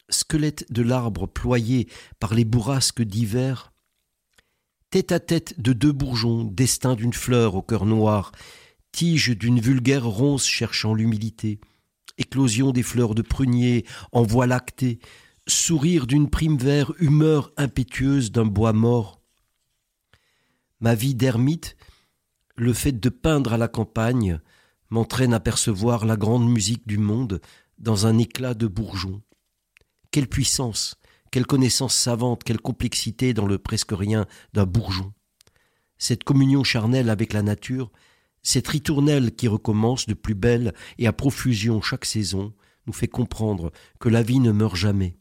squelette 0.09 0.69
de 0.69 0.81
l'arbre 0.81 1.25
ployé 1.25 1.87
par 2.19 2.33
les 2.33 2.43
bourrasques 2.43 3.01
d'hiver, 3.01 3.71
tête 4.89 5.13
à 5.13 5.21
tête 5.21 5.57
de 5.61 5.71
deux 5.71 5.93
bourgeons, 5.93 6.43
destin 6.43 6.95
d'une 6.95 7.13
fleur 7.13 7.55
au 7.55 7.61
cœur 7.61 7.85
noir, 7.85 8.33
tige 8.91 9.29
d'une 9.29 9.61
vulgaire 9.61 10.05
ronce 10.05 10.45
cherchant 10.45 10.93
l'humilité, 10.93 11.61
éclosion 12.17 12.71
des 12.71 12.83
fleurs 12.83 13.15
de 13.15 13.21
prunier 13.21 13.85
en 14.11 14.23
voie 14.23 14.47
lactée, 14.47 14.99
sourire 15.47 16.07
d'une 16.07 16.29
prime 16.29 16.57
vert, 16.57 16.93
humeur 16.99 17.51
impétueuse 17.57 18.31
d'un 18.31 18.45
bois 18.45 18.73
mort. 18.73 19.21
Ma 20.79 20.95
vie 20.95 21.15
d'ermite, 21.15 21.75
le 22.55 22.73
fait 22.73 22.91
de 22.91 23.09
peindre 23.09 23.53
à 23.53 23.57
la 23.57 23.67
campagne, 23.67 24.39
m'entraîne 24.89 25.33
à 25.33 25.39
percevoir 25.39 26.05
la 26.05 26.17
grande 26.17 26.47
musique 26.47 26.87
du 26.87 26.97
monde 26.97 27.41
dans 27.79 28.05
un 28.05 28.17
éclat 28.17 28.53
de 28.53 28.67
bourgeons. 28.67 29.21
Quelle 30.11 30.27
puissance, 30.27 30.95
quelle 31.31 31.47
connaissance 31.47 31.95
savante, 31.95 32.43
quelle 32.43 32.61
complexité 32.61 33.33
dans 33.33 33.47
le 33.47 33.57
presque 33.57 33.91
rien 33.91 34.27
d'un 34.53 34.65
bourgeon. 34.65 35.13
Cette 35.97 36.23
communion 36.23 36.63
charnelle 36.63 37.09
avec 37.09 37.33
la 37.33 37.41
nature, 37.41 37.91
cette 38.43 38.67
ritournelle 38.67 39.33
qui 39.33 39.47
recommence 39.47 40.05
de 40.05 40.13
plus 40.13 40.35
belle 40.35 40.73
et 40.97 41.07
à 41.07 41.13
profusion 41.13 41.81
chaque 41.81 42.05
saison, 42.05 42.53
nous 42.85 42.93
fait 42.93 43.07
comprendre 43.07 43.71
que 43.99 44.09
la 44.09 44.21
vie 44.21 44.39
ne 44.39 44.51
meurt 44.51 44.75
jamais. 44.75 45.17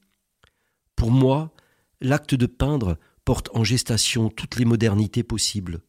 Pour 0.96 1.10
moi, 1.10 1.54
l'acte 2.00 2.34
de 2.34 2.46
peindre 2.46 2.98
porte 3.24 3.48
en 3.54 3.62
gestation 3.62 4.28
toutes 4.28 4.56
les 4.56 4.64
modernités 4.64 5.22
possibles. 5.22 5.82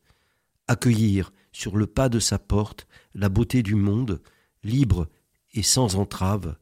Accueillir 0.67 1.33
sur 1.51 1.75
le 1.75 1.87
pas 1.87 2.09
de 2.09 2.19
sa 2.19 2.39
porte 2.39 2.87
la 3.15 3.29
beauté 3.29 3.63
du 3.63 3.75
monde, 3.75 4.21
libre 4.63 5.09
et 5.53 5.63
sans 5.63 5.95
entrave, 5.95 6.55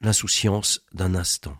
l'insouciance 0.00 0.84
d'un 0.92 1.14
instant. 1.14 1.56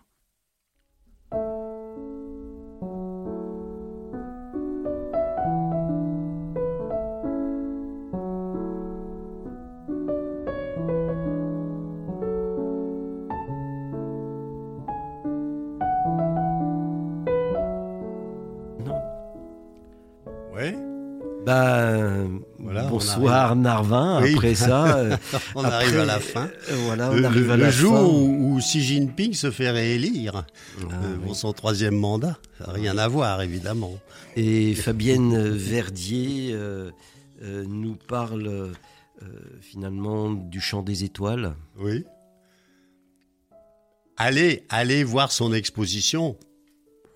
Narvin. 23.55 24.17
Après 24.17 24.55
ça, 24.55 24.97
euh, 24.97 25.17
on 25.55 25.63
arrive 25.63 25.99
à 25.99 26.05
la 26.05 26.19
fin. 26.19 26.49
Euh, 26.69 26.75
voilà, 26.85 27.11
on 27.11 27.23
arrive 27.23 27.51
à 27.51 27.57
le 27.57 27.63
la 27.63 27.71
jour 27.71 27.95
fin. 27.95 28.03
Où, 28.03 28.55
où 28.55 28.57
Xi 28.59 28.81
Jinping 28.81 29.33
se 29.33 29.51
fait 29.51 29.69
réélire 29.69 30.45
Ah, 30.79 30.93
euh, 31.03 31.17
pour 31.17 31.35
son 31.35 31.53
troisième 31.53 31.95
mandat, 31.95 32.37
rien 32.59 32.97
à 32.97 33.07
voir 33.07 33.41
évidemment. 33.41 33.93
Et 34.35 34.75
Fabienne 34.75 35.49
Verdier 35.49 36.51
euh, 36.53 36.91
euh, 37.41 37.63
nous 37.67 37.95
parle 37.95 38.69
finalement 39.61 40.31
du 40.31 40.59
chant 40.59 40.81
des 40.81 41.03
étoiles. 41.03 41.53
Oui. 41.77 42.03
Allez, 44.17 44.63
allez 44.69 45.03
voir 45.03 45.31
son 45.31 45.53
exposition 45.53 46.37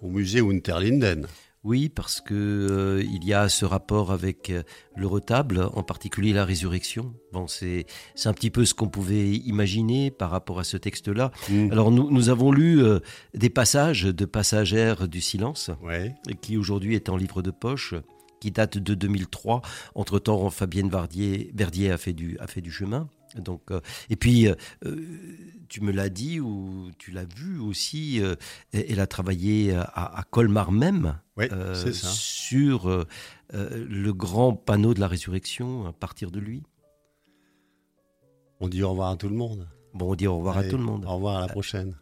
au 0.04 0.10
musée 0.10 0.42
Unterlinden. 0.42 1.26
Oui, 1.66 1.90
parce 1.90 2.22
que 2.22 2.34
euh, 2.36 3.04
il 3.04 3.26
y 3.26 3.34
a 3.34 3.50
ce 3.50 3.66
rapport 3.66 4.12
avec 4.12 4.52
euh, 4.52 4.62
le 4.96 5.08
retable, 5.08 5.68
en 5.74 5.82
particulier 5.82 6.32
la 6.32 6.46
résurrection. 6.46 7.16
Bon, 7.34 7.48
c'est 7.48 7.88
c'est 8.14 8.30
un 8.30 8.34
petit 8.34 8.52
peu 8.52 8.66
ce 8.66 8.76
qu'on 8.76 8.88
pouvait 8.88 9.32
imaginer 9.32 10.12
par 10.12 10.30
rapport 10.30 10.60
à 10.60 10.64
ce 10.64 10.78
texte-là. 10.78 11.32
Mm. 11.50 11.72
Alors 11.72 11.90
nous, 11.90 12.12
nous 12.12 12.30
avons 12.30 12.52
lu 12.52 12.84
euh, 12.84 13.00
des 13.34 13.50
passages 13.50 14.04
de 14.04 14.26
Passagères 14.26 15.08
du 15.08 15.22
silence, 15.22 15.72
Ouais. 15.82 16.14
qui 16.42 16.56
aujourd'hui 16.56 16.94
est 16.94 17.10
en 17.10 17.18
livre 17.18 17.42
de 17.42 17.50
poche, 17.52 17.96
qui 18.40 18.52
date 18.52 18.78
de 18.78 18.94
2003. 18.94 19.64
Entre-temps, 19.96 20.48
Fabienne 20.52 20.90
Verdier 20.90 21.92
a 21.92 21.98
fait 21.98 22.14
du, 22.14 22.38
a 22.40 22.46
fait 22.46 22.62
du 22.62 22.72
chemin. 22.72 23.10
Donc, 23.36 23.72
euh, 23.72 23.82
et 24.10 24.16
puis, 24.16 24.48
euh, 24.48 24.56
euh, 24.86 24.96
tu 25.70 25.82
me 25.82 25.92
l'as 25.92 26.10
dit 26.10 26.40
ou 26.40 26.92
tu 26.98 27.12
l'as 27.12 27.26
vu 27.26 27.60
aussi, 27.60 28.22
euh, 28.22 28.36
elle 28.72 29.00
a 29.00 29.08
travaillé 29.08 29.74
à, 29.74 30.20
à 30.20 30.24
Colmar 30.24 30.72
même 30.72 31.20
c'est 31.38 31.94
ça. 31.94 32.08
sur 32.08 33.06
le 33.52 34.12
grand 34.14 34.54
panneau 34.54 34.94
de 34.94 35.00
la 35.02 35.08
résurrection 35.08 35.86
à 35.86 35.92
partir 35.94 36.32
de 36.32 36.40
lui. 36.40 36.64
On 38.62 38.70
dit 38.70 38.84
au 38.84 38.92
revoir 38.92 39.12
à 39.12 39.18
tout 39.18 39.28
le 39.28 39.36
monde. 39.36 39.68
Bon, 39.94 40.12
on 40.12 40.16
dit 40.16 40.28
au 40.28 40.38
revoir 40.38 40.58
à 40.58 40.64
tout 40.64 40.78
le 40.78 40.84
monde. 40.84 41.06
Au 41.06 41.16
revoir 41.16 41.38
à 41.38 41.42
la 41.42 41.48
prochaine. 41.48 41.96